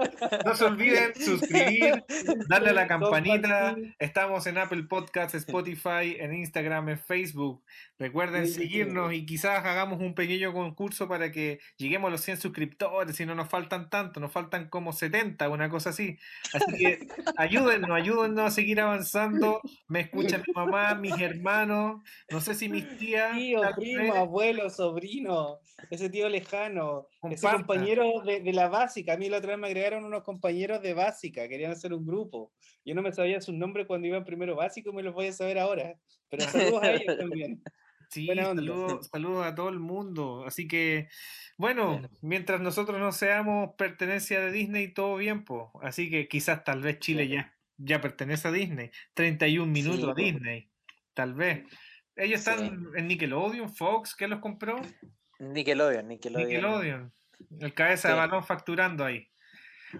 no 0.44 0.54
se 0.54 0.64
olviden 0.64 1.14
suscribir, 1.14 2.04
darle 2.48 2.70
a 2.70 2.74
la 2.74 2.86
campanita. 2.86 3.76
Estamos 3.98 4.46
en 4.46 4.58
Apple 4.58 4.84
Podcasts, 4.84 5.34
Spotify, 5.34 6.16
en 6.18 6.34
Instagram, 6.34 6.88
en 6.88 6.98
Facebook. 6.98 7.62
Recuerden 7.98 8.48
seguirnos 8.48 9.12
y 9.12 9.26
quizás 9.26 9.64
hagamos 9.64 10.00
un 10.00 10.14
pequeño 10.14 10.52
concurso 10.52 11.08
para 11.08 11.30
que 11.30 11.60
lleguemos 11.76 12.08
a 12.08 12.12
los 12.12 12.20
100 12.22 12.38
suscriptores. 12.38 13.16
Si 13.16 13.26
no 13.26 13.34
nos 13.34 13.48
faltan 13.48 13.90
tanto, 13.90 14.20
nos 14.20 14.32
faltan 14.32 14.68
como 14.68 14.92
70, 14.92 15.48
una 15.48 15.68
cosa 15.68 15.90
así. 15.90 16.18
Así 16.52 16.72
que 16.78 17.06
ayúdennos, 17.36 17.90
ayúdennos 17.90 18.46
a 18.46 18.50
seguir 18.50 18.80
avanzando. 18.80 19.60
Me 19.88 20.00
escucha 20.00 20.38
mi 20.38 20.52
mamá, 20.54 20.94
mis 20.94 21.18
hermanos, 21.20 22.02
no 22.30 22.40
sé 22.40 22.54
si 22.54 22.68
mis 22.68 22.96
tías. 22.96 23.34
Tío, 23.34 23.60
primo, 23.76 24.14
vez. 24.14 24.24
Abuelo, 24.64 24.70
sobrino, 24.70 25.60
ese 25.90 26.10
tío 26.10 26.28
lejano, 26.28 27.08
ese 27.30 27.48
compañero 27.48 28.20
de, 28.24 28.40
de 28.40 28.52
la 28.52 28.68
básica. 28.68 29.14
A 29.14 29.16
mí 29.16 29.28
la 29.28 29.38
otra 29.38 29.50
vez 29.50 29.58
me 29.58 29.66
agregaron 29.68 30.04
unos 30.04 30.22
compañeros 30.22 30.82
de 30.82 30.94
básica, 30.94 31.48
querían 31.48 31.72
hacer 31.72 31.92
un 31.92 32.06
grupo. 32.06 32.52
Yo 32.84 32.94
no 32.94 33.02
me 33.02 33.12
sabía 33.12 33.40
su 33.40 33.52
nombre 33.52 33.86
cuando 33.86 34.06
iba 34.08 34.16
en 34.16 34.24
primero 34.24 34.56
básico, 34.56 34.92
me 34.92 35.02
los 35.02 35.14
voy 35.14 35.26
a 35.28 35.32
saber 35.32 35.58
ahora. 35.58 35.98
Pero 36.28 36.44
saludos 36.78 36.82
a 36.82 36.92
ellos 36.92 37.18
también. 37.18 37.62
Sí, 38.10 38.26
saludos, 38.26 39.08
saludos 39.10 39.46
a 39.46 39.54
todo 39.54 39.70
el 39.70 39.80
mundo. 39.80 40.44
Así 40.46 40.68
que, 40.68 41.08
bueno, 41.56 42.00
mientras 42.20 42.60
nosotros 42.60 43.00
no 43.00 43.12
seamos 43.12 43.74
pertenencia 43.76 44.40
de 44.40 44.52
Disney, 44.52 44.88
todo 44.92 45.16
bien, 45.16 45.44
pues. 45.44 45.68
Así 45.82 46.10
que 46.10 46.28
quizás 46.28 46.64
tal 46.64 46.80
vez 46.80 46.98
Chile 47.00 47.28
ya. 47.28 47.56
ya 47.76 48.00
pertenece 48.00 48.48
a 48.48 48.52
Disney. 48.52 48.90
31 49.14 49.70
minutos 49.72 50.00
Sí, 50.00 50.04
a 50.04 50.08
po. 50.08 50.14
Disney, 50.14 50.70
tal 51.14 51.34
vez. 51.34 51.64
Ellos 52.16 52.40
Sí. 52.42 52.50
están 52.50 52.86
en 52.96 53.08
Nickelodeon, 53.08 53.68
Fox, 53.74 54.14
¿qué 54.14 54.28
los 54.28 54.40
compró? 54.40 54.80
Nickelodeon, 55.40 56.08
Nickelodeon. 56.08 56.48
Nickelodeon. 56.48 57.12
El 57.60 57.74
cabeza 57.74 58.08
de 58.08 58.14
balón 58.14 58.44
facturando 58.44 59.04
ahí. 59.04 59.28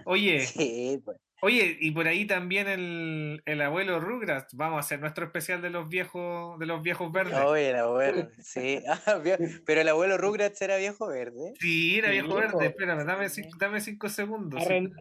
Oye, 0.07 0.41
Sí, 0.41 1.01
pues. 1.05 1.19
oye, 1.43 1.77
y 1.81 1.91
por 1.91 2.07
ahí 2.09 2.27
también 2.27 2.69
el, 2.69 3.43
el 3.45 3.61
abuelo 3.61 4.01
Rugrats. 4.01 4.55
Vamos 4.55 4.77
a 4.77 4.81
hacer 4.81 5.01
nuestro 5.01 5.25
especial 5.27 5.61
de 5.63 5.71
los 5.71 5.89
viejos, 5.89 6.59
de 6.59 6.67
los 6.67 6.83
viejos 6.83 7.13
verdes. 7.13 7.35
Oye, 7.39 7.71
el 7.71 7.77
abuelo, 7.77 8.29
sí. 8.41 8.81
Ah, 9.07 9.21
pero 9.67 9.81
el 9.81 9.89
abuelo 9.89 10.17
Rugrats 10.19 10.61
era 10.63 10.77
viejo 10.77 11.07
verde. 11.09 11.53
Sí, 11.61 11.99
era 11.99 12.11
viejo 12.11 12.35
verde. 12.35 12.67
Espérame, 12.67 13.05
dame, 13.05 13.27
cin- 13.27 13.51
dame 13.59 13.81
cinco 13.81 14.09
segundos. 14.09 14.63
Arren- 14.63 14.93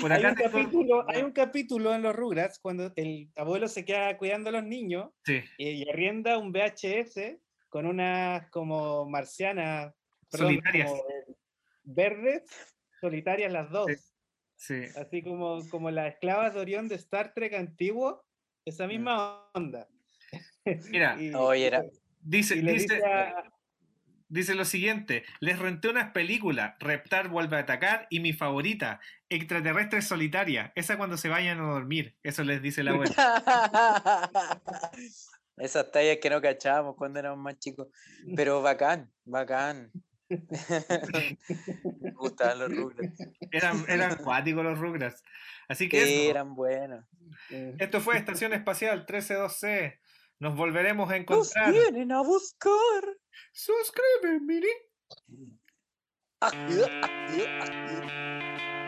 Por 0.00 0.12
Hay 0.12 0.18
acá 0.24 0.30
un, 0.30 0.36
tengo- 0.36 0.50
capítulo, 0.52 1.04
hay 1.08 1.22
un 1.22 1.32
capítulo 1.32 1.94
en 1.94 2.02
los 2.02 2.14
Rugrats 2.16 2.58
cuando 2.58 2.92
el 2.96 3.30
abuelo 3.36 3.68
se 3.68 3.84
queda 3.84 4.16
cuidando 4.18 4.48
a 4.50 4.52
los 4.52 4.64
niños 4.64 5.10
Sí, 5.24 5.40
y, 5.58 5.68
y 5.84 5.88
arrienda 5.88 6.38
un 6.38 6.52
VHS 6.52 7.38
con 7.68 7.86
unas 7.86 8.48
como 8.50 9.08
marcianas 9.08 9.94
perdón, 10.30 10.48
solitarias. 10.48 10.90
como, 10.90 11.02
eh, 11.02 11.34
verdes, 11.84 12.42
solitarias 13.00 13.52
las 13.52 13.70
dos. 13.70 13.90
Sí. 14.56 14.82
Así 14.96 15.22
como, 15.22 15.60
como 15.70 15.90
las 15.90 16.14
esclavas 16.14 16.54
de 16.54 16.60
Orión 16.60 16.88
de 16.88 16.96
Star 16.96 17.32
Trek 17.34 17.54
antiguo, 17.54 18.24
esa 18.64 18.86
misma 18.86 19.48
onda. 19.54 19.86
Mira, 20.90 21.16
Y- 21.20 21.32
Oye, 21.34 21.66
era- 21.66 21.84
dice, 22.20 22.56
y 22.56 22.62
le 22.62 22.72
dice, 22.72 22.94
dice 22.96 23.06
a- 23.06 23.52
dice 24.28 24.54
lo 24.54 24.64
siguiente: 24.64 25.24
les 25.40 25.58
renté 25.58 25.88
unas 25.88 26.12
películas, 26.12 26.74
Reptar 26.78 27.28
vuelve 27.28 27.56
a 27.56 27.60
atacar 27.60 28.06
y 28.10 28.20
mi 28.20 28.32
favorita, 28.32 29.00
Extraterrestre 29.28 30.02
Solitaria. 30.02 30.72
Esa 30.74 30.96
cuando 30.96 31.16
se 31.16 31.28
vayan 31.28 31.60
a 31.60 31.68
dormir. 31.68 32.16
Eso 32.22 32.44
les 32.44 32.62
dice 32.62 32.82
la 32.82 32.92
abuela. 32.92 33.14
Esas 35.56 35.90
tallas 35.90 36.18
que 36.22 36.30
no 36.30 36.40
cachábamos 36.40 36.96
cuando 36.96 37.18
éramos 37.18 37.38
más 37.40 37.58
chicos. 37.58 37.88
Pero 38.36 38.62
bacán, 38.62 39.10
bacán. 39.24 39.90
Me 42.00 42.12
gustaban 42.12 42.58
los 42.58 42.70
Rugrats. 42.76 43.18
Eran, 43.50 43.84
eran 43.88 44.12
acuáticos 44.12 44.62
los 44.62 44.78
Rugrats. 44.78 45.22
Así 45.68 45.88
que 45.88 46.04
Sí, 46.04 46.26
eran 46.28 46.54
buenos. 46.54 47.04
Esto 47.78 48.00
fue 48.00 48.16
Estación 48.16 48.52
Espacial 48.52 49.06
132C. 49.06 49.98
Nos 50.40 50.54
volveremos 50.54 51.10
a 51.10 51.12
Nos 51.18 51.20
encontrar. 51.20 51.72
vienen 51.72 52.12
a 52.12 52.22
buscar. 52.22 53.04
Ah, 56.40 56.50
ah. 57.02 58.87